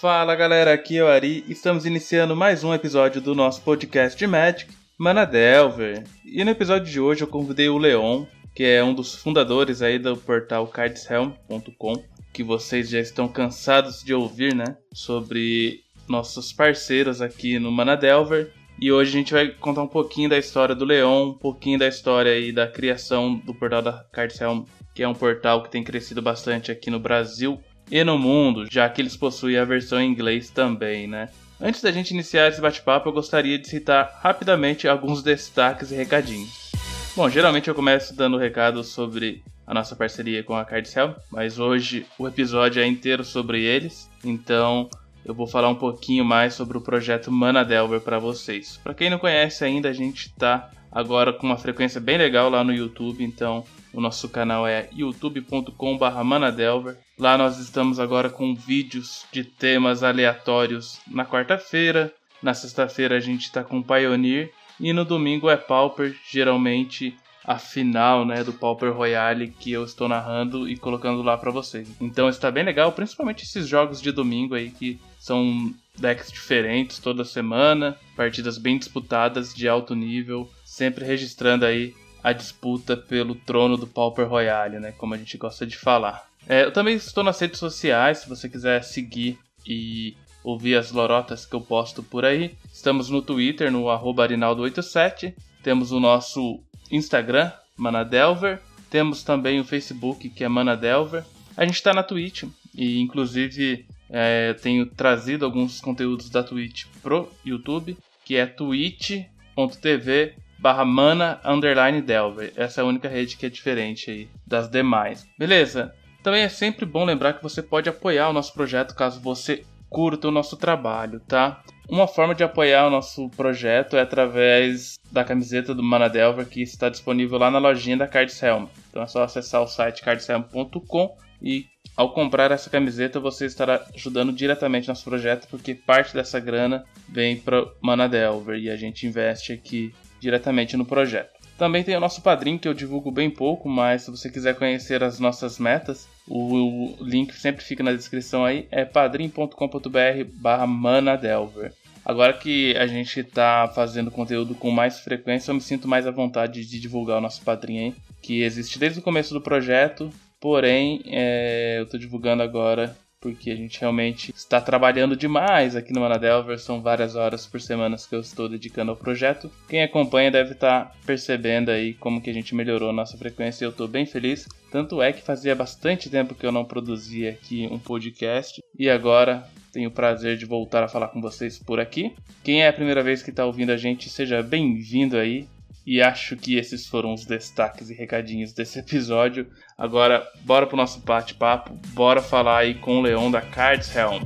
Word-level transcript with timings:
Fala 0.00 0.36
galera, 0.36 0.72
aqui 0.72 0.96
é 0.96 1.02
o 1.02 1.08
Ari. 1.08 1.44
Estamos 1.48 1.84
iniciando 1.84 2.36
mais 2.36 2.62
um 2.62 2.72
episódio 2.72 3.20
do 3.20 3.34
nosso 3.34 3.62
podcast 3.62 4.16
de 4.16 4.28
Magic, 4.28 4.72
Mana 4.96 5.24
Delver. 5.24 6.04
E 6.24 6.44
no 6.44 6.52
episódio 6.52 6.88
de 6.88 7.00
hoje 7.00 7.22
eu 7.22 7.26
convidei 7.26 7.68
o 7.68 7.76
Leon, 7.76 8.24
que 8.54 8.62
é 8.62 8.84
um 8.84 8.94
dos 8.94 9.16
fundadores 9.16 9.82
aí 9.82 9.98
do 9.98 10.16
portal 10.16 10.68
cardshelm.com, 10.68 12.04
que 12.32 12.44
vocês 12.44 12.88
já 12.88 13.00
estão 13.00 13.26
cansados 13.26 14.04
de 14.04 14.14
ouvir, 14.14 14.54
né? 14.54 14.76
Sobre 14.94 15.80
nossos 16.08 16.52
parceiros 16.52 17.20
aqui 17.20 17.58
no 17.58 17.72
Mana 17.72 17.96
Delver. 17.96 18.52
E 18.80 18.92
hoje 18.92 19.10
a 19.10 19.18
gente 19.18 19.32
vai 19.32 19.48
contar 19.48 19.82
um 19.82 19.88
pouquinho 19.88 20.30
da 20.30 20.38
história 20.38 20.76
do 20.76 20.84
Leon, 20.84 21.30
um 21.30 21.34
pouquinho 21.34 21.76
da 21.76 21.88
história 21.88 22.30
aí 22.30 22.52
da 22.52 22.68
criação 22.68 23.34
do 23.34 23.52
portal 23.52 23.82
da 23.82 24.04
Cardshelm, 24.12 24.62
que 24.94 25.02
é 25.02 25.08
um 25.08 25.14
portal 25.14 25.64
que 25.64 25.72
tem 25.72 25.82
crescido 25.82 26.22
bastante 26.22 26.70
aqui 26.70 26.88
no 26.88 27.00
Brasil 27.00 27.60
e 27.90 28.04
no 28.04 28.18
mundo, 28.18 28.66
já 28.70 28.88
que 28.88 29.00
eles 29.00 29.16
possuem 29.16 29.56
a 29.56 29.64
versão 29.64 30.00
em 30.00 30.10
inglês 30.10 30.50
também, 30.50 31.06
né? 31.06 31.28
Antes 31.60 31.82
da 31.82 31.90
gente 31.90 32.12
iniciar 32.12 32.48
esse 32.48 32.60
bate-papo, 32.60 33.08
eu 33.08 33.12
gostaria 33.12 33.58
de 33.58 33.68
citar 33.68 34.20
rapidamente 34.22 34.86
alguns 34.86 35.22
destaques 35.22 35.90
e 35.90 35.96
recadinhos. 35.96 36.70
Bom, 37.16 37.28
geralmente 37.28 37.68
eu 37.68 37.74
começo 37.74 38.14
dando 38.14 38.38
recado 38.38 38.84
sobre 38.84 39.42
a 39.66 39.74
nossa 39.74 39.96
parceria 39.96 40.44
com 40.44 40.54
a 40.54 40.64
Cardcell, 40.64 41.16
mas 41.32 41.58
hoje 41.58 42.06
o 42.16 42.28
episódio 42.28 42.80
é 42.80 42.86
inteiro 42.86 43.24
sobre 43.24 43.64
eles, 43.64 44.08
então 44.24 44.88
eu 45.24 45.34
vou 45.34 45.46
falar 45.46 45.68
um 45.68 45.74
pouquinho 45.74 46.24
mais 46.24 46.54
sobre 46.54 46.78
o 46.78 46.80
projeto 46.80 47.30
Mana 47.30 47.64
Delver 47.64 48.00
para 48.00 48.18
vocês. 48.18 48.78
Para 48.82 48.94
quem 48.94 49.10
não 49.10 49.18
conhece 49.18 49.64
ainda, 49.64 49.88
a 49.88 49.92
gente 49.92 50.26
está 50.26 50.70
agora 50.90 51.32
com 51.32 51.46
uma 51.46 51.58
frequência 51.58 52.00
bem 52.00 52.16
legal 52.16 52.48
lá 52.48 52.62
no 52.62 52.72
YouTube, 52.72 53.24
então 53.24 53.64
o 53.92 54.00
nosso 54.00 54.28
canal 54.28 54.66
é 54.66 54.88
youtube.com/manadelver. 54.96 56.96
Lá 57.18 57.36
nós 57.36 57.58
estamos 57.58 57.98
agora 57.98 58.30
com 58.30 58.54
vídeos 58.54 59.26
de 59.32 59.42
temas 59.42 60.04
aleatórios 60.04 61.00
na 61.04 61.26
quarta-feira. 61.26 62.12
Na 62.40 62.54
sexta-feira 62.54 63.16
a 63.16 63.20
gente 63.20 63.42
está 63.42 63.64
com 63.64 63.82
Pioneer 63.82 64.52
e 64.78 64.92
no 64.92 65.04
domingo 65.04 65.50
é 65.50 65.56
Pauper, 65.56 66.14
geralmente 66.30 67.16
a 67.44 67.58
final, 67.58 68.24
né, 68.24 68.44
do 68.44 68.52
Pauper 68.52 68.92
Royale 68.92 69.48
que 69.48 69.72
eu 69.72 69.82
estou 69.82 70.08
narrando 70.08 70.68
e 70.68 70.76
colocando 70.76 71.20
lá 71.20 71.36
para 71.36 71.50
vocês. 71.50 71.90
Então 72.00 72.28
está 72.28 72.52
bem 72.52 72.62
legal, 72.62 72.92
principalmente 72.92 73.42
esses 73.42 73.66
jogos 73.66 74.00
de 74.00 74.12
domingo 74.12 74.54
aí 74.54 74.70
que 74.70 75.00
são 75.18 75.74
decks 75.98 76.30
diferentes 76.30 77.00
toda 77.00 77.24
semana, 77.24 77.98
partidas 78.14 78.58
bem 78.58 78.78
disputadas 78.78 79.52
de 79.52 79.68
alto 79.68 79.96
nível, 79.96 80.48
sempre 80.64 81.04
registrando 81.04 81.64
aí 81.64 81.96
a 82.22 82.32
disputa 82.32 82.96
pelo 82.96 83.34
trono 83.34 83.76
do 83.76 83.88
Pauper 83.88 84.28
Royale, 84.28 84.78
né, 84.78 84.92
como 84.92 85.14
a 85.14 85.18
gente 85.18 85.36
gosta 85.36 85.66
de 85.66 85.76
falar. 85.76 86.27
É, 86.46 86.64
eu 86.64 86.72
também 86.72 86.96
estou 86.96 87.24
nas 87.24 87.38
redes 87.40 87.58
sociais, 87.58 88.18
se 88.18 88.28
você 88.28 88.48
quiser 88.48 88.82
seguir 88.82 89.38
e 89.66 90.16
ouvir 90.42 90.76
as 90.76 90.90
lorotas 90.92 91.44
que 91.44 91.54
eu 91.54 91.60
posto 91.60 92.02
por 92.02 92.24
aí. 92.24 92.54
Estamos 92.72 93.10
no 93.10 93.20
Twitter, 93.20 93.70
no 93.70 93.84
arinaldo87. 93.86 95.34
Temos 95.62 95.92
o 95.92 96.00
nosso 96.00 96.60
Instagram, 96.90 97.52
Manadelver. 97.76 98.60
Temos 98.90 99.22
também 99.22 99.60
o 99.60 99.64
Facebook, 99.64 100.28
que 100.30 100.44
é 100.44 100.48
Manadelver. 100.48 101.24
A 101.56 101.64
gente 101.64 101.74
está 101.74 101.92
na 101.92 102.02
Twitch 102.02 102.44
e, 102.74 103.00
inclusive, 103.00 103.84
é, 104.08 104.54
tenho 104.54 104.86
trazido 104.86 105.44
alguns 105.44 105.80
conteúdos 105.80 106.30
da 106.30 106.42
Twitch 106.42 106.86
pro 107.02 107.30
YouTube, 107.44 107.96
que 108.24 108.36
é 108.36 108.46
twitch.tv 108.46 110.34
barra 110.58 110.84
mana 110.84 111.40
underline 111.44 112.02
delver. 112.02 112.52
Essa 112.56 112.80
é 112.80 112.82
a 112.82 112.86
única 112.86 113.08
rede 113.08 113.36
que 113.36 113.46
é 113.46 113.48
diferente 113.48 114.10
aí 114.10 114.28
das 114.46 114.68
demais. 114.68 115.26
Beleza? 115.38 115.94
Também 116.22 116.42
é 116.42 116.48
sempre 116.48 116.84
bom 116.84 117.04
lembrar 117.04 117.34
que 117.34 117.42
você 117.42 117.62
pode 117.62 117.88
apoiar 117.88 118.28
o 118.28 118.32
nosso 118.32 118.52
projeto 118.52 118.94
caso 118.94 119.20
você 119.20 119.64
curta 119.88 120.28
o 120.28 120.32
nosso 120.32 120.56
trabalho, 120.56 121.20
tá? 121.20 121.62
Uma 121.88 122.06
forma 122.06 122.34
de 122.34 122.44
apoiar 122.44 122.86
o 122.86 122.90
nosso 122.90 123.30
projeto 123.30 123.96
é 123.96 124.02
através 124.02 124.98
da 125.10 125.24
camiseta 125.24 125.74
do 125.74 125.82
Mana 125.82 126.08
Delver 126.08 126.46
que 126.46 126.60
está 126.60 126.90
disponível 126.90 127.38
lá 127.38 127.50
na 127.50 127.58
lojinha 127.58 127.96
da 127.96 128.06
Cards 128.06 128.42
Helm. 128.42 128.66
Então 128.90 129.02
é 129.02 129.06
só 129.06 129.22
acessar 129.22 129.62
o 129.62 129.66
site 129.66 130.02
cardshelm.com 130.02 131.16
e 131.40 131.64
ao 131.96 132.12
comprar 132.12 132.50
essa 132.50 132.68
camiseta 132.68 133.18
você 133.18 133.46
estará 133.46 133.86
ajudando 133.94 134.32
diretamente 134.32 134.88
nosso 134.88 135.04
projeto 135.04 135.48
porque 135.48 135.74
parte 135.74 136.12
dessa 136.12 136.38
grana 136.38 136.84
vem 137.08 137.38
para 137.38 137.66
Mana 137.80 138.06
Delver 138.06 138.58
e 138.58 138.68
a 138.68 138.76
gente 138.76 139.06
investe 139.06 139.52
aqui 139.52 139.94
diretamente 140.20 140.76
no 140.76 140.84
projeto. 140.84 141.38
Também 141.56 141.82
tem 141.82 141.96
o 141.96 142.00
nosso 142.00 142.22
padrinho 142.22 142.58
que 142.58 142.68
eu 142.68 142.74
divulgo 142.74 143.10
bem 143.10 143.30
pouco, 143.30 143.68
mas 143.68 144.02
se 144.02 144.10
você 144.10 144.30
quiser 144.30 144.54
conhecer 144.56 145.02
as 145.02 145.18
nossas 145.18 145.58
metas, 145.58 146.06
o 146.28 146.96
link 147.00 147.34
sempre 147.34 147.64
fica 147.64 147.82
na 147.82 147.92
descrição 147.92 148.44
aí, 148.44 148.66
é 148.70 148.84
padrim.com.br 148.84 150.24
barra 150.34 150.66
manadelver. 150.66 151.72
Agora 152.04 152.32
que 152.32 152.76
a 152.76 152.86
gente 152.86 153.20
está 153.20 153.68
fazendo 153.74 154.10
conteúdo 154.10 154.54
com 154.54 154.70
mais 154.70 155.00
frequência, 155.00 155.50
eu 155.50 155.54
me 155.54 155.60
sinto 155.60 155.86
mais 155.86 156.06
à 156.06 156.10
vontade 156.10 156.64
de 156.64 156.80
divulgar 156.80 157.18
o 157.18 157.20
nosso 157.20 157.42
padrinho 157.42 157.86
aí, 157.86 157.94
que 158.22 158.42
existe 158.42 158.78
desde 158.78 158.98
o 158.98 159.02
começo 159.02 159.34
do 159.34 159.40
projeto, 159.40 160.10
porém 160.40 161.02
é, 161.06 161.76
eu 161.78 161.84
estou 161.84 162.00
divulgando 162.00 162.42
agora 162.42 162.96
porque 163.20 163.50
a 163.50 163.56
gente 163.56 163.80
realmente 163.80 164.32
está 164.34 164.60
trabalhando 164.60 165.16
demais 165.16 165.74
aqui 165.74 165.92
no 165.92 166.00
Manadelver. 166.00 166.58
São 166.58 166.80
várias 166.80 167.16
horas 167.16 167.46
por 167.46 167.60
semana 167.60 167.96
que 167.96 168.14
eu 168.14 168.20
estou 168.20 168.48
dedicando 168.48 168.90
ao 168.90 168.96
projeto. 168.96 169.50
Quem 169.68 169.82
acompanha 169.82 170.30
deve 170.30 170.52
estar 170.52 170.94
percebendo 171.04 171.70
aí 171.70 171.94
como 171.94 172.20
que 172.20 172.30
a 172.30 172.32
gente 172.32 172.54
melhorou 172.54 172.90
a 172.90 172.92
nossa 172.92 173.16
frequência 173.16 173.64
e 173.64 173.66
eu 173.66 173.70
estou 173.70 173.88
bem 173.88 174.06
feliz. 174.06 174.46
Tanto 174.70 175.02
é 175.02 175.12
que 175.12 175.22
fazia 175.22 175.54
bastante 175.54 176.10
tempo 176.10 176.34
que 176.34 176.46
eu 176.46 176.52
não 176.52 176.64
produzia 176.64 177.30
aqui 177.30 177.68
um 177.70 177.78
podcast 177.78 178.62
e 178.78 178.88
agora 178.88 179.48
tenho 179.72 179.88
o 179.88 179.92
prazer 179.92 180.36
de 180.36 180.44
voltar 180.44 180.82
a 180.82 180.88
falar 180.88 181.08
com 181.08 181.20
vocês 181.20 181.58
por 181.58 181.80
aqui. 181.80 182.14
Quem 182.42 182.62
é 182.62 182.68
a 182.68 182.72
primeira 182.72 183.02
vez 183.02 183.22
que 183.22 183.30
está 183.30 183.44
ouvindo 183.44 183.70
a 183.70 183.76
gente, 183.76 184.08
seja 184.08 184.42
bem-vindo 184.42 185.16
aí. 185.16 185.46
E 185.90 186.02
acho 186.02 186.36
que 186.36 186.58
esses 186.58 186.86
foram 186.86 187.14
os 187.14 187.24
destaques 187.24 187.88
e 187.88 187.94
recadinhos 187.94 188.52
desse 188.52 188.78
episódio. 188.78 189.46
Agora, 189.78 190.22
bora 190.44 190.66
pro 190.66 190.76
nosso 190.76 191.00
bate-papo, 191.00 191.78
bora 191.94 192.20
falar 192.20 192.58
aí 192.58 192.74
com 192.74 192.98
o 192.98 193.00
Leão 193.00 193.30
da 193.30 193.40
Cards 193.40 193.96
Helm. 193.96 194.22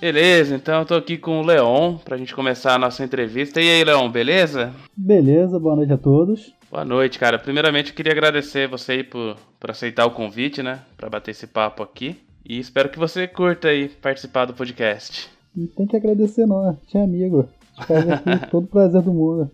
Beleza, 0.00 0.56
então 0.56 0.80
eu 0.80 0.86
tô 0.86 0.94
aqui 0.96 1.16
com 1.16 1.38
o 1.38 1.46
Leon 1.46 1.98
pra 1.98 2.16
gente 2.16 2.34
começar 2.34 2.74
a 2.74 2.78
nossa 2.78 3.04
entrevista. 3.04 3.60
E 3.60 3.70
aí, 3.70 3.84
Leon, 3.84 4.10
beleza? 4.10 4.72
Beleza, 4.96 5.56
boa 5.60 5.76
noite 5.76 5.92
a 5.92 5.96
todos. 5.96 6.55
Boa 6.68 6.84
noite, 6.84 7.16
cara. 7.18 7.38
Primeiramente, 7.38 7.90
eu 7.90 7.94
queria 7.94 8.12
agradecer 8.12 8.66
você 8.66 8.92
aí 8.92 9.04
por, 9.04 9.36
por 9.60 9.70
aceitar 9.70 10.04
o 10.04 10.10
convite, 10.10 10.64
né? 10.64 10.80
Pra 10.96 11.08
bater 11.08 11.30
esse 11.30 11.46
papo 11.46 11.82
aqui. 11.82 12.20
E 12.44 12.58
espero 12.58 12.88
que 12.88 12.98
você 12.98 13.26
curta 13.28 13.68
aí 13.68 13.88
participar 13.88 14.46
do 14.46 14.54
podcast. 14.54 15.30
Não 15.54 15.68
tem 15.68 15.86
que 15.86 15.96
agradecer, 15.96 16.44
não. 16.44 16.68
É 16.68 16.76
tinha 16.88 17.04
amigo. 17.04 17.48
Faz 17.86 18.08
aqui 18.10 18.46
todo 18.50 18.64
o 18.64 18.68
prazer 18.68 19.00
do 19.00 19.12
mundo. 19.12 19.50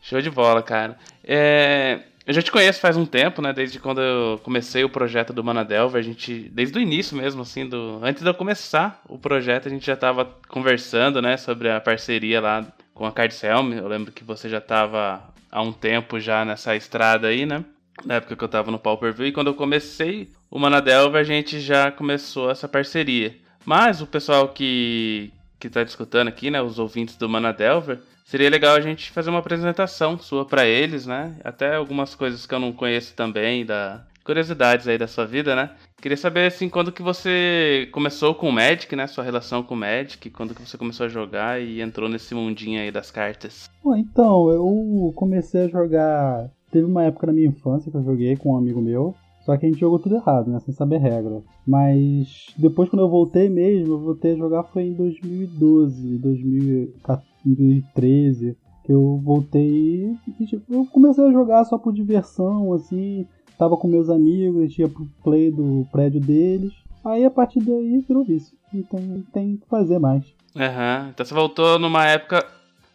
Show 0.00 0.20
de 0.20 0.30
bola, 0.30 0.62
cara. 0.62 0.96
É... 1.24 2.00
Eu 2.24 2.32
já 2.32 2.40
te 2.40 2.52
conheço 2.52 2.80
faz 2.80 2.96
um 2.96 3.04
tempo, 3.04 3.42
né? 3.42 3.52
Desde 3.52 3.80
quando 3.80 4.00
eu 4.00 4.38
comecei 4.38 4.84
o 4.84 4.88
projeto 4.88 5.32
do 5.32 5.44
Manadelver, 5.44 5.98
a 5.98 6.02
gente, 6.02 6.48
desde 6.52 6.78
o 6.78 6.80
início 6.80 7.16
mesmo, 7.16 7.42
assim, 7.42 7.68
do 7.68 7.98
antes 8.02 8.22
de 8.22 8.28
eu 8.28 8.32
começar 8.32 9.02
o 9.08 9.18
projeto, 9.18 9.66
a 9.66 9.70
gente 9.70 9.84
já 9.84 9.92
estava 9.92 10.30
conversando, 10.48 11.20
né, 11.20 11.36
sobre 11.36 11.70
a 11.70 11.80
parceria 11.80 12.40
lá 12.40 12.66
com 12.94 13.04
a 13.04 13.12
Cardselm. 13.12 13.74
Eu 13.74 13.88
lembro 13.88 14.10
que 14.10 14.24
você 14.24 14.48
já 14.48 14.56
estava 14.56 15.33
há 15.54 15.62
um 15.62 15.72
tempo 15.72 16.18
já 16.18 16.44
nessa 16.44 16.74
estrada 16.74 17.28
aí, 17.28 17.46
né? 17.46 17.64
Na 18.04 18.14
época 18.14 18.34
que 18.34 18.42
eu 18.42 18.48
tava 18.48 18.72
no 18.72 18.78
Pauper 18.78 19.14
View. 19.14 19.28
E 19.28 19.32
quando 19.32 19.46
eu 19.46 19.54
comecei 19.54 20.32
o 20.50 20.58
Manadelva, 20.58 21.18
a 21.18 21.22
gente 21.22 21.60
já 21.60 21.92
começou 21.92 22.50
essa 22.50 22.66
parceria. 22.66 23.36
Mas 23.64 24.02
o 24.02 24.06
pessoal 24.06 24.48
que, 24.48 25.32
que 25.60 25.70
tá 25.70 25.84
discutindo 25.84 26.26
aqui, 26.26 26.50
né? 26.50 26.60
Os 26.60 26.80
ouvintes 26.80 27.16
do 27.16 27.28
Manadelver, 27.28 28.00
seria 28.24 28.50
legal 28.50 28.74
a 28.74 28.80
gente 28.80 29.12
fazer 29.12 29.30
uma 29.30 29.38
apresentação 29.38 30.18
sua 30.18 30.44
para 30.44 30.66
eles, 30.66 31.06
né? 31.06 31.36
Até 31.44 31.76
algumas 31.76 32.16
coisas 32.16 32.44
que 32.44 32.52
eu 32.52 32.58
não 32.58 32.72
conheço 32.72 33.14
também, 33.14 33.64
da 33.64 34.04
curiosidades 34.24 34.88
aí 34.88 34.96
da 34.96 35.06
sua 35.06 35.26
vida, 35.26 35.54
né? 35.54 35.70
Queria 36.00 36.16
saber, 36.16 36.46
assim, 36.46 36.68
quando 36.68 36.90
que 36.90 37.02
você 37.02 37.88
começou 37.92 38.34
com 38.34 38.48
o 38.48 38.52
Magic, 38.52 38.96
né? 38.96 39.06
Sua 39.06 39.22
relação 39.22 39.62
com 39.62 39.74
o 39.74 39.76
Magic, 39.76 40.30
quando 40.30 40.54
que 40.54 40.62
você 40.62 40.78
começou 40.78 41.06
a 41.06 41.08
jogar 41.08 41.60
e 41.60 41.80
entrou 41.80 42.08
nesse 42.08 42.34
mundinho 42.34 42.80
aí 42.80 42.90
das 42.90 43.10
cartas. 43.10 43.70
Então, 43.96 44.50
eu 44.50 45.12
comecei 45.14 45.62
a 45.62 45.68
jogar... 45.68 46.50
Teve 46.70 46.86
uma 46.86 47.04
época 47.04 47.28
na 47.28 47.32
minha 47.32 47.48
infância 47.48 47.90
que 47.90 47.96
eu 47.96 48.02
joguei 48.02 48.36
com 48.36 48.52
um 48.52 48.56
amigo 48.56 48.80
meu, 48.80 49.14
só 49.44 49.56
que 49.56 49.66
a 49.66 49.68
gente 49.68 49.78
jogou 49.78 49.98
tudo 49.98 50.16
errado, 50.16 50.50
né? 50.50 50.58
Sem 50.60 50.74
saber 50.74 50.98
regra. 50.98 51.42
Mas 51.66 52.52
depois, 52.56 52.88
quando 52.88 53.02
eu 53.02 53.08
voltei 53.08 53.48
mesmo, 53.48 53.94
eu 53.94 54.00
voltei 54.00 54.32
a 54.32 54.36
jogar 54.36 54.64
foi 54.64 54.84
em 54.84 54.94
2012, 54.94 56.18
2013. 56.18 58.56
Que 58.84 58.92
eu 58.92 59.20
voltei 59.24 60.14
e 60.38 60.44
tipo, 60.44 60.74
eu 60.74 60.84
comecei 60.86 61.24
a 61.24 61.32
jogar 61.32 61.64
só 61.64 61.78
por 61.78 61.92
diversão, 61.92 62.72
assim. 62.74 63.26
Tava 63.58 63.76
com 63.76 63.88
meus 63.88 64.10
amigos, 64.10 64.60
a 64.60 64.66
gente 64.66 64.80
ia 64.80 64.88
pro 64.88 65.06
play 65.22 65.50
do 65.50 65.86
prédio 65.92 66.20
deles. 66.20 66.72
Aí 67.04 67.24
a 67.24 67.30
partir 67.30 67.60
daí 67.60 68.04
virou 68.06 68.24
vício. 68.24 68.56
Não 68.72 68.82
tem, 68.82 69.24
tem 69.32 69.56
que 69.56 69.66
fazer 69.68 69.98
mais. 69.98 70.24
Aham, 70.56 71.02
uhum. 71.02 71.10
então 71.10 71.26
você 71.26 71.34
voltou 71.34 71.78
numa 71.78 72.06
época 72.06 72.44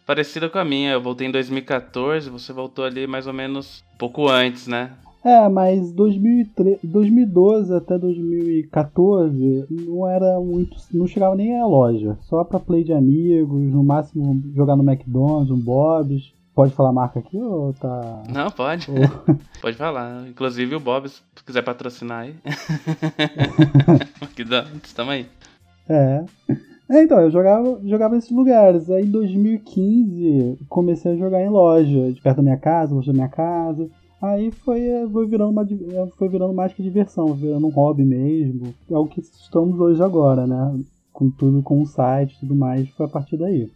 parecida 0.06 0.48
com 0.48 0.58
a 0.58 0.64
minha. 0.64 0.92
Eu 0.92 1.00
voltei 1.00 1.28
em 1.28 1.32
2014, 1.32 2.28
você 2.28 2.52
voltou 2.52 2.84
ali 2.84 3.06
mais 3.06 3.26
ou 3.26 3.32
menos 3.32 3.84
um 3.94 3.98
pouco 3.98 4.28
antes, 4.28 4.66
né? 4.66 4.92
É, 5.22 5.48
mas 5.48 5.92
2003, 5.92 6.78
2012 6.82 7.74
até 7.74 7.98
2014 7.98 9.66
não 9.70 10.08
era 10.08 10.40
muito. 10.40 10.76
não 10.92 11.06
chegava 11.06 11.36
nem 11.36 11.60
à 11.60 11.66
loja. 11.66 12.16
Só 12.22 12.42
pra 12.42 12.58
play 12.58 12.82
de 12.82 12.92
amigos, 12.92 13.70
no 13.70 13.84
máximo 13.84 14.42
jogar 14.54 14.76
no 14.76 14.90
McDonald's, 14.90 15.50
um 15.50 15.58
Bob's. 15.58 16.32
Pode 16.54 16.74
falar 16.74 16.92
marca 16.92 17.20
aqui 17.20 17.38
ou 17.38 17.72
tá. 17.72 18.22
Não, 18.28 18.50
pode. 18.50 18.86
pode 19.62 19.76
falar. 19.76 20.26
Inclusive 20.28 20.74
o 20.74 20.80
Bob, 20.80 21.08
se 21.08 21.22
quiser 21.46 21.62
patrocinar 21.62 22.22
aí. 22.22 22.34
que 24.34 24.44
dá, 24.44 24.66
estamos 24.82 25.14
aí. 25.14 25.26
É. 25.88 26.24
é. 26.90 27.02
Então, 27.02 27.20
eu 27.20 27.30
jogava, 27.30 27.80
jogava 27.84 28.16
nesses 28.16 28.30
lugares. 28.30 28.90
Aí 28.90 29.04
em 29.04 29.10
2015 29.10 30.58
comecei 30.68 31.12
a 31.12 31.16
jogar 31.16 31.40
em 31.40 31.48
loja, 31.48 32.12
de 32.12 32.20
perto 32.20 32.38
da 32.38 32.42
minha 32.42 32.58
casa, 32.58 32.94
longe 32.94 33.06
da 33.06 33.12
minha 33.12 33.28
casa. 33.28 33.88
Aí 34.20 34.50
foi, 34.50 34.80
foi, 35.10 35.26
virando 35.26 35.50
uma, 35.50 35.66
foi 36.18 36.28
virando 36.28 36.52
mais 36.52 36.74
que 36.74 36.82
diversão, 36.82 37.32
virando 37.34 37.66
um 37.66 37.70
hobby 37.70 38.04
mesmo. 38.04 38.74
É 38.90 38.98
o 38.98 39.06
que 39.06 39.20
estamos 39.20 39.80
hoje 39.80 40.02
agora, 40.02 40.46
né? 40.46 40.78
Com 41.12 41.30
tudo, 41.30 41.62
com 41.62 41.80
o 41.80 41.86
site 41.86 42.34
e 42.34 42.40
tudo 42.40 42.54
mais, 42.54 42.88
foi 42.90 43.06
a 43.06 43.08
partir 43.08 43.38
daí. 43.38 43.70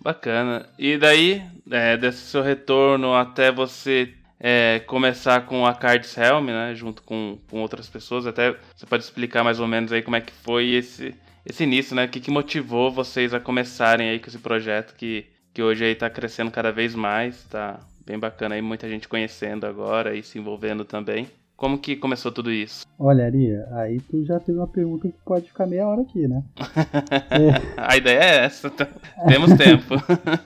Bacana. 0.00 0.66
E 0.78 0.96
daí, 0.96 1.42
é, 1.70 1.96
desse 1.96 2.18
seu 2.18 2.42
retorno 2.42 3.14
até 3.14 3.52
você 3.52 4.14
é, 4.38 4.80
começar 4.86 5.42
com 5.42 5.66
a 5.66 5.74
Cards 5.74 6.16
Helm, 6.16 6.46
né? 6.46 6.74
Junto 6.74 7.02
com, 7.02 7.38
com 7.50 7.60
outras 7.60 7.88
pessoas. 7.88 8.26
Até 8.26 8.56
você 8.74 8.86
pode 8.86 9.04
explicar 9.04 9.44
mais 9.44 9.60
ou 9.60 9.68
menos 9.68 9.92
aí 9.92 10.00
como 10.00 10.16
é 10.16 10.20
que 10.20 10.32
foi 10.32 10.70
esse, 10.70 11.14
esse 11.44 11.64
início, 11.64 11.94
né? 11.94 12.06
O 12.06 12.08
que, 12.08 12.20
que 12.20 12.30
motivou 12.30 12.90
vocês 12.90 13.34
a 13.34 13.40
começarem 13.40 14.08
aí 14.08 14.18
com 14.18 14.28
esse 14.28 14.38
projeto 14.38 14.94
que, 14.96 15.26
que 15.52 15.62
hoje 15.62 15.84
aí 15.84 15.94
tá 15.94 16.08
crescendo 16.08 16.50
cada 16.50 16.72
vez 16.72 16.94
mais, 16.94 17.44
tá 17.44 17.78
bem 18.06 18.18
bacana 18.18 18.54
aí, 18.54 18.62
muita 18.62 18.88
gente 18.88 19.06
conhecendo 19.06 19.66
agora 19.66 20.16
e 20.16 20.22
se 20.22 20.38
envolvendo 20.38 20.84
também. 20.84 21.28
Como 21.60 21.76
que 21.76 21.94
começou 21.94 22.32
tudo 22.32 22.50
isso? 22.50 22.86
Olha, 22.98 23.26
Aria, 23.26 23.68
aí 23.72 24.00
tu 24.00 24.24
já 24.24 24.40
fez 24.40 24.56
uma 24.56 24.66
pergunta 24.66 25.06
que 25.06 25.14
pode 25.26 25.46
ficar 25.46 25.66
meia 25.66 25.86
hora 25.86 26.00
aqui, 26.00 26.26
né? 26.26 26.42
é. 27.30 27.50
A 27.76 27.98
ideia 27.98 28.18
é 28.18 28.44
essa, 28.46 28.70
tá? 28.70 28.88
temos 29.28 29.52
tempo. 29.52 29.94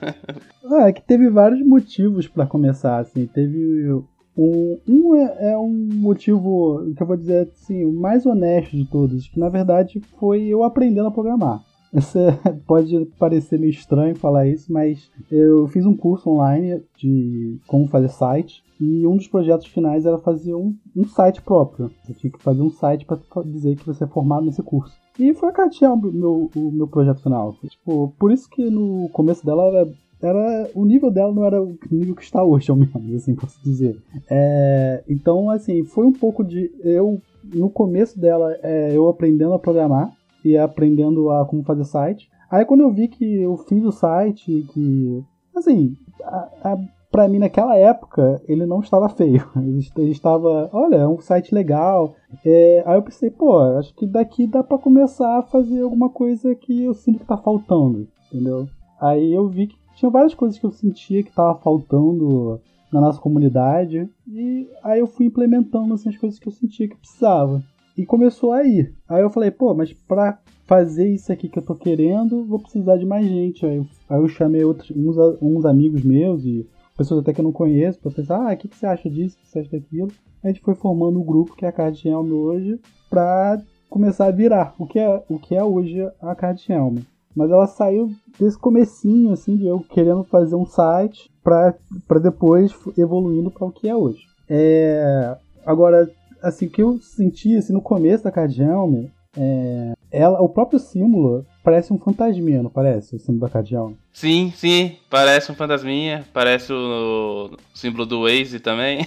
ah, 0.73 0.89
é 0.89 0.91
que 0.91 1.01
teve 1.01 1.29
vários 1.29 1.65
motivos 1.65 2.27
para 2.27 2.45
começar, 2.45 2.97
assim. 2.97 3.27
Teve 3.27 3.93
um, 4.37 4.77
um 4.85 5.15
é, 5.15 5.53
é, 5.53 5.57
um 5.57 5.87
motivo 5.93 6.83
que 6.93 7.01
eu 7.01 7.07
vou 7.07 7.15
dizer 7.15 7.47
assim, 7.47 7.85
o 7.85 7.93
mais 7.93 8.25
honesto 8.25 8.75
de 8.75 8.83
todos, 8.83 9.29
que 9.29 9.39
na 9.39 9.47
verdade 9.47 10.01
foi 10.19 10.43
eu 10.47 10.65
aprendendo 10.65 11.07
a 11.07 11.11
programar. 11.11 11.63
Pode 12.67 13.05
parecer 13.17 13.57
meio 13.57 13.71
estranho 13.71 14.17
falar 14.17 14.49
isso, 14.49 14.69
mas 14.69 15.09
eu 15.31 15.65
fiz 15.69 15.85
um 15.85 15.95
curso 15.95 16.29
online 16.29 16.83
de 16.97 17.57
como 17.67 17.87
fazer 17.87 18.09
site 18.09 18.64
e 18.79 19.07
um 19.07 19.15
dos 19.15 19.27
projetos 19.27 19.67
finais 19.67 20.05
era 20.05 20.17
fazer 20.17 20.53
um, 20.53 20.75
um 20.95 21.07
site 21.07 21.41
próprio. 21.41 21.91
Você 22.03 22.13
tinha 22.13 22.31
que 22.31 22.41
fazer 22.41 22.61
um 22.61 22.69
site 22.69 23.05
para 23.05 23.19
dizer 23.43 23.75
que 23.75 23.85
você 23.85 24.03
é 24.03 24.07
formado 24.07 24.45
nesse 24.45 24.61
curso. 24.61 24.93
E 25.17 25.33
foi 25.33 25.49
a 25.49 25.53
cartinha 25.53 25.93
o 25.93 25.97
meu, 25.97 26.49
o 26.55 26.71
meu 26.71 26.87
projeto 26.87 27.21
final. 27.21 27.53
Tipo, 27.53 28.13
por 28.19 28.31
isso 28.31 28.49
que 28.49 28.69
no 28.69 29.09
começo 29.09 29.45
dela 29.45 29.63
era, 29.63 29.89
era. 30.21 30.69
O 30.75 30.83
nível 30.85 31.09
dela 31.09 31.33
não 31.33 31.45
era 31.45 31.61
o 31.61 31.77
nível 31.89 32.15
que 32.15 32.23
está 32.23 32.43
hoje, 32.43 32.69
ao 32.69 32.75
menos, 32.75 33.15
assim, 33.15 33.33
posso 33.33 33.57
dizer. 33.63 33.97
É, 34.29 35.03
então, 35.07 35.49
assim, 35.49 35.85
foi 35.85 36.05
um 36.05 36.11
pouco 36.11 36.43
de. 36.43 36.69
Eu, 36.83 37.21
no 37.43 37.69
começo 37.69 38.19
dela, 38.19 38.57
é, 38.61 38.91
eu 38.95 39.07
aprendendo 39.07 39.53
a 39.53 39.59
programar 39.59 40.11
e 40.43 40.57
aprendendo 40.57 41.29
a 41.31 41.45
como 41.45 41.63
fazer 41.63 41.85
site. 41.85 42.29
Aí 42.51 42.65
quando 42.65 42.81
eu 42.81 42.91
vi 42.91 43.07
que 43.07 43.41
eu 43.41 43.55
fiz 43.57 43.83
o 43.85 43.91
site, 43.91 44.65
que. 44.73 45.23
Assim, 45.55 45.95
a, 46.21 46.49
a 46.73 46.77
para 47.15 47.29
mim 47.29 47.39
naquela 47.39 47.77
época 47.77 48.41
ele 48.45 48.65
não 48.65 48.81
estava 48.81 49.07
feio. 49.07 49.49
Ele, 49.55 50.11
estava, 50.11 50.69
olha, 50.73 50.97
é 50.97 51.07
um 51.07 51.17
site 51.21 51.55
legal. 51.55 52.13
É, 52.45 52.83
aí 52.85 52.97
eu 52.97 53.01
pensei, 53.01 53.31
pô, 53.31 53.57
acho 53.57 53.95
que 53.95 54.05
daqui 54.05 54.45
dá 54.45 54.61
para 54.61 54.77
começar 54.77 55.39
a 55.39 55.41
fazer 55.41 55.81
alguma 55.81 56.09
coisa 56.09 56.53
que 56.53 56.83
eu 56.83 56.93
sinto 56.93 57.19
que 57.19 57.25
tá 57.25 57.37
faltando, 57.37 58.05
entendeu? 58.29 58.67
Aí 58.99 59.33
eu 59.33 59.47
vi 59.47 59.67
que 59.67 59.77
tinha 59.95 60.11
várias 60.11 60.33
coisas 60.33 60.59
que 60.59 60.65
eu 60.65 60.71
sentia 60.71 61.23
que 61.23 61.31
tava 61.31 61.57
faltando 61.59 62.59
na 62.91 62.99
nossa 62.99 63.21
comunidade 63.21 64.09
e 64.27 64.67
aí 64.83 64.99
eu 64.99 65.07
fui 65.07 65.27
implementando 65.27 65.93
assim, 65.93 66.09
as 66.09 66.17
coisas 66.17 66.37
que 66.37 66.49
eu 66.49 66.51
sentia 66.51 66.89
que 66.89 66.97
precisava. 66.97 67.63
E 67.97 68.05
começou 68.05 68.51
aí. 68.51 68.91
Aí 69.07 69.21
eu 69.21 69.29
falei, 69.29 69.51
pô, 69.51 69.73
mas 69.73 69.93
pra 69.93 70.37
fazer 70.65 71.07
isso 71.07 71.31
aqui 71.31 71.47
que 71.47 71.59
eu 71.59 71.63
tô 71.63 71.75
querendo, 71.75 72.43
vou 72.43 72.59
precisar 72.59 72.97
de 72.97 73.05
mais 73.05 73.25
gente. 73.25 73.65
Aí 73.65 73.85
aí 74.09 74.19
eu 74.19 74.27
chamei 74.27 74.63
outros, 74.63 74.91
uns, 74.91 75.15
uns 75.41 75.65
amigos 75.65 76.03
meus 76.03 76.43
e 76.43 76.67
pessoas 76.95 77.21
até 77.21 77.33
que 77.33 77.41
eu 77.41 77.43
não 77.43 77.51
conheço, 77.51 77.99
pra 77.99 78.11
pensar, 78.11 78.37
ah, 78.37 78.53
o 78.53 78.57
que, 78.57 78.67
que 78.67 78.75
você 78.75 78.85
acha 78.85 79.09
disso, 79.09 79.35
o 79.37 79.39
que 79.41 79.47
você 79.47 79.59
acha 79.59 79.71
daquilo. 79.71 80.11
A 80.43 80.47
gente 80.47 80.61
foi 80.61 80.75
formando 80.75 81.19
um 81.19 81.25
grupo 81.25 81.55
que 81.55 81.65
é 81.65 81.69
a 81.69 81.71
Card 81.71 82.07
Helm 82.07 82.31
hoje 82.31 82.79
pra 83.09 83.59
começar 83.89 84.27
a 84.27 84.31
virar 84.31 84.75
o 84.77 84.85
que 84.85 84.99
é, 84.99 85.23
o 85.29 85.39
que 85.39 85.55
é 85.55 85.63
hoje 85.63 86.07
a 86.21 86.35
Card 86.35 86.63
Helm. 86.69 86.97
Mas 87.35 87.51
ela 87.51 87.67
saiu 87.67 88.09
desse 88.39 88.57
comecinho, 88.57 89.31
assim, 89.31 89.57
de 89.57 89.65
eu 89.65 89.79
querendo 89.81 90.23
fazer 90.23 90.55
um 90.55 90.65
site 90.65 91.29
pra 91.43 91.73
depois 92.21 92.73
evoluindo 92.97 93.51
para 93.51 93.67
o 93.67 93.71
que 93.71 93.89
é 93.89 93.95
hoje. 93.95 94.21
É, 94.49 95.35
agora, 95.65 96.09
assim, 96.41 96.67
o 96.67 96.69
que 96.69 96.81
eu 96.81 96.97
senti 96.99 97.57
assim, 97.57 97.73
no 97.73 97.81
começo 97.81 98.23
da 98.23 98.31
Card 98.31 98.61
Helm, 98.61 99.05
é, 99.37 99.93
ela, 100.11 100.41
o 100.41 100.47
próprio 100.47 100.79
símbolo 100.79 101.45
parece 101.65 101.91
um 101.91 101.97
fantasminha, 101.97 102.61
não 102.61 102.69
parece? 102.69 103.15
O 103.15 103.19
símbolo 103.19 103.47
da 103.47 103.49
Cardeal. 103.49 103.93
Sim, 104.13 104.53
sim, 104.55 104.97
parece 105.09 105.51
um 105.51 105.55
fantasminha, 105.55 106.23
parece 106.31 106.71
o, 106.71 107.49
o 107.51 107.77
símbolo 107.77 108.05
do 108.05 108.21
Waze 108.21 108.59
também. 108.59 109.05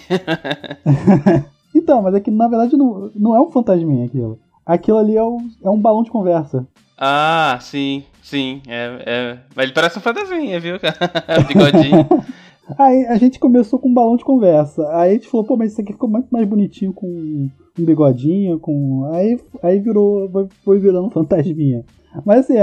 então, 1.72 2.02
mas 2.02 2.16
é 2.16 2.20
que 2.20 2.32
na 2.32 2.48
verdade 2.48 2.76
não, 2.76 3.12
não 3.14 3.36
é 3.36 3.40
um 3.40 3.50
fantasminha 3.50 4.06
aquilo. 4.06 4.40
Aquilo 4.66 4.98
ali 4.98 5.16
é 5.16 5.22
um, 5.22 5.48
é 5.62 5.70
um 5.70 5.80
balão 5.80 6.02
de 6.02 6.10
conversa. 6.10 6.66
Ah, 6.98 7.58
sim, 7.62 8.02
sim. 8.20 8.60
É, 8.66 9.02
é... 9.06 9.38
Mas 9.54 9.66
ele 9.66 9.72
parece 9.72 9.98
um 9.98 10.02
fantasminha, 10.02 10.58
viu? 10.58 10.78
Bigodinho. 11.46 12.08
Aí 12.76 13.06
a 13.06 13.16
gente 13.16 13.38
começou 13.38 13.78
com 13.78 13.88
um 13.88 13.94
balão 13.94 14.16
de 14.16 14.24
conversa. 14.24 14.86
Aí 14.94 15.10
a 15.10 15.14
gente 15.14 15.28
falou, 15.28 15.46
pô, 15.46 15.56
mas 15.56 15.72
isso 15.72 15.80
aqui 15.80 15.92
ficou 15.92 16.08
muito 16.08 16.28
mais 16.28 16.46
bonitinho 16.46 16.92
com 16.92 17.06
um 17.06 17.84
bigodinho, 17.84 18.58
com. 18.58 19.08
Aí, 19.12 19.38
aí 19.62 19.80
virou. 19.80 20.28
Foi 20.64 20.78
virando 20.78 21.10
fantasminha. 21.10 21.84
Mas 22.24 22.40
assim, 22.40 22.58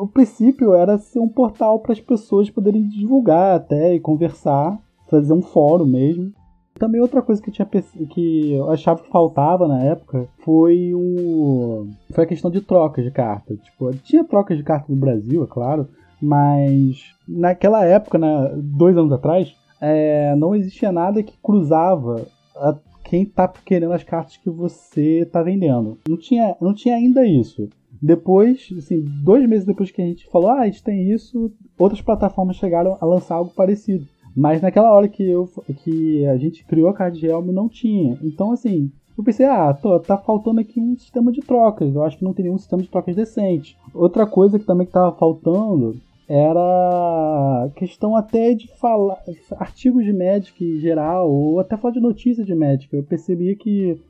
o 0.00 0.06
princípio 0.06 0.74
era 0.74 0.98
ser 0.98 1.18
um 1.18 1.28
portal 1.28 1.80
para 1.80 1.92
as 1.92 2.00
pessoas 2.00 2.50
poderem 2.50 2.86
divulgar 2.86 3.56
até 3.56 3.94
e 3.94 4.00
conversar, 4.00 4.78
fazer 5.08 5.32
um 5.32 5.42
fórum 5.42 5.86
mesmo. 5.86 6.32
Também 6.78 7.00
outra 7.00 7.20
coisa 7.20 7.42
que 7.42 7.50
eu, 7.50 7.52
tinha, 7.52 7.66
que 7.66 8.52
eu 8.52 8.70
achava 8.70 9.02
que 9.02 9.10
faltava 9.10 9.68
na 9.68 9.82
época 9.82 10.26
foi 10.38 10.92
o 10.94 11.86
foi 12.10 12.24
a 12.24 12.26
questão 12.26 12.50
de 12.50 12.62
trocas 12.62 13.04
de 13.04 13.10
cartas. 13.10 13.58
Tipo, 13.60 13.92
tinha 13.96 14.24
trocas 14.24 14.56
de 14.56 14.62
cartas 14.62 14.88
no 14.88 14.96
Brasil, 14.96 15.44
é 15.44 15.46
claro, 15.46 15.88
mas 16.20 17.14
naquela 17.26 17.84
época, 17.84 18.18
né, 18.18 18.52
dois 18.56 18.96
anos 18.96 19.12
atrás, 19.12 19.54
é, 19.80 20.34
não 20.36 20.54
existia 20.54 20.92
nada 20.92 21.22
que 21.22 21.38
cruzava 21.42 22.26
a, 22.56 22.76
quem 23.04 23.24
tá 23.24 23.48
querendo 23.48 23.92
as 23.92 24.04
cartas 24.04 24.36
que 24.36 24.50
você 24.50 25.24
tá 25.24 25.42
vendendo. 25.42 25.98
Não 26.08 26.16
tinha, 26.16 26.56
não 26.60 26.74
tinha 26.74 26.96
ainda 26.96 27.26
isso. 27.26 27.68
Depois, 28.02 28.68
assim, 28.78 29.04
dois 29.22 29.46
meses 29.48 29.66
depois 29.66 29.90
que 29.90 30.00
a 30.00 30.04
gente 30.04 30.28
falou, 30.28 30.50
ah, 30.50 30.60
a 30.60 30.66
gente 30.66 30.82
tem 30.82 31.10
isso, 31.10 31.52
outras 31.78 32.00
plataformas 32.00 32.56
chegaram 32.56 32.96
a 33.00 33.04
lançar 33.04 33.34
algo 33.34 33.52
parecido. 33.54 34.06
Mas 34.34 34.62
naquela 34.62 34.92
hora 34.92 35.08
que, 35.08 35.22
eu, 35.22 35.48
que 35.82 36.24
a 36.26 36.36
gente 36.36 36.64
criou 36.64 36.88
a 36.88 36.94
Card 36.94 37.24
Helm 37.24 37.46
não 37.50 37.68
tinha. 37.68 38.16
Então, 38.22 38.52
assim, 38.52 38.90
eu 39.18 39.24
pensei, 39.24 39.44
ah, 39.44 39.74
tô, 39.74 39.98
tá 39.98 40.16
faltando 40.16 40.60
aqui 40.60 40.80
um 40.80 40.96
sistema 40.96 41.32
de 41.32 41.40
trocas. 41.40 41.94
Eu 41.94 42.02
acho 42.02 42.16
que 42.16 42.24
não 42.24 42.32
tem 42.32 42.44
nenhum 42.44 42.58
sistema 42.58 42.82
de 42.82 42.88
trocas 42.88 43.14
decente. 43.14 43.76
Outra 43.92 44.26
coisa 44.26 44.58
que 44.58 44.64
também 44.64 44.86
que 44.86 44.92
tava 44.92 45.14
faltando 45.16 45.96
era 46.32 47.68
questão 47.74 48.14
até 48.14 48.54
de 48.54 48.68
falar 48.78 49.18
artigos 49.58 50.04
de 50.04 50.12
médica 50.12 50.62
em 50.62 50.78
geral, 50.78 51.28
ou 51.28 51.58
até 51.58 51.76
falar 51.76 51.92
de 51.92 52.00
notícias 52.00 52.46
de 52.46 52.54
médica. 52.54 52.96
Eu 52.96 53.02
percebia 53.02 53.56
que 53.56 54.00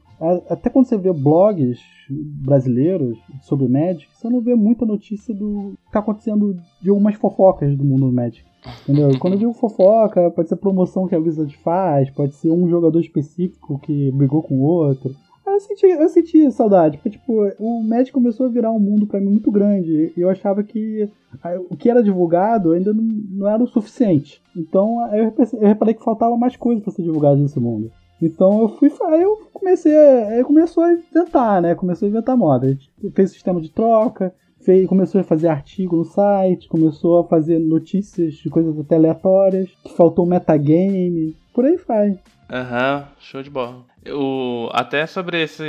até 0.51 0.69
quando 0.69 0.85
você 0.85 0.99
vê 0.99 1.11
blogs 1.15 1.81
brasileiros 2.11 3.19
sobre 3.41 3.67
médico, 3.69 4.13
você 4.15 4.29
não 4.29 4.43
vê 4.43 4.55
muita 4.55 4.85
notícia 4.85 5.35
do 5.35 5.73
que 5.83 5.87
está 5.87 6.01
acontecendo 6.01 6.55
de 6.83 6.91
algumas 6.91 7.15
fofocas 7.15 7.75
do 7.75 7.85
mundo 7.85 8.13
médico. 8.13 8.47
Entendeu? 8.83 9.19
Quando 9.19 9.33
eu 9.33 9.39
digo 9.39 9.55
fofoca, 9.55 10.31
pode 10.31 10.51
ser 10.51 10.57
promoção 10.57 11.09
que 11.09 11.15
a 11.15 11.19
Wizard 11.19 11.57
faz, 11.65 12.11
pode 12.11 12.35
ser 12.35 12.51
um 12.51 12.69
jogador 12.69 13.01
específico 13.01 13.79
que 13.79 14.11
brigou 14.11 14.43
com 14.43 14.57
o 14.57 14.63
outro. 14.63 15.15
Eu 15.53 15.61
senti, 15.61 15.87
eu 15.87 16.09
senti 16.09 16.53
saudade, 16.53 16.97
porque 16.97 17.11
tipo, 17.11 17.53
o 17.59 17.83
médico 17.83 18.19
começou 18.19 18.47
a 18.47 18.51
virar 18.51 18.73
um 18.73 18.79
mundo 18.79 19.07
para 19.07 19.21
mim 19.21 19.31
muito 19.31 19.51
grande 19.51 20.13
e 20.17 20.21
eu 20.21 20.31
achava 20.31 20.63
que 20.63 21.09
o 21.69 21.77
que 21.77 21.91
era 21.91 22.03
divulgado 22.03 22.73
ainda 22.73 22.93
não, 22.93 23.03
não 23.03 23.49
era 23.49 23.63
o 23.63 23.67
suficiente. 23.67 24.43
Então 24.57 25.07
eu, 25.15 25.35
eu 25.61 25.69
reparei 25.69 25.95
que 25.95 26.05
faltava 26.05 26.37
mais 26.37 26.57
coisa 26.57 26.81
para 26.81 26.93
ser 26.93 27.03
divulgado 27.03 27.37
nesse 27.37 27.59
mundo. 27.61 27.91
Então 28.23 28.61
eu 28.61 28.69
fui, 28.69 28.93
aí 29.07 29.23
eu 29.23 29.49
comecei, 29.53 29.97
aí 29.97 30.45
começou 30.45 30.85
a 30.85 30.93
inventar, 30.93 31.63
né? 31.63 31.75
Começou 31.75 32.07
a 32.07 32.11
inventar 32.11 32.37
moda. 32.37 32.67
A 32.67 32.71
gente 32.71 32.91
fez 33.15 33.31
sistema 33.31 33.61
de 33.61 33.71
troca, 33.71 34.35
fez, 34.61 34.87
começou 34.87 35.21
a 35.21 35.25
fazer 35.25 35.49
artigo 35.49 35.97
no 35.97 36.05
site, 36.05 36.69
começou 36.69 37.21
a 37.21 37.25
fazer 37.25 37.59
notícias 37.59 38.35
de 38.35 38.51
coisas 38.51 38.79
até 38.79 38.97
aleatórias, 38.97 39.71
que 39.83 39.95
faltou 39.95 40.27
metagame, 40.27 41.35
por 41.55 41.65
aí 41.65 41.77
vai. 41.87 42.19
Aham, 42.53 42.99
uhum, 42.99 43.05
show 43.21 43.43
de 43.43 43.51
bola. 43.51 43.85
O, 44.07 44.71
até 44.73 45.07
sobre 45.07 45.43
esse 45.43 45.63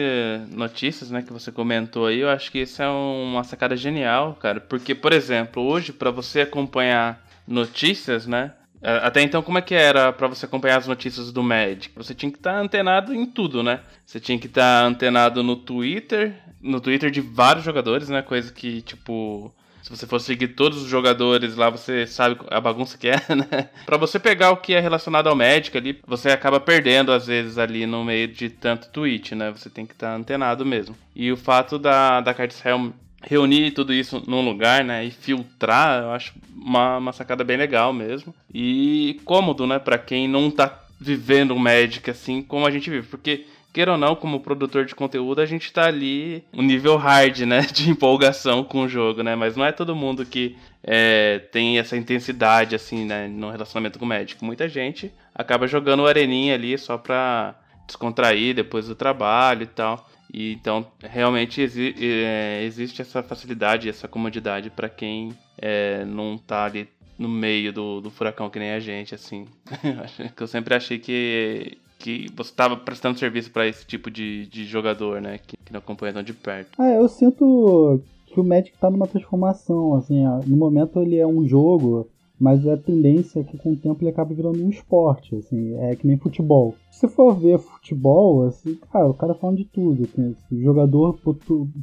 notícias, 0.52 1.12
né, 1.12 1.22
que 1.22 1.34
você 1.34 1.52
comentou 1.52 2.06
aí, 2.06 2.20
eu 2.20 2.30
acho 2.30 2.50
que 2.52 2.60
isso 2.60 2.82
é 2.82 2.88
uma 2.88 3.44
sacada 3.44 3.76
genial, 3.76 4.36
cara, 4.36 4.62
porque, 4.62 4.96
por 4.96 5.12
exemplo, 5.12 5.62
hoje 5.62 5.92
para 5.92 6.12
você 6.12 6.42
acompanhar 6.42 7.22
notícias, 7.46 8.26
né, 8.26 8.54
até 8.82 9.22
então, 9.22 9.44
como 9.44 9.60
é 9.60 9.62
que 9.62 9.76
era 9.76 10.12
para 10.12 10.28
você 10.28 10.46
acompanhar 10.46 10.78
as 10.78 10.88
notícias 10.88 11.32
do 11.32 11.44
Magic? 11.44 11.92
Você 11.96 12.16
tinha 12.16 12.32
que 12.32 12.40
estar 12.40 12.54
tá 12.54 12.60
antenado 12.60 13.14
em 13.14 13.28
tudo, 13.28 13.62
né? 13.62 13.82
Você 14.04 14.20
tinha 14.20 14.40
que 14.40 14.48
estar 14.48 14.82
tá 14.82 14.88
antenado 14.88 15.44
no 15.44 15.56
Twitter, 15.56 16.34
no 16.60 16.82
Twitter 16.82 17.12
de 17.12 17.22
vários 17.22 17.64
jogadores, 17.64 18.10
né? 18.10 18.24
Coisa 18.24 18.52
que, 18.52 18.82
tipo, 18.82 19.54
se 19.82 19.90
você 19.90 20.06
for 20.06 20.20
seguir 20.20 20.50
todos 20.50 20.82
os 20.84 20.90
jogadores 20.90 21.56
lá, 21.56 21.70
você 21.70 22.06
sabe 22.06 22.40
a 22.50 22.62
bagunça 22.62 22.98
que 22.98 23.08
é, 23.08 23.16
né? 23.36 23.70
Pra 23.86 23.98
você 23.98 24.20
pegar 24.20 24.52
o 24.52 24.58
que 24.58 24.74
é 24.74 24.80
relacionado 24.80 25.28
ao 25.28 25.36
Magic 25.36 25.76
ali, 25.78 26.00
você 26.06 26.30
acaba 26.30 26.60
perdendo 26.60 27.12
às 27.12 27.28
vezes 27.28 27.58
ali 27.58 27.86
no 27.86 28.04
meio 28.04 28.28
de 28.28 28.50
tanto 28.50 28.90
tweet, 28.90 29.36
né? 29.36 29.52
Você 29.52 29.70
tem 29.70 29.86
que 29.86 29.94
estar 29.94 30.12
tá 30.12 30.16
antenado 30.16 30.66
mesmo. 30.66 30.96
E 31.16 31.32
o 31.32 31.38
fato 31.38 31.78
da, 31.80 32.22
da 32.22 32.34
Cards 32.34 32.64
Helm 32.66 32.92
reunir 33.24 33.72
tudo 33.72 33.94
isso 33.94 34.24
num 34.28 34.44
lugar, 34.44 34.84
né, 34.84 35.06
e 35.06 35.12
filtrar, 35.12 36.02
eu 36.02 36.12
acho 36.12 36.34
uma, 36.56 36.98
uma 36.98 37.14
sacada 37.14 37.44
bem 37.44 37.58
legal 37.58 37.94
mesmo. 37.94 38.34
E 38.54 39.20
cômodo, 39.24 39.68
né, 39.68 39.80
para 39.80 39.98
quem 39.98 40.28
não 40.28 40.50
tá 40.50 40.80
vivendo 41.00 41.52
o 41.52 41.60
Magic 41.60 42.10
assim 42.10 42.42
como 42.42 42.66
a 42.66 42.72
gente 42.72 42.90
vive, 42.90 43.08
porque 43.08 43.46
queira 43.72 43.94
ou 43.94 43.98
não, 43.98 44.16
como 44.16 44.40
produtor 44.40 44.86
de 44.86 44.96
conteúdo, 44.96 45.42
a 45.42 45.46
gente 45.46 45.72
tá 45.72 45.86
ali 45.86 46.44
um 46.54 46.62
nível 46.62 46.98
hard, 46.98 47.40
né, 47.42 47.62
de 47.72 47.90
empolgação 47.90 48.64
com 48.64 48.84
o 48.84 48.88
jogo, 48.88 49.24
né, 49.24 49.36
mas 49.36 49.56
não 49.56 49.66
é 49.66 49.72
todo 49.72 49.96
mundo 49.96 50.26
que 50.26 50.58
é, 50.84 51.40
tem 51.52 51.80
essa 51.80 51.96
intensidade, 51.96 52.76
assim, 52.76 53.06
né, 53.06 53.28
no 53.28 53.50
relacionamento 53.50 54.00
com 54.00 54.06
o 54.06 54.08
Magic. 54.08 54.44
Muita 54.44 54.68
gente 54.68 55.12
acaba 55.34 55.68
jogando 55.68 56.02
o 56.02 56.08
areninha 56.08 56.56
ali 56.56 56.78
só 56.78 56.98
pra 56.98 57.56
descontrair 57.88 58.56
depois 58.56 58.88
do 58.88 58.96
trabalho 58.96 59.64
e 59.64 59.68
tal. 59.68 60.10
E 60.34 60.54
então 60.54 60.90
realmente 61.02 61.62
exi 61.62 61.94
é, 62.00 62.64
existe 62.64 63.02
essa 63.02 63.22
facilidade, 63.22 63.90
essa 63.90 64.08
comodidade 64.08 64.70
para 64.70 64.88
quem 64.88 65.38
é, 65.58 66.06
não 66.06 66.38
tá 66.38 66.64
ali 66.64 66.88
no 67.18 67.28
meio 67.28 67.72
do, 67.72 68.02
do 68.02 68.10
furacão 68.10 68.50
que 68.50 68.58
nem 68.58 68.72
a 68.72 68.80
gente, 68.80 69.14
assim. 69.14 69.46
eu 70.40 70.48
sempre 70.48 70.74
achei 70.74 70.98
que, 70.98 71.78
que 72.02 72.28
você 72.36 72.52
estava 72.52 72.76
prestando 72.76 73.20
serviço 73.20 73.52
para 73.52 73.68
esse 73.68 73.86
tipo 73.86 74.10
de, 74.10 74.48
de 74.48 74.66
jogador, 74.66 75.22
né? 75.22 75.38
Que, 75.38 75.58
que 75.58 75.72
não 75.72 75.80
acompanha 75.80 76.14
tão 76.14 76.24
de 76.24 76.34
perto. 76.34 76.72
Ah, 76.78 76.90
eu 76.90 77.08
sinto 77.08 78.02
que 78.26 78.40
o 78.40 78.44
Magic 78.44 78.78
tá 78.78 78.90
numa 78.90 79.08
transformação, 79.08 79.96
assim, 79.96 80.24
no 80.48 80.58
momento 80.58 81.02
ele 81.02 81.18
é 81.18 81.28
um 81.28 81.46
jogo 81.46 82.10
mas 82.42 82.68
a 82.68 82.76
tendência 82.76 83.40
é 83.40 83.44
que 83.44 83.56
com 83.56 83.74
o 83.74 83.76
tempo 83.76 84.02
ele 84.02 84.10
acaba 84.10 84.34
virando 84.34 84.64
um 84.64 84.70
esporte, 84.72 85.36
assim, 85.36 85.76
é 85.76 85.96
que 85.96 86.08
nem 86.08 86.18
futebol. 86.18 86.74
Se 86.90 87.08
for 87.08 87.36
ver 87.36 87.60
futebol, 87.60 88.48
assim, 88.48 88.80
cara, 88.92 89.08
o 89.08 89.14
cara 89.14 89.36
falando 89.36 89.58
de 89.58 89.66
tudo. 89.66 90.06
Assim, 90.06 90.36
o 90.52 90.60
jogador 90.60 91.20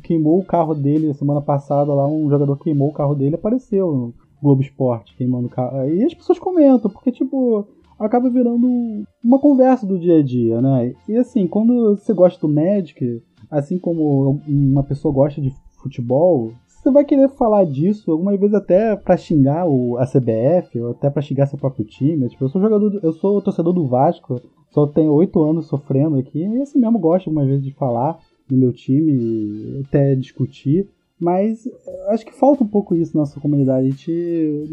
queimou 0.02 0.40
o 0.40 0.44
carro 0.44 0.74
dele 0.74 1.14
semana 1.14 1.40
passada 1.40 1.94
lá, 1.94 2.08
um 2.08 2.28
jogador 2.28 2.56
queimou 2.56 2.88
o 2.88 2.92
carro 2.92 3.14
dele 3.14 3.36
apareceu 3.36 3.92
no 3.92 4.14
Globo 4.42 4.60
Esporte 4.60 5.14
queimando 5.16 5.46
o 5.46 5.50
carro. 5.50 5.88
E 5.88 6.02
as 6.02 6.12
pessoas 6.12 6.40
comentam, 6.40 6.90
porque 6.90 7.12
tipo, 7.12 7.64
acaba 7.98 8.30
virando 8.30 9.04
uma 9.22 9.38
conversa 9.38 9.86
do 9.86 9.98
dia 9.98 10.18
a 10.18 10.22
dia, 10.22 10.60
né? 10.60 10.94
E 11.08 11.16
assim, 11.16 11.46
quando 11.46 11.96
você 11.96 12.12
gosta 12.12 12.40
do 12.40 12.52
Magic, 12.52 13.22
assim 13.50 13.78
como 13.78 14.40
uma 14.46 14.82
pessoa 14.82 15.12
gosta 15.12 15.40
de 15.40 15.52
futebol, 15.82 16.52
você 16.66 16.90
vai 16.90 17.04
querer 17.04 17.28
falar 17.30 17.64
disso 17.64 18.10
algumas 18.10 18.38
vezes 18.38 18.54
até 18.54 18.94
para 18.94 19.16
xingar 19.16 19.66
o, 19.66 19.96
a 19.98 20.06
CBF, 20.06 20.78
ou 20.80 20.90
até 20.92 21.10
para 21.10 21.22
xingar 21.22 21.46
seu 21.46 21.58
próprio 21.58 21.84
time. 21.84 22.28
Tipo, 22.28 22.44
eu 22.44 22.48
sou 22.48 22.60
jogador, 22.60 23.00
eu 23.02 23.12
sou 23.12 23.42
torcedor 23.42 23.72
do 23.72 23.86
Vasco, 23.86 24.40
só 24.70 24.86
tenho 24.86 25.12
oito 25.12 25.42
anos 25.42 25.66
sofrendo 25.66 26.16
aqui, 26.16 26.40
e 26.40 26.62
assim 26.62 26.78
mesmo 26.78 26.98
gosto 26.98 27.28
algumas 27.28 27.48
vezes 27.48 27.64
de 27.64 27.72
falar 27.72 28.18
do 28.48 28.56
meu 28.56 28.72
time, 28.72 29.82
até 29.86 30.14
discutir. 30.14 30.88
Mas 31.20 31.68
acho 32.08 32.24
que 32.24 32.32
falta 32.32 32.62
um 32.62 32.68
pouco 32.68 32.94
isso 32.94 33.16
na 33.16 33.22
nossa 33.22 33.40
comunidade. 33.40 33.88
A 33.88 33.90
gente, 33.90 34.68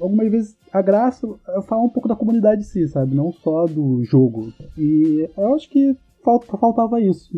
algumas 0.00 0.30
vezes, 0.30 0.56
a 0.72 0.80
graça 0.80 1.28
é 1.48 1.62
falar 1.62 1.82
um 1.82 1.88
pouco 1.88 2.08
da 2.08 2.16
comunidade 2.16 2.62
em 2.62 2.64
si, 2.64 2.88
sabe? 2.88 3.14
Não 3.14 3.30
só 3.32 3.66
do 3.66 4.02
jogo. 4.04 4.52
E 4.76 5.28
eu 5.36 5.54
acho 5.54 5.68
que 5.68 5.94
faltava 6.22 7.00
isso. 7.00 7.30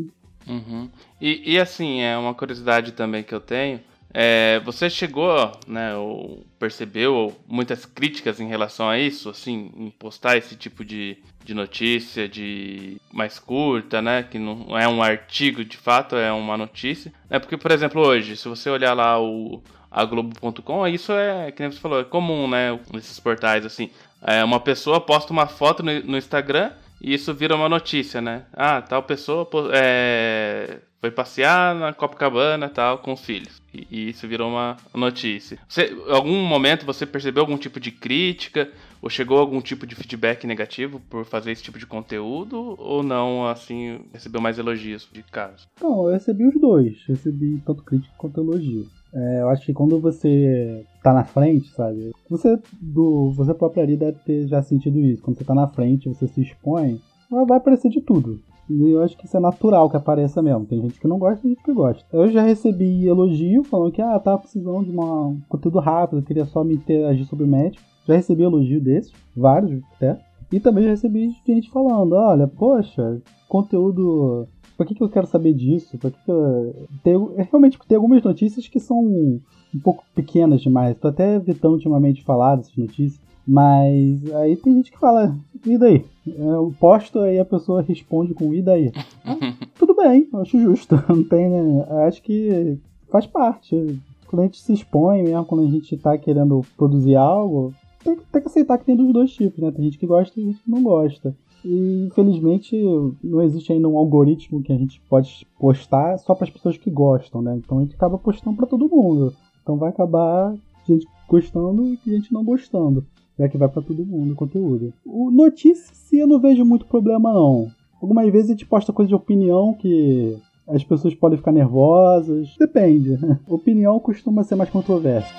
Uhum. 0.48 0.88
E, 1.20 1.54
e 1.54 1.58
assim, 1.58 2.00
é 2.00 2.16
uma 2.16 2.34
curiosidade 2.34 2.92
também 2.92 3.24
que 3.24 3.34
eu 3.34 3.40
tenho. 3.40 3.80
É, 4.18 4.60
você 4.60 4.88
chegou, 4.88 5.52
né, 5.66 5.94
ou 5.94 6.42
percebeu 6.58 7.36
muitas 7.46 7.84
críticas 7.84 8.40
em 8.40 8.48
relação 8.48 8.88
a 8.88 8.98
isso, 8.98 9.28
assim, 9.28 9.70
em 9.76 9.90
postar 9.90 10.38
esse 10.38 10.56
tipo 10.56 10.82
de, 10.82 11.18
de 11.44 11.52
notícia 11.52 12.26
de 12.26 12.96
mais 13.12 13.38
curta, 13.38 14.00
né, 14.00 14.22
que 14.22 14.38
não 14.38 14.78
é 14.78 14.88
um 14.88 15.02
artigo 15.02 15.62
de 15.62 15.76
fato, 15.76 16.16
é 16.16 16.32
uma 16.32 16.56
notícia. 16.56 17.12
É 17.28 17.38
porque, 17.38 17.58
por 17.58 17.70
exemplo, 17.70 18.00
hoje, 18.00 18.38
se 18.38 18.48
você 18.48 18.70
olhar 18.70 18.94
lá 18.94 19.20
o 19.20 19.62
a 19.90 20.02
Globo.com, 20.06 20.88
isso 20.88 21.12
é, 21.12 21.52
que 21.52 21.60
nem 21.60 21.70
você 21.70 21.78
falou, 21.78 22.00
é 22.00 22.04
comum, 22.04 22.48
né, 22.48 22.80
nesses 22.94 23.20
portais, 23.20 23.66
assim, 23.66 23.90
é, 24.22 24.42
uma 24.42 24.60
pessoa 24.60 24.98
posta 24.98 25.30
uma 25.30 25.46
foto 25.46 25.82
no, 25.82 25.92
no 26.00 26.16
Instagram 26.16 26.72
e 27.02 27.12
isso 27.12 27.34
vira 27.34 27.54
uma 27.54 27.68
notícia, 27.68 28.22
né? 28.22 28.46
Ah, 28.54 28.80
tal 28.80 29.02
pessoa 29.02 29.46
é, 29.74 30.78
foi 31.00 31.10
passear 31.10 31.74
na 31.74 31.92
Copacabana 31.92 32.68
tal 32.68 32.98
com 32.98 33.12
os 33.12 33.20
filhos. 33.20 33.60
E, 33.72 33.86
e 33.90 34.10
isso 34.10 34.26
virou 34.26 34.48
uma 34.48 34.76
notícia. 34.94 35.58
Você, 35.68 35.92
em 35.92 36.12
algum 36.12 36.42
momento 36.42 36.86
você 36.86 37.06
percebeu 37.06 37.42
algum 37.42 37.58
tipo 37.58 37.78
de 37.78 37.90
crítica 37.90 38.68
ou 39.02 39.10
chegou 39.10 39.38
algum 39.38 39.60
tipo 39.60 39.86
de 39.86 39.94
feedback 39.94 40.46
negativo 40.46 41.00
por 41.10 41.24
fazer 41.24 41.52
esse 41.52 41.62
tipo 41.62 41.78
de 41.78 41.86
conteúdo 41.86 42.74
ou 42.78 43.02
não, 43.02 43.46
assim, 43.46 44.00
recebeu 44.12 44.40
mais 44.40 44.58
elogios 44.58 45.08
de 45.12 45.22
caso? 45.22 45.66
Não, 45.80 46.06
eu 46.06 46.12
recebi 46.12 46.44
os 46.46 46.60
dois. 46.60 46.96
Recebi 47.06 47.62
tanto 47.64 47.84
crítica 47.84 48.14
quanto 48.16 48.40
elogio. 48.40 48.86
É, 49.14 49.40
eu 49.42 49.48
acho 49.48 49.64
que 49.64 49.72
quando 49.72 50.00
você 50.00 50.84
tá 51.02 51.12
na 51.12 51.24
frente, 51.24 51.68
sabe? 51.70 52.10
Você 52.28 52.58
do 52.80 53.30
você 53.30 53.54
próprio 53.54 53.82
ali 53.82 53.96
deve 53.96 54.18
ter 54.18 54.46
já 54.48 54.62
sentido 54.62 54.98
isso. 54.98 55.22
Quando 55.22 55.38
você 55.38 55.44
tá 55.44 55.54
na 55.54 55.68
frente, 55.68 56.08
você 56.08 56.26
se 56.26 56.42
expõe, 56.42 57.00
vai 57.30 57.58
aparecer 57.58 57.88
de 57.88 58.00
tudo. 58.00 58.40
E 58.68 58.90
eu 58.90 59.02
acho 59.02 59.16
que 59.16 59.26
isso 59.26 59.36
é 59.36 59.40
natural 59.40 59.88
que 59.88 59.96
apareça 59.96 60.42
mesmo. 60.42 60.66
Tem 60.66 60.80
gente 60.80 61.00
que 61.00 61.06
não 61.06 61.18
gosta, 61.18 61.42
tem 61.42 61.52
gente 61.52 61.62
que 61.62 61.72
gosta. 61.72 62.04
Eu 62.12 62.30
já 62.30 62.42
recebi 62.42 63.06
elogio 63.06 63.62
falando 63.64 63.92
que 63.92 64.02
ah, 64.02 64.18
tava 64.18 64.38
precisando 64.38 64.84
de 64.84 64.98
um 64.98 65.40
conteúdo 65.48 65.78
rápido, 65.78 66.22
queria 66.22 66.44
só 66.46 66.64
me 66.64 66.74
interagir 66.74 67.26
sobre 67.26 67.44
o 67.44 67.48
médico. 67.48 67.84
Já 68.06 68.14
recebi 68.14 68.42
elogio 68.42 68.80
desses, 68.80 69.12
vários 69.36 69.80
até. 69.94 70.18
E 70.52 70.60
também 70.60 70.84
já 70.84 70.90
recebi 70.90 71.30
gente 71.46 71.70
falando, 71.70 72.14
olha, 72.14 72.46
poxa, 72.46 73.20
conteúdo 73.48 74.46
por 74.76 74.84
que, 74.84 74.94
que 74.94 75.02
eu 75.02 75.08
quero 75.08 75.26
saber 75.26 75.54
disso? 75.54 75.96
Por 75.96 76.10
que, 76.10 76.18
que 76.22 76.30
eu... 76.30 76.86
tem, 77.02 77.14
realmente 77.50 77.78
tem 77.88 77.96
algumas 77.96 78.22
notícias 78.22 78.68
que 78.68 78.78
são 78.78 78.98
um 78.98 79.80
pouco 79.82 80.04
pequenas 80.14 80.60
demais. 80.60 80.98
Tô 80.98 81.08
até 81.08 81.36
evitando 81.36 81.72
ultimamente 81.72 82.22
falar 82.22 82.56
dessas 82.56 82.76
notícias. 82.76 83.20
Mas 83.46 84.34
aí 84.34 84.56
tem 84.56 84.74
gente 84.74 84.90
que 84.90 84.98
fala, 84.98 85.36
e 85.64 85.78
daí? 85.78 86.04
Eu 86.26 86.74
posto 86.80 87.20
aí 87.20 87.38
a 87.38 87.44
pessoa 87.44 87.80
responde 87.80 88.34
com 88.34 88.52
e 88.52 88.60
daí? 88.60 88.90
Tudo 89.78 89.94
bem, 89.94 90.28
acho 90.34 90.58
justo. 90.58 90.96
Não 91.08 91.22
tem, 91.22 91.48
né? 91.48 91.86
Acho 92.06 92.20
que 92.22 92.78
faz 93.08 93.26
parte. 93.26 94.00
Quando 94.26 94.40
a 94.40 94.44
gente 94.46 94.60
se 94.60 94.72
expõe 94.72 95.22
mesmo, 95.22 95.44
quando 95.44 95.64
a 95.64 95.70
gente 95.70 95.96
tá 95.96 96.18
querendo 96.18 96.62
produzir 96.76 97.14
algo, 97.14 97.72
tem, 98.02 98.16
tem 98.16 98.42
que 98.42 98.48
aceitar 98.48 98.78
que 98.78 98.84
tem 98.84 98.96
dos 98.96 99.12
dois 99.12 99.32
tipos, 99.32 99.60
né? 99.62 99.70
Tem 99.70 99.84
gente 99.84 99.98
que 99.98 100.06
gosta 100.06 100.40
e 100.40 100.44
gente 100.44 100.62
que 100.62 100.70
não 100.70 100.82
gosta. 100.82 101.34
E 101.64 102.06
infelizmente 102.06 102.76
não 103.22 103.42
existe 103.42 103.72
ainda 103.72 103.88
um 103.88 103.96
algoritmo 103.96 104.62
que 104.62 104.72
a 104.72 104.76
gente 104.76 105.00
pode 105.08 105.46
postar 105.58 106.18
só 106.18 106.34
para 106.34 106.44
as 106.44 106.50
pessoas 106.50 106.76
que 106.76 106.90
gostam, 106.90 107.40
né? 107.40 107.56
Então 107.56 107.78
a 107.78 107.80
gente 107.82 107.94
acaba 107.94 108.18
postando 108.18 108.56
para 108.56 108.66
todo 108.66 108.88
mundo. 108.88 109.32
Então 109.62 109.76
vai 109.76 109.90
acabar 109.90 110.54
gente 110.86 111.06
gostando 111.28 111.84
e 111.84 111.98
gente 112.06 112.32
não 112.32 112.44
gostando, 112.44 113.04
já 113.38 113.48
que 113.48 113.58
vai 113.58 113.68
para 113.68 113.82
todo 113.82 114.04
mundo 114.04 114.32
o 114.32 114.36
conteúdo. 114.36 114.92
O 115.04 115.30
notícia 115.30 115.94
se 115.94 116.18
eu 116.18 116.26
não 116.26 116.40
vejo 116.40 116.64
muito 116.64 116.86
problema 116.86 117.32
não. 117.32 117.68
Algumas 118.00 118.30
vezes 118.30 118.50
a 118.50 118.52
gente 118.52 118.66
posta 118.66 118.92
coisa 118.92 119.08
de 119.08 119.14
opinião 119.14 119.74
que 119.74 120.36
as 120.68 120.82
pessoas 120.82 121.14
podem 121.14 121.38
ficar 121.38 121.52
nervosas. 121.52 122.54
Depende. 122.58 123.18
Opinião 123.48 123.98
costuma 124.00 124.42
ser 124.42 124.56
mais 124.56 124.70
controversa. 124.70 125.32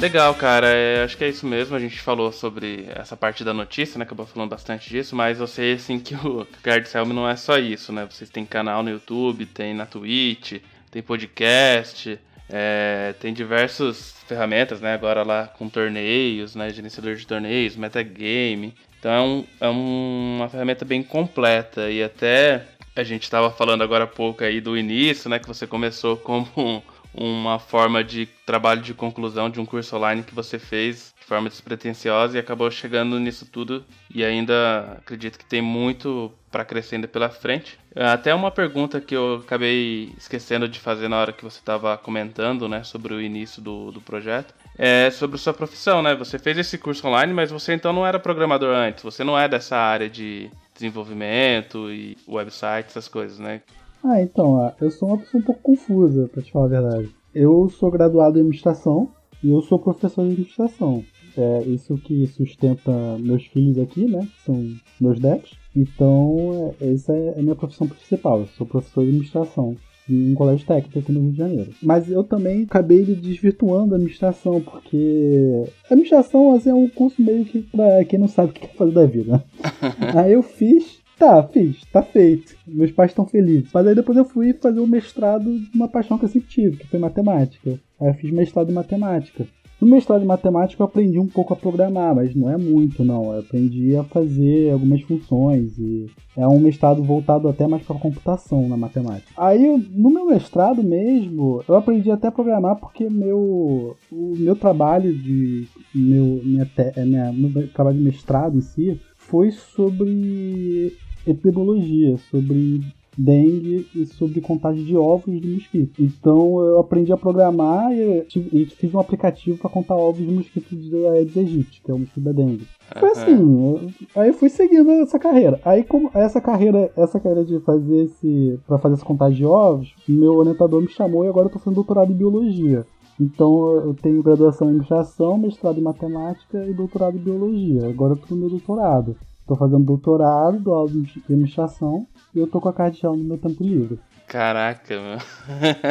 Legal, 0.00 0.34
cara. 0.34 0.66
É, 0.66 1.04
acho 1.04 1.14
que 1.14 1.24
é 1.24 1.28
isso 1.28 1.46
mesmo. 1.46 1.76
A 1.76 1.78
gente 1.78 2.00
falou 2.00 2.32
sobre 2.32 2.88
essa 2.94 3.14
parte 3.14 3.44
da 3.44 3.52
notícia, 3.52 3.98
né? 3.98 4.04
Acabou 4.04 4.24
falando 4.24 4.48
bastante 4.48 4.88
disso, 4.88 5.14
mas 5.14 5.38
eu 5.38 5.46
sei 5.46 5.74
assim 5.74 6.00
que 6.00 6.14
o 6.14 6.46
Guard 6.64 6.86
Helm 6.94 7.12
não 7.12 7.28
é 7.28 7.36
só 7.36 7.58
isso, 7.58 7.92
né? 7.92 8.08
Vocês 8.10 8.30
têm 8.30 8.46
canal 8.46 8.82
no 8.82 8.88
YouTube, 8.88 9.44
tem 9.44 9.74
na 9.74 9.84
Twitch, 9.84 10.62
tem 10.90 11.02
podcast. 11.02 12.18
É, 12.48 13.14
tem 13.20 13.34
diversas 13.34 14.14
ferramentas, 14.26 14.80
né? 14.80 14.94
Agora 14.94 15.22
lá 15.22 15.46
com 15.46 15.68
torneios, 15.68 16.54
né? 16.54 16.70
Gerenciador 16.70 17.14
de 17.16 17.26
torneios, 17.26 17.76
metagame. 17.76 18.74
Então 18.98 19.12
é, 19.12 19.20
um, 19.20 19.46
é 19.60 19.68
uma 19.68 20.48
ferramenta 20.48 20.82
bem 20.82 21.02
completa 21.02 21.90
e 21.90 22.02
até 22.02 22.64
a 22.96 23.02
gente 23.02 23.24
estava 23.24 23.50
falando 23.50 23.82
agora 23.82 24.04
há 24.04 24.06
pouco 24.06 24.44
aí 24.44 24.62
do 24.62 24.78
início, 24.78 25.28
né? 25.28 25.38
Que 25.38 25.46
você 25.46 25.66
começou 25.66 26.16
como 26.16 26.82
uma 27.14 27.58
forma 27.58 28.02
de 28.04 28.26
trabalho 28.46 28.80
de 28.80 28.94
conclusão 28.94 29.50
de 29.50 29.60
um 29.60 29.66
curso 29.66 29.96
online 29.96 30.22
que 30.22 30.34
você 30.34 30.58
fez 30.58 31.12
de 31.18 31.26
forma 31.26 31.48
despretensiosa 31.48 32.36
e 32.36 32.40
acabou 32.40 32.70
chegando 32.70 33.18
nisso 33.18 33.46
tudo 33.46 33.84
e 34.14 34.24
ainda 34.24 34.96
acredito 34.98 35.38
que 35.38 35.44
tem 35.44 35.60
muito 35.60 36.32
para 36.50 36.64
crescer 36.64 36.96
ainda 36.96 37.08
pela 37.08 37.28
frente. 37.28 37.78
Até 37.94 38.34
uma 38.34 38.50
pergunta 38.50 39.00
que 39.00 39.14
eu 39.14 39.42
acabei 39.44 40.12
esquecendo 40.18 40.68
de 40.68 40.78
fazer 40.78 41.08
na 41.08 41.20
hora 41.20 41.32
que 41.32 41.44
você 41.44 41.58
estava 41.58 41.96
comentando, 41.96 42.68
né, 42.68 42.82
sobre 42.82 43.14
o 43.14 43.20
início 43.20 43.62
do, 43.62 43.92
do 43.92 44.00
projeto, 44.00 44.54
é 44.78 45.10
sobre 45.10 45.38
sua 45.38 45.52
profissão, 45.52 46.02
né? 46.02 46.14
Você 46.14 46.38
fez 46.38 46.56
esse 46.56 46.78
curso 46.78 47.06
online, 47.06 47.34
mas 47.34 47.50
você 47.50 47.74
então 47.74 47.92
não 47.92 48.06
era 48.06 48.18
programador 48.18 48.74
antes, 48.74 49.02
você 49.02 49.22
não 49.22 49.38
é 49.38 49.48
dessa 49.48 49.76
área 49.76 50.08
de 50.08 50.50
desenvolvimento 50.74 51.90
e 51.92 52.16
website, 52.26 52.88
essas 52.88 53.06
coisas, 53.06 53.38
né? 53.38 53.60
Ah, 54.02 54.22
então, 54.22 54.72
eu 54.80 54.90
sou 54.90 55.08
uma 55.08 55.18
pessoa 55.18 55.40
um 55.40 55.44
pouco 55.44 55.62
confusa, 55.62 56.28
pra 56.32 56.42
te 56.42 56.50
falar 56.50 56.66
a 56.66 56.68
verdade. 56.68 57.10
Eu 57.34 57.68
sou 57.68 57.90
graduado 57.90 58.38
em 58.38 58.40
administração 58.40 59.10
e 59.42 59.50
eu 59.50 59.60
sou 59.62 59.78
professor 59.78 60.24
de 60.24 60.32
administração. 60.32 61.04
É 61.36 61.62
isso 61.62 61.96
que 61.98 62.26
sustenta 62.26 62.90
meus 63.18 63.46
filhos 63.46 63.78
aqui, 63.78 64.04
né? 64.04 64.26
São 64.44 64.74
meus 65.00 65.20
decks. 65.20 65.52
Então, 65.76 66.74
é, 66.80 66.92
essa 66.92 67.12
é 67.12 67.38
a 67.38 67.42
minha 67.42 67.54
profissão 67.54 67.86
principal. 67.86 68.40
Eu 68.40 68.46
sou 68.46 68.66
professor 68.66 69.02
de 69.02 69.10
administração 69.10 69.76
em 70.08 70.32
um 70.32 70.34
colégio 70.34 70.66
técnico 70.66 70.98
aqui 70.98 71.12
no 71.12 71.20
Rio 71.20 71.32
de 71.32 71.38
Janeiro. 71.38 71.70
Mas 71.82 72.10
eu 72.10 72.24
também 72.24 72.64
acabei 72.64 73.04
desvirtuando 73.04 73.94
a 73.94 73.96
administração, 73.96 74.60
porque 74.60 75.64
a 75.84 75.94
administração 75.94 76.54
assim, 76.54 76.70
é 76.70 76.74
um 76.74 76.88
curso 76.88 77.22
meio 77.22 77.44
que 77.44 77.62
pra 77.62 78.04
quem 78.04 78.18
não 78.18 78.28
sabe 78.28 78.50
o 78.50 78.52
que 78.52 78.66
quer 78.66 78.74
fazer 78.74 78.92
da 78.92 79.06
vida. 79.06 79.44
Aí 80.16 80.32
eu 80.32 80.42
fiz 80.42 80.99
Tá, 81.20 81.42
fiz, 81.42 81.84
tá 81.92 82.02
feito. 82.02 82.56
Meus 82.66 82.90
pais 82.92 83.10
estão 83.10 83.26
felizes. 83.26 83.68
Mas 83.74 83.86
aí 83.86 83.94
depois 83.94 84.16
eu 84.16 84.24
fui 84.24 84.54
fazer 84.54 84.80
o 84.80 84.86
mestrado 84.86 85.44
de 85.44 85.76
uma 85.76 85.86
paixão 85.86 86.16
que 86.16 86.24
eu 86.24 86.28
sempre 86.30 86.48
tive, 86.48 86.78
que 86.78 86.86
foi 86.86 86.98
matemática. 86.98 87.78
Aí 88.00 88.08
eu 88.08 88.14
fiz 88.14 88.32
mestrado 88.32 88.70
em 88.70 88.74
matemática. 88.74 89.46
No 89.78 89.86
mestrado 89.86 90.22
em 90.22 90.26
matemática 90.26 90.82
eu 90.82 90.86
aprendi 90.86 91.18
um 91.18 91.26
pouco 91.26 91.52
a 91.52 91.56
programar, 91.56 92.14
mas 92.14 92.34
não 92.34 92.48
é 92.48 92.56
muito 92.56 93.04
não. 93.04 93.34
Eu 93.34 93.40
aprendi 93.40 93.94
a 93.96 94.02
fazer 94.04 94.72
algumas 94.72 95.02
funções 95.02 95.78
e 95.78 96.06
é 96.38 96.48
um 96.48 96.58
mestrado 96.58 97.02
voltado 97.02 97.48
até 97.48 97.66
mais 97.66 97.82
para 97.82 97.98
computação 97.98 98.66
na 98.66 98.78
matemática. 98.78 99.30
Aí 99.36 99.76
no 99.90 100.08
meu 100.08 100.24
mestrado 100.24 100.82
mesmo, 100.82 101.62
eu 101.68 101.76
aprendi 101.76 102.10
até 102.10 102.28
a 102.28 102.32
programar 102.32 102.76
porque 102.76 103.10
meu 103.10 103.94
o 104.10 104.34
meu 104.38 104.56
trabalho 104.56 105.14
de 105.14 105.68
meu 105.94 106.40
minha, 106.42 106.66
minha 106.96 107.32
meu 107.32 107.68
trabalho 107.68 107.98
de 107.98 108.04
mestrado 108.04 108.56
em 108.56 108.62
si 108.62 108.98
foi 109.16 109.50
sobre 109.50 110.94
epidemiologia, 111.30 112.16
sobre 112.30 112.82
dengue 113.16 113.86
e 113.94 114.06
sobre 114.06 114.40
contagem 114.40 114.84
de 114.84 114.96
ovos 114.96 115.40
de 115.40 115.48
mosquito. 115.48 116.02
Então 116.02 116.60
eu 116.60 116.78
aprendi 116.78 117.12
a 117.12 117.16
programar 117.16 117.92
e, 117.92 118.26
e 118.52 118.66
fiz 118.66 118.94
um 118.94 119.00
aplicativo 119.00 119.58
para 119.58 119.70
contar 119.70 119.96
ovos 119.96 120.24
de 120.24 120.32
mosquito 120.32 120.74
de 120.74 121.06
Aedes 121.06 121.36
aegypti, 121.36 121.82
que 121.82 121.90
é 121.90 121.94
o 121.94 121.98
mosquito 121.98 122.24
da 122.24 122.32
dengue. 122.32 122.66
Foi 122.98 123.10
assim, 123.10 123.32
eu, 123.32 123.90
aí 124.16 124.28
eu 124.28 124.34
fui 124.34 124.48
seguindo 124.48 124.90
essa 124.90 125.18
carreira. 125.18 125.60
Aí 125.64 125.84
como 125.84 126.10
essa 126.14 126.40
carreira, 126.40 126.90
essa 126.96 127.20
carreira 127.20 127.44
de 127.44 127.60
fazer 127.60 128.04
esse 128.04 128.58
para 128.66 128.78
fazer 128.78 128.94
essa 128.94 129.04
contagem 129.04 129.38
de 129.38 129.46
ovos, 129.46 129.94
meu 130.08 130.34
orientador 130.34 130.80
me 130.80 130.88
chamou 130.88 131.24
e 131.24 131.28
agora 131.28 131.46
eu 131.46 131.52
tô 131.52 131.58
fazendo 131.58 131.76
doutorado 131.76 132.12
em 132.12 132.16
biologia. 132.16 132.86
Então 133.20 133.74
eu 133.74 133.94
tenho 133.94 134.22
graduação 134.22 134.68
em 134.68 134.70
administração, 134.70 135.36
mestrado 135.36 135.78
em 135.78 135.82
matemática 135.82 136.64
e 136.64 136.72
doutorado 136.72 137.18
em 137.18 137.20
biologia. 137.20 137.86
Agora 137.86 138.14
eu 138.14 138.16
tô 138.16 138.34
no 138.34 138.40
meu 138.40 138.50
doutorado. 138.50 139.14
Tô 139.50 139.56
fazendo 139.56 139.82
doutorado, 139.82 140.60
dou 140.60 140.74
aula 140.74 140.88
de 140.88 141.20
administração 141.24 142.06
e 142.32 142.38
eu 142.38 142.46
tô 142.46 142.60
com 142.60 142.68
a 142.68 142.72
cardial 142.72 143.16
no 143.16 143.24
meu 143.24 143.36
tempo 143.36 143.64
livre. 143.64 143.98
Caraca, 144.28 144.94
meu. 144.94 145.18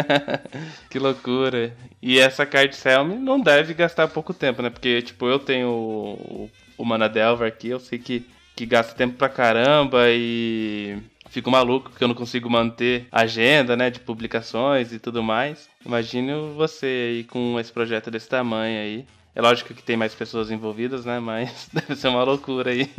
que 0.90 0.98
loucura. 0.98 1.76
E 2.02 2.18
essa 2.20 2.46
card 2.46 2.74
Selmy 2.74 3.16
não 3.16 3.38
deve 3.38 3.74
gastar 3.74 4.08
pouco 4.08 4.34
tempo, 4.34 4.62
né? 4.62 4.70
Porque, 4.70 5.02
tipo, 5.02 5.28
eu 5.28 5.38
tenho 5.38 5.68
o, 5.68 6.50
o 6.78 6.86
Manadelver 6.86 7.46
aqui, 7.46 7.68
eu 7.68 7.82
sei 7.82 8.00
que, 8.00 8.26
que 8.56 8.66
gasta 8.66 8.96
tempo 8.96 9.18
pra 9.18 9.28
caramba 9.28 10.06
e 10.08 10.98
fico 11.30 11.52
maluco 11.52 11.92
que 11.92 12.02
eu 12.02 12.08
não 12.08 12.16
consigo 12.16 12.50
manter 12.50 13.08
agenda, 13.12 13.76
né, 13.76 13.90
de 13.90 14.00
publicações 14.00 14.94
e 14.94 15.00
tudo 15.00 15.22
mais. 15.22 15.68
Imagino 15.86 16.54
você 16.54 16.86
aí 16.86 17.24
com 17.26 17.60
esse 17.60 17.74
projeto 17.74 18.10
desse 18.10 18.30
tamanho 18.30 18.80
aí. 18.80 19.06
É 19.40 19.42
lógico 19.42 19.74
que 19.74 19.82
tem 19.82 19.96
mais 19.96 20.14
pessoas 20.14 20.52
envolvidas, 20.52 21.06
né? 21.06 21.18
Mas 21.18 21.70
deve 21.74 21.96
ser 21.96 22.10
uma 22.10 22.26
loucura 22.26 22.72
aí. 22.72 22.90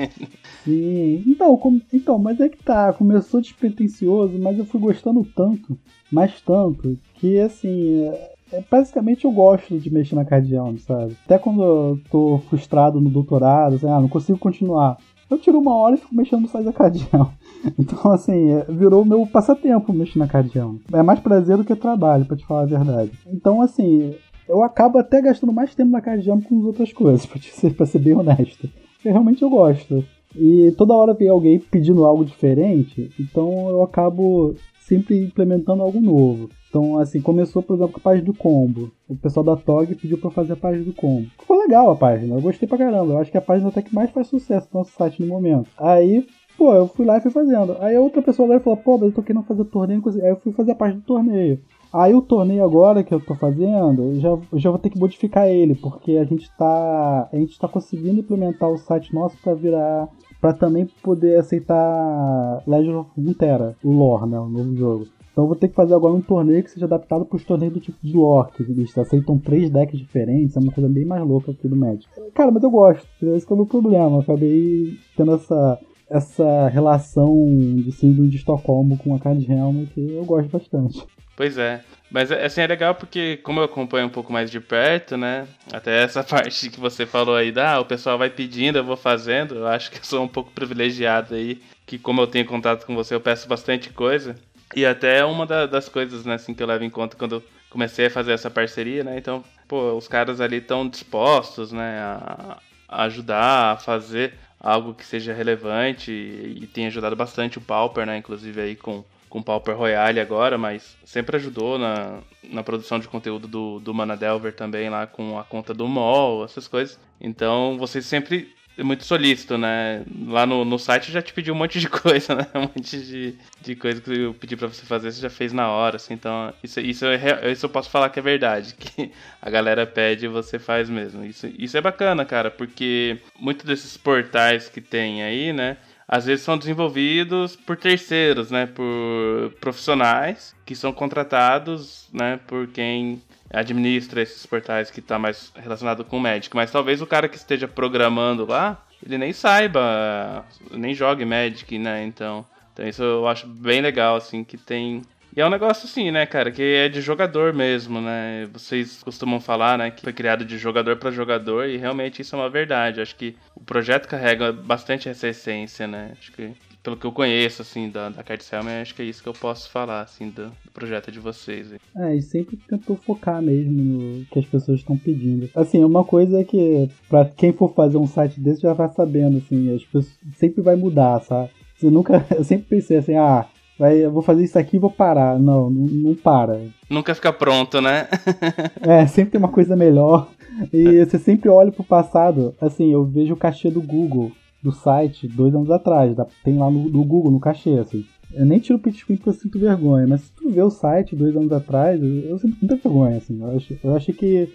Sim, 0.65 1.23
então, 1.27 1.55
com, 1.59 1.79
então, 1.93 2.19
mas 2.19 2.41
é 2.41 2.49
que 2.49 2.57
tá, 2.65 2.95
começou 2.95 3.43
despretensioso, 3.43 4.39
mas 4.39 4.59
eu 4.59 4.65
fui 4.65 4.81
gostando 4.81 5.23
tanto, 5.37 5.79
mais 6.11 6.41
tanto, 6.41 6.99
que 7.17 7.39
assim, 7.39 8.05
é, 8.05 8.33
é, 8.53 8.65
basicamente 8.71 9.27
eu 9.27 9.31
gosto 9.31 9.79
de 9.79 9.93
mexer 9.93 10.15
na 10.15 10.25
cardião, 10.25 10.79
sabe? 10.79 11.15
Até 11.27 11.39
quando 11.39 11.63
eu 11.63 12.01
tô 12.11 12.41
frustrado 12.49 13.03
no 13.03 13.11
doutorado, 13.11 13.77
assim, 13.77 13.87
ah, 13.87 14.01
não 14.01 14.09
consigo 14.09 14.39
continuar. 14.39 14.97
Eu 15.29 15.39
tiro 15.39 15.59
uma 15.59 15.77
hora 15.77 15.95
e 15.95 15.99
fico 15.99 16.15
mexendo 16.15 16.41
no 16.41 16.49
site 16.49 16.65
da 16.65 16.73
Cardião. 16.73 17.31
Então, 17.79 18.11
assim, 18.11 18.51
é, 18.51 18.65
virou 18.69 19.05
meu 19.05 19.27
passatempo 19.27 19.93
mexer 19.93 20.19
na 20.19 20.27
Cardião. 20.27 20.81
É 20.91 21.03
mais 21.03 21.21
prazer 21.21 21.59
do 21.59 21.65
que 21.65 21.77
trabalho, 21.77 22.25
para 22.25 22.37
te 22.37 22.47
falar 22.47 22.63
a 22.63 22.67
verdade. 22.67 23.13
Então, 23.27 23.61
assim, 23.61 24.15
eu 24.51 24.63
acabo 24.63 24.99
até 24.99 25.23
gastando 25.23 25.53
mais 25.53 25.75
tempo 25.75 25.91
na 25.91 26.01
Cardião 26.01 26.41
com 26.41 26.59
as 26.59 26.65
outras 26.65 26.93
coisas, 26.93 27.25
pra, 27.27 27.41
ser, 27.41 27.75
pra 27.75 27.87
ser 27.87 28.01
bem 28.01 28.15
honesto. 28.15 28.69
Porque 28.95 29.09
realmente 29.09 29.43
eu 29.43 29.49
gosto. 29.49 30.05
E 30.35 30.73
toda 30.77 30.95
hora 30.95 31.15
vem 31.15 31.29
alguém 31.29 31.59
pedindo 31.59 32.05
algo 32.05 32.25
diferente, 32.25 33.11
então 33.19 33.69
eu 33.69 33.83
acabo 33.83 34.55
sempre 34.81 35.25
implementando 35.25 35.83
algo 35.83 36.01
novo. 36.01 36.51
Então, 36.69 36.99
assim, 36.99 37.21
começou, 37.21 37.63
por 37.63 37.75
exemplo, 37.75 37.95
com 37.95 37.99
a 37.99 38.03
página 38.03 38.27
do 38.27 38.35
combo. 38.35 38.93
O 39.09 39.17
pessoal 39.17 39.43
da 39.43 39.57
TOG 39.57 39.97
pediu 39.97 40.19
pra 40.19 40.31
fazer 40.31 40.53
a 40.53 40.57
página 40.57 40.85
do 40.85 40.93
combo. 40.93 41.29
Ficou 41.39 41.59
legal 41.59 41.91
a 41.91 41.97
página, 41.97 42.37
eu 42.37 42.41
gostei 42.41 42.69
pra 42.69 42.79
caramba. 42.79 43.13
Eu 43.13 43.19
acho 43.19 43.31
que 43.31 43.37
é 43.37 43.41
a 43.41 43.43
página 43.43 43.69
até 43.69 43.83
que 43.83 43.95
mais 43.95 44.11
faz 44.11 44.29
sucesso 44.29 44.69
no 44.73 44.81
nosso 44.81 44.93
site 44.93 45.21
no 45.21 45.27
momento. 45.27 45.69
Aí, 45.77 46.25
pô, 46.57 46.73
eu 46.73 46.87
fui 46.87 47.05
lá 47.05 47.19
e 47.19 47.21
fui 47.21 47.31
fazendo. 47.33 47.77
Aí 47.81 47.99
outra 47.99 48.23
pessoa 48.23 48.49
lá 48.49 48.61
falou, 48.61 48.77
pô, 48.77 48.99
mas 48.99 49.09
eu 49.09 49.15
tô 49.15 49.23
querendo 49.23 49.45
fazer 49.45 49.65
torneio. 49.65 50.01
Aí 50.23 50.31
eu 50.31 50.37
fui 50.37 50.53
fazer 50.53 50.71
a 50.71 50.77
página 50.77 51.01
do 51.01 51.07
torneio. 51.07 51.59
Aí 51.93 52.15
o 52.15 52.23
torneio 52.23 52.65
agora 52.65 53.03
que 53.03 53.13
eu 53.13 53.21
tô 53.21 53.35
fazendo, 53.35 54.15
já, 54.21 54.39
já 54.55 54.71
vou 54.71 54.79
ter 54.79 54.91
que 54.91 54.99
modificar 54.99 55.49
ele, 55.49 55.75
porque 55.75 56.13
a 56.13 56.25
gente 56.25 56.51
tá. 56.57 57.29
A 57.33 57.37
gente 57.37 57.59
tá 57.59 57.67
conseguindo 57.67 58.21
implementar 58.21 58.71
o 58.71 58.79
site 58.79 59.13
nosso 59.13 59.37
para 59.43 59.55
virar. 59.55 60.09
para 60.41 60.53
também 60.53 60.87
poder 61.03 61.39
aceitar 61.39 62.63
Legend 62.67 62.97
of 62.97 63.11
Runeterra, 63.17 63.77
o 63.83 63.93
lore, 63.93 64.31
né? 64.31 64.39
O 64.39 64.49
novo 64.49 64.75
jogo. 64.77 65.07
Então 65.33 65.45
eu 65.45 65.49
vou 65.49 65.57
ter 65.57 65.69
que 65.69 65.75
fazer 65.75 65.95
agora 65.95 66.13
um 66.13 66.21
torneio 66.21 66.63
que 66.63 66.71
seja 66.71 66.87
adaptado 66.87 67.25
para 67.25 67.37
os 67.37 67.45
torneios 67.45 67.75
do 67.75 67.81
tipo 67.81 67.99
de 68.03 68.17
lore, 68.17 68.51
que 68.53 68.63
eles 68.63 68.97
aceitam 68.97 69.39
três 69.39 69.71
decks 69.71 69.99
diferentes, 69.99 70.57
é 70.57 70.61
uma 70.61 70.73
coisa 70.73 70.89
bem 70.89 71.05
mais 71.05 71.27
louca 71.27 71.53
aqui 71.53 71.69
do 71.69 71.77
Magic. 71.77 72.09
Cara, 72.35 72.51
mas 72.51 72.63
eu 72.63 72.71
gosto, 72.71 73.07
esse 73.23 73.47
que 73.47 73.53
é 73.53 73.55
o 73.55 73.57
meu 73.57 73.67
problema. 73.67 74.21
Acabei 74.21 74.95
tendo 75.17 75.35
essa, 75.35 75.79
essa 76.11 76.69
relação 76.69 77.33
de 77.77 77.93
síndrome 77.93 78.29
de 78.29 78.37
Estocolmo 78.37 78.99
com 78.99 79.15
a 79.15 79.19
Card 79.21 79.51
Helm 79.51 79.87
que 79.87 80.13
eu 80.13 80.25
gosto 80.25 80.51
bastante. 80.51 81.07
Pois 81.37 81.57
é. 81.57 81.83
Mas 82.11 82.31
assim 82.33 82.61
é 82.61 82.67
legal 82.67 82.95
porque, 82.95 83.39
como 83.39 83.61
eu 83.61 83.65
acompanho 83.65 84.09
um 84.09 84.11
pouco 84.11 84.33
mais 84.33 84.51
de 84.51 84.61
perto, 84.61 85.17
né? 85.17 85.47
Até 85.73 86.03
essa 86.03 86.23
parte 86.25 86.69
que 86.69 86.81
você 86.81 87.07
falou 87.07 87.37
aí, 87.37 87.53
da 87.53 87.75
ah, 87.75 87.81
o 87.81 87.85
pessoal 87.85 88.19
vai 88.19 88.29
pedindo, 88.29 88.77
eu 88.77 88.85
vou 88.85 88.97
fazendo. 88.97 89.55
Eu 89.55 89.67
acho 89.67 89.91
que 89.91 89.99
eu 89.99 90.05
sou 90.05 90.23
um 90.23 90.29
pouco 90.29 90.51
privilegiado 90.51 91.35
aí, 91.35 91.63
que 91.87 91.99
como 91.99 92.21
eu 92.21 92.27
tenho 92.27 92.45
contato 92.45 92.85
com 92.85 92.95
você, 92.95 93.15
eu 93.15 93.21
peço 93.21 93.49
bastante 93.49 93.91
coisa. 93.91 94.35
E 94.75 94.85
até 94.85 95.25
uma 95.25 95.47
da, 95.47 95.67
das 95.67 95.89
coisas, 95.89 96.25
né, 96.25 96.35
assim, 96.35 96.53
que 96.53 96.63
eu 96.63 96.67
levo 96.67 96.85
em 96.85 96.91
conta 96.91 97.17
quando 97.17 97.37
eu 97.37 97.43
comecei 97.71 98.07
a 98.07 98.11
fazer 98.11 98.33
essa 98.33 98.51
parceria, 98.51 99.03
né? 99.03 99.17
Então, 99.17 99.43
pô, 99.67 99.95
os 99.95 100.09
caras 100.09 100.41
ali 100.41 100.57
estão 100.57 100.89
dispostos, 100.89 101.73
né, 101.73 102.01
a, 102.01 102.59
a, 102.89 103.05
ajudar, 103.05 103.73
a 103.73 103.77
fazer 103.77 104.35
algo 104.61 104.95
que 104.95 105.05
seja 105.05 105.33
relevante 105.33 106.13
e, 106.13 106.59
e 106.63 106.67
tem 106.67 106.87
ajudado 106.87 107.17
bastante 107.17 107.59
o 107.59 107.63
Pauper, 107.63 108.07
né, 108.07 108.19
inclusive 108.19 108.61
aí 108.61 108.77
com 108.77 109.03
com 109.31 109.41
Pauper 109.41 109.77
Royale 109.77 110.19
agora, 110.19 110.59
mas 110.59 110.97
sempre 111.05 111.37
ajudou 111.37 111.79
na, 111.79 112.19
na 112.43 112.65
produção 112.65 112.99
de 112.99 113.07
conteúdo 113.07 113.47
do, 113.47 113.79
do 113.79 113.95
Mana 113.95 114.17
Delver 114.17 114.53
também, 114.53 114.91
lá 114.91 115.07
com 115.07 115.39
a 115.39 115.45
conta 115.45 115.73
do 115.73 115.87
MOL, 115.87 116.45
essas 116.45 116.67
coisas. 116.67 116.99
Então, 117.21 117.79
você 117.79 118.03
sempre 118.03 118.53
muito 118.83 119.05
solícito, 119.05 119.59
né? 119.59 120.05
Lá 120.27 120.47
no, 120.47 120.65
no 120.65 120.79
site 120.79 121.09
eu 121.09 121.15
já 121.15 121.23
te 121.23 121.33
pedi 121.33 121.51
um 121.51 121.55
monte 121.55 121.81
de 121.81 121.89
coisa, 121.91 122.35
né? 122.35 122.47
Um 122.55 122.63
monte 122.63 122.99
de, 122.99 123.35
de 123.61 123.77
coisa 123.77 124.01
que 124.01 124.11
eu 124.11 124.35
pedi 124.35 124.57
para 124.57 124.69
você 124.69 124.85
fazer, 124.85 125.13
você 125.13 125.21
já 125.21 125.31
fez 125.31 125.53
na 125.53 125.69
hora, 125.69 125.97
assim. 125.97 126.15
Então, 126.15 126.53
isso, 126.63 126.81
isso, 126.81 127.05
é, 127.07 127.51
isso 127.51 127.67
eu 127.67 127.71
posso 127.71 127.91
falar 127.91 128.11
que 128.11 128.19
é 128.19 128.23
verdade, 128.23 128.75
que 128.79 129.11
a 129.41 129.51
galera 129.51 129.87
pede 129.87 130.27
e 130.27 130.29
você 130.29 130.59
faz 130.59 130.89
mesmo. 130.89 131.25
Isso, 131.25 131.47
isso 131.59 131.77
é 131.77 131.81
bacana, 131.81 132.25
cara, 132.25 132.51
porque 132.51 133.19
muitos 133.39 133.65
desses 133.65 133.97
portais 133.97 134.69
que 134.69 134.81
tem 134.81 135.23
aí, 135.23 135.53
né? 135.53 135.77
às 136.11 136.27
vezes 136.27 136.45
são 136.45 136.59
desenvolvidos 136.59 137.55
por 137.55 137.77
terceiros, 137.77 138.51
né, 138.51 138.67
por 138.67 139.55
profissionais 139.61 140.57
que 140.67 140.75
são 140.75 140.93
contratados, 140.93 142.09
né, 142.13 142.41
por 142.49 142.67
quem 142.67 143.23
administra 143.53 144.23
esses 144.23 144.47
portais 144.47 144.91
que 144.91 145.01
tá 145.01 145.19
mais 145.19 145.53
relacionado 145.57 146.05
com 146.05 146.17
o 146.17 146.21
Magic, 146.21 146.55
mas 146.55 146.71
talvez 146.71 147.03
o 147.03 147.07
cara 147.07 147.29
que 147.29 147.37
esteja 147.37 147.67
programando 147.67 148.47
lá, 148.47 148.85
ele 149.05 149.19
nem 149.19 149.33
saiba, 149.33 150.45
nem 150.71 150.95
jogue 150.95 151.25
Magic, 151.25 151.79
né? 151.79 152.05
Então, 152.05 152.47
então 152.73 152.87
isso 152.87 153.03
eu 153.03 153.27
acho 153.27 153.47
bem 153.47 153.81
legal, 153.81 154.17
assim, 154.17 154.45
que 154.45 154.57
tem 154.57 155.03
e 155.35 155.41
é 155.41 155.47
um 155.47 155.51
negócio 155.51 155.87
assim, 155.87 156.11
né, 156.11 156.27
cara, 156.27 156.51
que 156.51 156.61
é 156.61 156.89
de 156.89 157.01
jogador 157.01 157.53
mesmo, 157.53 158.01
né? 158.01 158.49
Vocês 158.53 159.01
costumam 159.03 159.41
falar, 159.41 159.79
né, 159.79 159.91
que 159.91 160.03
foi 160.03 160.13
criado 160.13 160.45
de 160.45 160.59
jogador 160.59 160.97
para 160.97 161.13
jogador 161.13 161.69
e 161.69 161.77
realmente 161.77 162.21
isso 162.21 162.35
é 162.35 162.39
uma 162.39 162.51
verdade. 162.51 163.01
Acho 163.01 163.15
que 163.15 163.37
o 163.55 163.61
projeto 163.61 164.09
carrega 164.09 164.53
bastante 164.53 165.09
essa 165.09 165.29
essência, 165.29 165.87
né? 165.87 166.15
Acho 166.19 166.33
que 166.33 166.53
pelo 166.83 166.97
que 166.97 167.07
eu 167.07 167.13
conheço, 167.13 167.63
assim, 167.63 167.89
da, 167.89 168.09
da 168.09 168.23
Card 168.23 168.43
Selma, 168.43 168.81
acho 168.81 168.95
que 168.95 169.03
é 169.03 169.05
isso 169.05 169.23
que 169.23 169.29
eu 169.29 169.33
posso 169.33 169.71
falar, 169.71 170.03
assim, 170.03 170.31
do, 170.31 170.47
do 170.47 170.71
projeto 170.73 171.11
de 171.13 171.19
vocês. 171.19 171.73
É, 171.97 172.15
e 172.15 172.23
sempre 172.23 172.57
tentou 172.57 172.97
focar 172.97 173.43
mesmo 173.43 173.73
no 173.73 174.25
que 174.27 174.39
as 174.39 174.47
pessoas 174.47 174.81
estão 174.81 174.97
pedindo. 174.97 175.51
Assim, 175.55 175.85
uma 175.85 176.05
coisa 176.05 176.41
é 176.41 176.45
que, 176.45 176.89
pra 177.09 177.25
quem 177.25 177.53
for 177.53 177.73
fazer 177.75 177.97
um 177.97 178.07
site 178.07 178.41
desse, 178.41 178.63
já 178.63 178.73
vai 178.73 178.89
sabendo, 178.89 179.39
assim, 179.39 179.75
as 179.75 179.85
pessoas 179.85 180.19
sempre 180.37 180.63
vai 180.63 180.77
mudar, 180.77 181.21
sabe? 181.21 181.51
Você 181.77 181.91
nunca, 181.91 182.25
eu 182.37 182.45
sempre 182.45 182.67
pensei 182.69 182.97
assim, 182.99 183.17
ah, 183.17 183.47
vai, 183.79 183.97
eu 184.05 184.11
vou 184.11 184.23
fazer 184.23 184.45
isso 184.45 184.59
aqui 184.59 184.77
e 184.77 184.81
vou 184.81 184.91
parar. 184.91 185.39
Não, 185.39 185.71
não, 185.71 185.87
não 185.87 186.15
para. 186.15 186.61
Nunca 186.89 187.15
fica 187.15 187.33
pronto, 187.33 187.81
né? 187.81 188.09
é, 188.83 189.07
sempre 189.07 189.33
tem 189.33 189.39
uma 189.39 189.49
coisa 189.49 189.75
melhor. 189.75 190.29
E 190.73 191.05
você 191.05 191.19
sempre 191.19 191.49
olha 191.49 191.73
pro 191.73 191.83
passado. 191.83 192.55
Assim, 192.61 192.93
eu 192.93 193.05
vejo 193.05 193.33
o 193.33 193.37
cachê 193.37 193.71
do 193.71 193.81
Google, 193.81 194.33
do 194.63 194.73
site, 194.73 195.29
dois 195.29 195.55
anos 195.55 195.71
atrás. 195.71 196.17
Tem 196.45 196.59
lá 196.59 196.71
no, 196.71 196.89
no 196.89 197.05
Google, 197.05 197.31
no 197.31 197.41
cachê, 197.41 197.79
assim. 197.79 198.05
Eu 198.33 198.47
nem 198.47 198.61
tiro 198.61 198.79
o 198.79 198.81
pitch 198.81 199.05
porque 199.07 199.29
eu 199.29 199.33
sinto 199.33 199.59
vergonha, 199.59 200.07
mas 200.07 200.21
se 200.21 200.33
tu 200.33 200.51
vê 200.51 200.63
o 200.63 200.71
site 200.71 201.17
dois 201.17 201.37
anos 201.37 201.51
atrás, 201.51 202.01
eu, 202.01 202.39
sinto 202.39 202.57
muita 202.61 202.77
vergonha, 202.77 203.17
assim. 203.17 203.41
Eu 203.41 203.57
achei, 203.57 203.79
eu 203.83 203.97
achei 203.97 204.15
que 204.15 204.49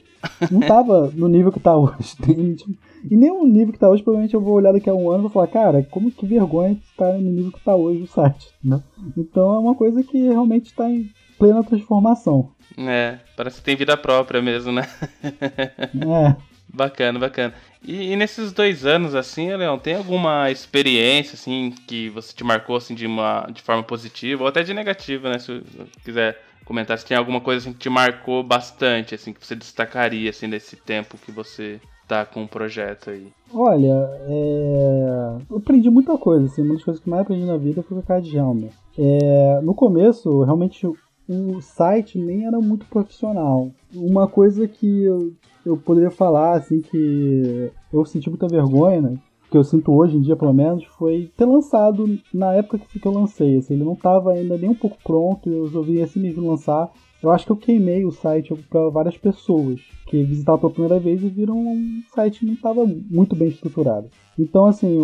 não 0.49 0.61
tava 0.61 1.11
no 1.13 1.27
nível 1.27 1.51
que 1.51 1.59
tá 1.59 1.75
hoje. 1.75 2.15
e 3.09 3.15
nem 3.17 3.31
o 3.31 3.45
nível 3.45 3.73
que 3.73 3.79
tá 3.79 3.89
hoje, 3.89 4.01
provavelmente 4.01 4.33
eu 4.33 4.41
vou 4.41 4.53
olhar 4.53 4.71
daqui 4.71 4.89
a 4.89 4.93
um 4.93 5.09
ano 5.09 5.19
e 5.19 5.21
vou 5.23 5.29
falar, 5.29 5.47
cara, 5.47 5.83
como 5.83 6.09
que 6.09 6.25
vergonha 6.25 6.79
estar 6.89 7.13
no 7.13 7.31
nível 7.31 7.51
que 7.51 7.63
tá 7.63 7.75
hoje 7.75 8.03
o 8.03 8.07
site, 8.07 8.47
né? 8.63 8.81
Então 9.17 9.53
é 9.55 9.59
uma 9.59 9.75
coisa 9.75 10.01
que 10.03 10.17
realmente 10.17 10.67
está 10.67 10.89
em 10.89 11.09
plena 11.37 11.63
transformação. 11.63 12.51
É, 12.77 13.19
parece 13.35 13.59
que 13.59 13.65
tem 13.65 13.75
vida 13.75 13.97
própria 13.97 14.41
mesmo, 14.41 14.71
né? 14.71 14.83
é. 15.21 16.54
Bacana, 16.67 17.19
bacana. 17.19 17.53
E, 17.83 18.11
e, 18.11 18.15
nesses 18.15 18.51
dois 18.51 18.85
anos, 18.85 19.13
assim, 19.13 19.53
Leão, 19.55 19.77
tem 19.77 19.95
alguma 19.95 20.49
experiência, 20.49 21.35
assim, 21.35 21.73
que 21.87 22.09
você 22.09 22.33
te 22.33 22.43
marcou, 22.43 22.75
assim, 22.75 22.95
de, 22.95 23.05
uma, 23.05 23.47
de 23.53 23.61
forma 23.61 23.83
positiva 23.83 24.43
ou 24.43 24.49
até 24.49 24.63
de 24.63 24.73
negativa, 24.73 25.29
né? 25.29 25.39
Se 25.39 25.61
quiser 26.03 26.41
comentar 26.65 26.97
se 26.97 27.05
tem 27.05 27.15
alguma 27.15 27.39
coisa, 27.39 27.59
assim, 27.61 27.73
que 27.73 27.79
te 27.79 27.89
marcou 27.89 28.43
bastante, 28.43 29.13
assim, 29.13 29.31
que 29.31 29.45
você 29.45 29.55
destacaria, 29.55 30.29
assim, 30.29 30.47
nesse 30.47 30.75
tempo 30.75 31.17
que 31.17 31.31
você 31.31 31.79
tá 32.07 32.25
com 32.25 32.43
o 32.43 32.47
projeto 32.47 33.09
aí. 33.09 33.27
Olha, 33.53 34.09
é... 34.27 35.37
eu 35.49 35.57
aprendi 35.57 35.89
muita 35.89 36.17
coisa, 36.17 36.45
assim, 36.45 36.61
uma 36.63 36.73
das 36.73 36.83
coisas 36.83 37.01
que 37.01 37.09
mais 37.09 37.21
aprendi 37.21 37.45
na 37.45 37.57
vida 37.57 37.83
foi 37.83 37.97
com 37.97 38.03
a 38.03 38.05
cara 38.05 38.21
de 38.21 38.35
Helmer. 38.35 38.71
É... 38.97 39.59
No 39.61 39.73
começo, 39.73 40.43
realmente, 40.43 40.87
o 40.87 41.61
site 41.61 42.17
nem 42.17 42.45
era 42.45 42.59
muito 42.59 42.85
profissional. 42.87 43.71
Uma 43.93 44.27
coisa 44.27 44.67
que 44.67 45.03
eu 45.03 45.33
eu 45.65 45.77
poderia 45.77 46.11
falar 46.11 46.57
assim 46.57 46.81
que 46.81 47.71
eu 47.91 48.05
senti 48.05 48.29
muita 48.29 48.47
vergonha, 48.47 49.01
né? 49.01 49.17
Que 49.49 49.57
eu 49.57 49.63
sinto 49.63 49.93
hoje 49.93 50.17
em 50.17 50.21
dia, 50.21 50.35
pelo 50.35 50.53
menos, 50.53 50.83
foi 50.97 51.31
ter 51.35 51.45
lançado 51.45 52.19
na 52.33 52.53
época 52.53 52.79
que 52.79 53.05
eu 53.05 53.11
lancei. 53.11 53.57
Assim, 53.57 53.73
ele 53.75 53.83
não 53.83 53.93
estava 53.93 54.33
ainda 54.33 54.57
nem 54.57 54.69
um 54.69 54.75
pouco 54.75 54.97
pronto, 55.03 55.49
eu 55.49 55.63
resolvi 55.63 56.01
assim 56.01 56.19
mesmo 56.19 56.47
lançar. 56.47 56.91
Eu 57.21 57.31
acho 57.31 57.45
que 57.45 57.51
eu 57.51 57.57
queimei 57.57 58.05
o 58.05 58.11
site 58.11 58.53
para 58.69 58.89
várias 58.89 59.17
pessoas 59.17 59.81
que 60.07 60.23
visitaram 60.23 60.59
pela 60.59 60.71
primeira 60.71 60.99
vez 60.99 61.23
e 61.23 61.29
viram 61.29 61.57
um 61.57 62.01
site 62.13 62.39
que 62.39 62.45
não 62.45 62.53
estava 62.53 62.85
muito 62.85 63.35
bem 63.35 63.47
estruturado. 63.47 64.09
Então, 64.37 64.65
assim, 64.65 64.99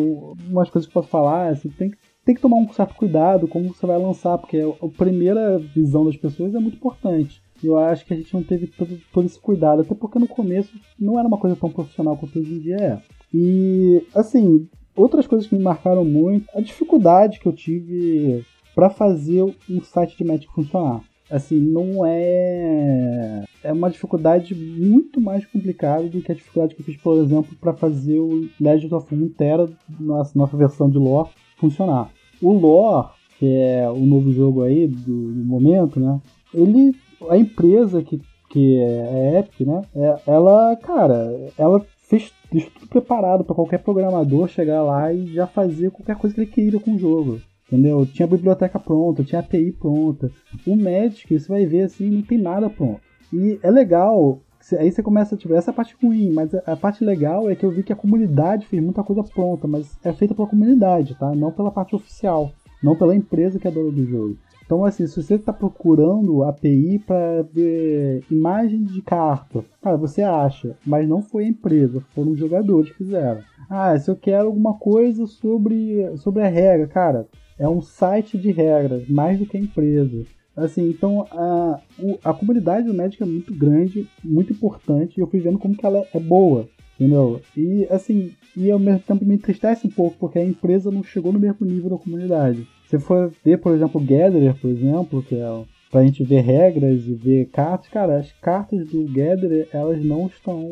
umas 0.49 0.69
coisas 0.69 0.87
que 0.87 0.95
eu 0.95 1.01
posso 1.01 1.09
falar, 1.09 1.47
assim, 1.47 1.69
tem, 1.69 1.91
tem 2.23 2.35
que 2.35 2.41
tomar 2.41 2.57
um 2.57 2.71
certo 2.71 2.95
cuidado 2.95 3.47
como 3.47 3.69
você 3.69 3.87
vai 3.87 3.97
lançar, 3.97 4.37
porque 4.37 4.59
a 4.59 4.87
primeira 4.89 5.57
visão 5.57 6.05
das 6.05 6.17
pessoas 6.17 6.53
é 6.53 6.59
muito 6.59 6.75
importante. 6.75 7.41
Eu 7.63 7.77
acho 7.77 8.05
que 8.05 8.13
a 8.13 8.17
gente 8.17 8.33
não 8.33 8.43
teve 8.43 8.67
todo, 8.67 8.97
todo 9.13 9.25
esse 9.25 9.39
cuidado, 9.39 9.81
até 9.81 9.93
porque 9.93 10.19
no 10.19 10.27
começo 10.27 10.71
não 10.99 11.17
era 11.17 11.27
uma 11.27 11.37
coisa 11.37 11.55
tão 11.55 11.69
profissional 11.69 12.17
quanto 12.17 12.39
hoje 12.39 12.53
em 12.53 12.59
dia 12.59 12.75
é. 12.77 13.01
E, 13.33 14.03
assim, 14.13 14.67
outras 14.95 15.27
coisas 15.27 15.47
que 15.47 15.55
me 15.55 15.63
marcaram 15.63 16.03
muito, 16.03 16.45
a 16.53 16.61
dificuldade 16.61 17.39
que 17.39 17.47
eu 17.47 17.53
tive 17.53 18.45
para 18.75 18.89
fazer 18.89 19.43
um 19.69 19.81
site 19.81 20.17
de 20.17 20.23
Magic 20.23 20.51
funcionar. 20.53 21.01
Assim, 21.29 21.59
não 21.59 22.05
é. 22.05 23.45
É 23.63 23.71
uma 23.71 23.89
dificuldade 23.89 24.53
muito 24.53 25.21
mais 25.21 25.45
complicada 25.45 26.03
do 26.03 26.21
que 26.21 26.31
a 26.31 26.35
dificuldade 26.35 26.75
que 26.75 26.81
eu 26.81 26.85
fiz, 26.85 26.97
por 26.97 27.17
exemplo, 27.23 27.55
para 27.59 27.73
fazer 27.73 28.19
o 28.19 28.49
Legend 28.59 28.93
of 28.93 29.15
Runeterra, 29.15 29.69
nossa, 29.97 30.37
nossa 30.37 30.57
versão 30.57 30.89
de 30.89 30.97
lore, 30.97 31.29
funcionar. 31.55 32.11
O 32.41 32.51
lore, 32.51 33.09
que 33.39 33.45
é 33.45 33.89
o 33.89 34.05
novo 34.05 34.29
jogo 34.33 34.61
aí 34.63 34.87
do, 34.87 35.31
do 35.31 35.45
momento, 35.45 36.01
né? 36.01 36.19
Ele 36.53 36.93
a 37.29 37.37
empresa 37.37 38.01
que, 38.01 38.21
que 38.49 38.79
é 38.79 39.39
Epic, 39.39 39.67
né? 39.67 39.81
É, 39.95 40.15
ela, 40.27 40.75
cara, 40.77 41.51
ela 41.57 41.85
fez 42.07 42.31
isso 42.53 42.71
tudo 42.71 42.87
preparado 42.87 43.43
para 43.43 43.55
qualquer 43.55 43.79
programador 43.79 44.47
chegar 44.47 44.83
lá 44.83 45.11
e 45.13 45.33
já 45.33 45.47
fazer 45.47 45.91
qualquer 45.91 46.15
coisa 46.17 46.35
que 46.35 46.41
ele 46.41 46.51
queria 46.51 46.79
com 46.79 46.95
o 46.95 46.99
jogo. 46.99 47.39
Entendeu? 47.67 48.05
Tinha 48.05 48.25
a 48.25 48.29
biblioteca 48.29 48.77
pronta, 48.77 49.23
tinha 49.23 49.39
a 49.39 49.43
API 49.43 49.71
pronta. 49.71 50.29
O 50.67 50.75
Magic, 50.75 51.39
você 51.39 51.47
vai 51.47 51.65
ver 51.65 51.83
assim, 51.83 52.09
não 52.09 52.21
tem 52.21 52.37
nada 52.37 52.69
pronto. 52.69 52.99
E 53.31 53.57
é 53.63 53.71
legal 53.71 54.41
aí 54.77 54.91
você 54.91 55.01
começa, 55.01 55.35
tipo, 55.35 55.53
essa 55.53 55.71
é 55.71 55.73
a 55.73 55.75
parte 55.75 55.95
ruim, 56.01 56.31
mas 56.31 56.53
a 56.53 56.75
parte 56.75 57.03
legal 57.03 57.49
é 57.49 57.55
que 57.55 57.65
eu 57.65 57.71
vi 57.71 57.83
que 57.83 57.93
a 57.93 57.95
comunidade 57.95 58.67
fez 58.67 58.81
muita 58.81 59.03
coisa 59.03 59.23
pronta, 59.23 59.67
mas 59.67 59.97
é 60.03 60.13
feita 60.13 60.35
pela 60.35 60.47
comunidade, 60.47 61.15
tá? 61.15 61.33
Não 61.33 61.51
pela 61.51 61.71
parte 61.71 61.95
oficial, 61.95 62.51
não 62.81 62.95
pela 62.95 63.15
empresa 63.15 63.59
que 63.59 63.67
é 63.67 63.71
dona 63.71 63.91
do 63.91 64.05
jogo. 64.05 64.37
Então, 64.65 64.85
assim, 64.85 65.05
se 65.05 65.21
você 65.21 65.35
está 65.35 65.51
procurando 65.51 66.43
API 66.43 66.99
para 66.99 67.41
ver 67.41 68.23
imagem 68.31 68.83
de 68.83 69.01
carta, 69.01 69.65
cara, 69.81 69.97
você 69.97 70.21
acha, 70.21 70.77
mas 70.85 71.05
não 71.09 71.21
foi 71.21 71.43
a 71.43 71.49
empresa, 71.49 72.01
foram 72.15 72.31
os 72.31 72.39
jogadores 72.39 72.89
que 72.89 72.99
fizeram. 72.99 73.41
Ah, 73.69 73.97
se 73.99 74.09
eu 74.09 74.15
quero 74.15 74.47
alguma 74.47 74.75
coisa 74.75 75.27
sobre, 75.27 76.15
sobre 76.15 76.41
a 76.43 76.47
regra, 76.47 76.87
cara, 76.87 77.27
é 77.59 77.67
um 77.67 77.81
site 77.81 78.37
de 78.37 78.49
regras, 78.51 79.09
mais 79.09 79.37
do 79.37 79.45
que 79.45 79.57
a 79.57 79.59
empresa. 79.59 80.25
Assim, 80.55 80.89
então 80.89 81.27
a, 81.31 81.79
a 82.23 82.33
comunidade 82.33 82.87
do 82.87 82.93
Magic 82.93 83.21
é 83.21 83.25
muito 83.25 83.53
grande, 83.53 84.07
muito 84.23 84.53
importante, 84.53 85.17
e 85.17 85.21
eu 85.21 85.27
fui 85.27 85.41
vendo 85.41 85.59
como 85.59 85.75
que 85.75 85.85
ela 85.85 86.05
é 86.13 86.19
boa, 86.19 86.67
entendeu? 87.01 87.41
E 87.57 87.87
assim, 87.89 88.31
e 88.55 88.69
ao 88.69 88.77
mesmo 88.77 88.99
tempo 88.99 89.25
me 89.25 89.33
entristece 89.33 89.87
um 89.87 89.89
pouco, 89.89 90.17
porque 90.19 90.37
a 90.37 90.45
empresa 90.45 90.91
não 90.91 91.03
chegou 91.03 91.33
no 91.33 91.39
mesmo 91.39 91.65
nível 91.65 91.89
da 91.89 91.97
comunidade. 91.97 92.67
Se 92.85 92.99
for 92.99 93.31
ver, 93.43 93.57
por 93.57 93.73
exemplo, 93.73 93.99
o 93.99 94.03
Gatherer, 94.03 94.53
por 94.59 94.69
exemplo, 94.69 95.23
que 95.23 95.35
é 95.35 95.63
pra 95.89 96.03
gente 96.03 96.23
ver 96.23 96.41
regras 96.41 97.05
e 97.07 97.13
ver 97.13 97.45
cartas, 97.47 97.89
cara, 97.89 98.19
as 98.19 98.31
cartas 98.33 98.87
do 98.87 99.05
Gatherer, 99.05 99.67
elas 99.73 100.03
não 100.05 100.27
estão. 100.27 100.69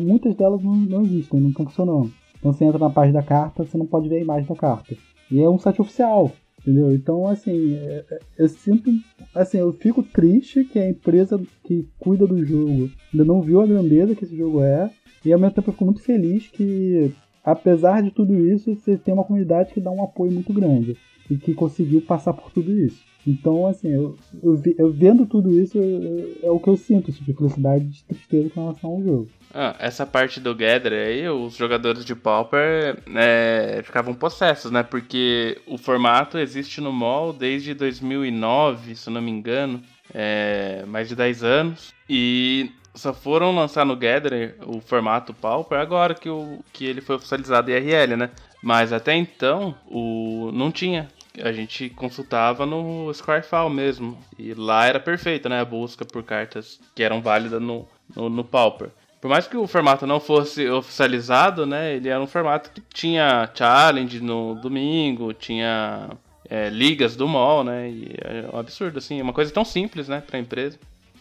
Muitas 0.00 0.34
delas 0.34 0.62
não, 0.62 0.74
não 0.74 1.02
existem, 1.02 1.40
nunca 1.40 1.64
funcionam. 1.64 2.10
Então 2.38 2.52
você 2.52 2.64
entra 2.64 2.78
na 2.78 2.90
página 2.90 3.20
da 3.20 3.26
carta, 3.26 3.64
você 3.64 3.76
não 3.76 3.86
pode 3.86 4.08
ver 4.08 4.16
a 4.16 4.22
imagem 4.22 4.46
da 4.46 4.54
carta. 4.54 4.96
E 5.30 5.40
é 5.40 5.48
um 5.48 5.58
site 5.58 5.80
oficial, 5.80 6.30
entendeu? 6.66 6.92
Então, 6.92 7.26
assim, 7.28 7.74
é, 7.74 8.04
é, 8.10 8.18
eu 8.38 8.48
sinto. 8.48 8.90
Assim, 9.34 9.58
eu 9.58 9.72
fico 9.72 10.02
triste 10.02 10.64
que 10.64 10.78
a 10.78 10.88
empresa 10.88 11.40
que 11.62 11.86
cuida 11.98 12.26
do 12.26 12.44
jogo 12.44 12.90
ainda 13.12 13.24
não 13.24 13.40
viu 13.40 13.60
a 13.60 13.66
grandeza 13.66 14.14
que 14.14 14.24
esse 14.24 14.36
jogo 14.36 14.62
é. 14.62 14.90
E 15.24 15.32
ao 15.32 15.38
mesmo 15.38 15.54
tempo 15.54 15.68
eu 15.68 15.72
fico 15.72 15.84
muito 15.84 16.02
feliz 16.02 16.48
que 16.48 17.12
apesar 17.44 18.02
de 18.02 18.10
tudo 18.10 18.34
isso, 18.34 18.74
você 18.74 18.96
tem 18.96 19.14
uma 19.14 19.24
comunidade 19.24 19.72
que 19.72 19.80
dá 19.80 19.90
um 19.90 20.02
apoio 20.02 20.32
muito 20.32 20.52
grande 20.52 20.96
e 21.30 21.36
que 21.36 21.54
conseguiu 21.54 22.00
passar 22.00 22.32
por 22.32 22.50
tudo 22.50 22.72
isso. 22.72 23.04
Então, 23.26 23.66
assim, 23.66 23.88
eu, 23.88 24.16
eu, 24.40 24.62
eu 24.78 24.92
vendo 24.92 25.26
tudo 25.26 25.50
isso, 25.50 25.76
eu, 25.76 26.38
é 26.44 26.50
o 26.50 26.60
que 26.60 26.68
eu 26.68 26.76
sinto, 26.76 27.10
tipo, 27.10 27.24
de 27.24 27.34
felicidade 27.34 27.84
de 27.84 28.04
tristeza 28.04 28.50
com 28.50 28.60
relação 28.60 28.90
ao 28.90 29.02
jogo. 29.02 29.28
Ah, 29.52 29.74
essa 29.80 30.06
parte 30.06 30.38
do 30.38 30.54
Gather 30.54 30.92
aí, 30.92 31.28
os 31.28 31.56
jogadores 31.56 32.04
de 32.04 32.14
Pauper 32.14 33.02
é, 33.16 33.80
ficavam 33.82 34.14
possessos, 34.14 34.70
né? 34.70 34.84
Porque 34.84 35.58
o 35.66 35.76
formato 35.76 36.38
existe 36.38 36.80
no 36.80 36.92
mall 36.92 37.32
desde 37.32 37.74
2009, 37.74 38.94
se 38.94 39.10
não 39.10 39.20
me 39.20 39.32
engano, 39.32 39.82
é, 40.14 40.84
mais 40.86 41.08
de 41.08 41.16
10 41.16 41.42
anos. 41.42 41.92
E 42.08 42.70
só 42.94 43.12
foram 43.12 43.54
lançar 43.54 43.84
no 43.84 43.96
Gather 43.96 44.56
o 44.66 44.80
formato 44.80 45.34
Pauper 45.34 45.78
agora 45.78 46.14
que, 46.14 46.28
o, 46.28 46.60
que 46.72 46.84
ele 46.84 47.00
foi 47.00 47.16
oficializado 47.16 47.70
IRL, 47.70 48.16
né? 48.16 48.30
Mas 48.62 48.92
até 48.92 49.14
então 49.14 49.74
o 49.86 50.50
não 50.52 50.70
tinha. 50.70 51.08
A 51.42 51.52
gente 51.52 51.90
consultava 51.90 52.64
no 52.66 53.12
Squarefile 53.12 53.70
mesmo. 53.70 54.18
E 54.38 54.54
lá 54.54 54.86
era 54.86 55.00
perfeito, 55.00 55.48
né? 55.48 55.60
A 55.60 55.64
busca 55.64 56.04
por 56.04 56.22
cartas 56.22 56.80
que 56.94 57.02
eram 57.02 57.20
válidas 57.20 57.60
no, 57.60 57.86
no, 58.14 58.28
no 58.28 58.44
Pauper. 58.44 58.90
Por 59.20 59.28
mais 59.28 59.46
que 59.46 59.56
o 59.56 59.66
formato 59.66 60.06
não 60.06 60.20
fosse 60.20 60.68
oficializado, 60.68 61.66
né? 61.66 61.96
Ele 61.96 62.08
era 62.08 62.20
um 62.20 62.26
formato 62.26 62.70
que 62.70 62.80
tinha 62.92 63.50
challenge 63.54 64.20
no 64.20 64.54
domingo, 64.54 65.32
tinha 65.32 66.10
é, 66.48 66.68
ligas 66.68 67.16
do 67.16 67.26
mall, 67.26 67.64
né? 67.64 67.90
E 67.90 68.14
é 68.22 68.48
um 68.52 68.58
absurdo, 68.58 68.98
assim. 68.98 69.18
É 69.18 69.22
uma 69.22 69.32
coisa 69.32 69.52
tão 69.52 69.64
simples, 69.64 70.08
né? 70.08 70.22
Pra 70.24 70.38
empresa. 70.38 70.78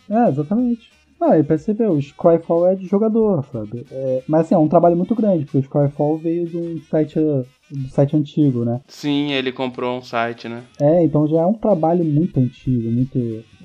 É, 0.10 0.30
exatamente. 0.30 0.95
Ah, 1.19 1.38
e 1.38 1.41
ver, 1.41 1.89
o 1.89 2.01
Scryfall 2.01 2.67
é 2.67 2.75
de 2.75 2.86
jogador, 2.86 3.43
sabe? 3.45 3.86
É, 3.89 4.23
mas 4.28 4.41
assim, 4.41 4.56
é 4.56 4.58
um 4.58 4.67
trabalho 4.67 4.97
muito 4.97 5.15
grande, 5.15 5.45
porque 5.45 5.58
o 5.58 5.63
Scryfall 5.63 6.17
veio 6.17 6.45
de 6.45 6.58
um 6.58 6.82
site, 6.82 7.17
do 7.71 7.89
site 7.89 8.15
antigo, 8.15 8.63
né? 8.63 8.82
Sim, 8.88 9.32
ele 9.32 9.51
comprou 9.51 9.97
um 9.97 10.01
site, 10.01 10.47
né? 10.47 10.63
É, 10.80 11.04
então 11.04 11.28
já 11.28 11.41
é 11.41 11.45
um 11.45 11.54
trabalho 11.54 12.04
muito 12.06 12.39
antigo, 12.39 12.91
muito. 12.91 13.17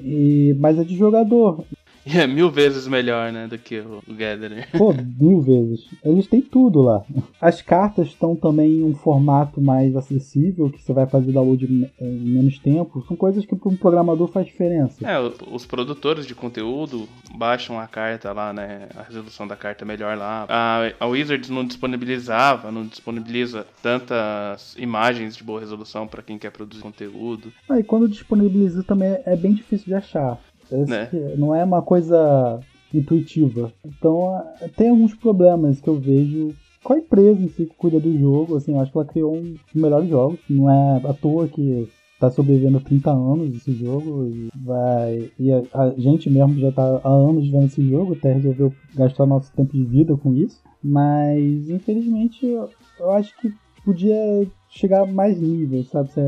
E, 0.03 0.55
mas 0.59 0.79
é 0.79 0.85
de 0.85 0.97
jogador. 0.97 1.65
E 2.07 2.19
é 2.19 2.27
mil 2.27 2.51
vezes 2.51 2.87
melhor, 2.87 3.31
né, 3.33 3.47
do 3.47 3.59
que 3.59 3.79
o 3.79 4.03
Gathering. 4.09 4.63
Pô, 4.77 4.95
mil 5.19 5.41
vezes. 5.41 5.87
Eles 6.05 6.27
têm 6.27 6.41
tudo 6.41 6.81
lá. 6.81 7.05
As 7.41 7.61
cartas 7.61 8.09
estão 8.09 8.35
também 8.35 8.79
em 8.79 8.85
um 8.85 8.95
formato 8.95 9.61
mais 9.61 9.95
acessível, 9.95 10.71
que 10.71 10.83
você 10.83 10.93
vai 10.93 11.07
fazer 11.07 11.33
download 11.33 11.67
em 12.01 12.07
menos 12.07 12.59
tempo. 12.59 13.05
São 13.07 13.17
coisas 13.17 13.45
que 13.45 13.55
para 13.55 13.69
um 13.69 13.77
programador 13.77 14.29
faz 14.29 14.47
diferença. 14.47 15.07
É, 15.07 15.19
os 15.51 15.67
produtores 15.67 16.27
de 16.27 16.35
conteúdo 16.35 17.09
baixam 17.35 17.79
a 17.79 17.87
carta 17.87 18.33
lá, 18.33 18.53
né, 18.53 18.89
a 18.97 19.03
resolução 19.03 19.47
da 19.47 19.57
carta 19.57 19.85
é 19.85 19.87
melhor 19.87 20.17
lá. 20.17 20.47
A, 20.49 20.93
a 20.99 21.07
Wizards 21.07 21.51
não 21.51 21.65
disponibilizava, 21.65 22.73
não 22.73 22.87
disponibiliza 22.87 23.67
tantas 23.83 24.75
imagens 24.79 25.37
de 25.37 25.45
boa 25.45 25.61
resolução 25.61 26.07
para 26.07 26.23
quem 26.23 26.39
quer 26.39 26.51
produzir 26.51 26.83
conteúdo. 26.83 27.53
Ah, 27.69 27.79
e 27.79 27.83
quando 27.83 28.09
disponibiliza 28.09 28.83
também 28.83 29.19
é 29.25 29.37
bem 29.37 29.53
difícil 29.53 29.87
de 29.87 29.95
achar. 29.95 30.39
Né? 30.71 31.09
Não 31.37 31.55
é 31.55 31.65
uma 31.65 31.83
coisa 31.83 32.61
intuitiva. 32.93 33.73
Então 33.85 34.43
tem 34.77 34.91
alguns 34.91 35.15
problemas 35.15 35.81
que 35.81 35.89
eu 35.89 35.97
vejo 35.97 36.55
com 36.83 36.95
a 36.95 36.99
empresa 36.99 37.41
em 37.41 37.49
si 37.49 37.67
que 37.67 37.77
cuida 37.77 38.01
do 38.01 38.17
jogo. 38.19 38.57
Assim, 38.57 38.73
eu 38.73 38.81
acho 38.81 38.91
que 38.91 38.99
ela 38.99 39.07
criou 39.07 39.37
um 39.37 39.53
dos 39.53 39.75
melhores 39.75 40.09
jogos. 40.09 40.39
Não 40.49 40.71
é 40.71 41.01
à 41.09 41.13
toa 41.13 41.49
que 41.49 41.89
tá 42.21 42.31
sobrevivendo 42.31 42.77
há 42.77 42.81
30 42.81 43.11
anos 43.11 43.57
esse 43.57 43.73
jogo 43.73 44.27
e 44.27 44.51
vai 44.55 45.33
e 45.39 45.51
a, 45.51 45.63
a, 45.73 45.91
gente 45.97 46.29
mesmo 46.29 46.61
já 46.61 46.71
tá 46.71 47.01
há 47.03 47.09
anos 47.09 47.49
vendo 47.49 47.65
esse 47.65 47.83
jogo 47.89 48.13
até 48.13 48.35
resolveu 48.35 48.75
gastar 48.95 49.25
nosso 49.25 49.51
tempo 49.55 49.73
de 49.73 49.83
vida 49.85 50.15
com 50.15 50.35
isso 50.35 50.63
mas 50.85 51.71
infelizmente 51.71 52.45
eu, 52.45 52.69
eu 52.99 53.11
acho 53.13 53.35
que 53.39 53.51
podia 53.83 54.47
chegar 54.69 55.05
a 55.05 55.07
mais 55.07 55.41
nível 55.41 55.83
sabe 55.85 56.13
se 56.13 56.21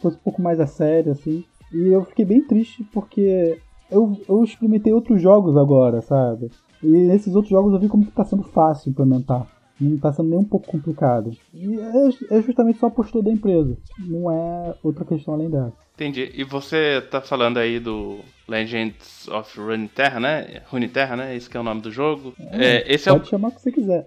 fosse 0.00 0.16
um 0.16 0.20
pouco 0.24 0.42
mais 0.42 0.58
a 0.58 0.66
sério 0.66 1.12
assim 1.12 1.44
e 1.72 1.78
eu 1.92 2.04
fiquei 2.04 2.24
bem 2.24 2.42
triste 2.42 2.82
porque 2.92 3.56
eu, 3.90 4.20
eu 4.28 4.44
experimentei 4.44 4.92
outros 4.92 5.20
jogos 5.20 5.56
agora, 5.56 6.00
sabe? 6.02 6.50
E 6.82 6.86
nesses 6.86 7.34
outros 7.34 7.50
jogos 7.50 7.72
eu 7.72 7.80
vi 7.80 7.88
como 7.88 8.04
que 8.04 8.12
tá 8.12 8.24
sendo 8.24 8.42
fácil 8.42 8.90
implementar. 8.90 9.46
Não 9.78 9.98
tá 9.98 10.10
sendo 10.10 10.30
nem 10.30 10.38
um 10.38 10.44
pouco 10.44 10.66
complicado. 10.66 11.32
E 11.52 11.78
é, 11.78 12.38
é 12.38 12.42
justamente 12.42 12.78
só 12.78 12.86
a 12.86 12.90
postura 12.90 13.24
da 13.24 13.30
empresa. 13.30 13.76
Não 13.98 14.30
é 14.30 14.74
outra 14.82 15.04
questão 15.04 15.34
além 15.34 15.50
dessa. 15.50 15.74
Entendi. 15.94 16.30
E 16.34 16.44
você 16.44 17.02
tá 17.10 17.20
falando 17.20 17.58
aí 17.58 17.78
do 17.78 18.20
Legends 18.48 19.28
of 19.28 19.58
Runeterra, 19.58 20.18
né? 20.18 20.62
Runeterra, 20.66 21.16
né? 21.16 21.36
Esse 21.36 21.48
que 21.48 21.56
é 21.56 21.60
o 21.60 21.62
nome 21.62 21.82
do 21.82 21.90
jogo. 21.90 22.34
É, 22.38 22.76
é 22.76 22.94
esse 22.94 23.10
pode 23.10 23.20
é 23.20 23.22
o... 23.22 23.26
chamar 23.26 23.48
o 23.48 23.52
que 23.52 23.60
você 23.60 23.72
quiser. 23.72 24.04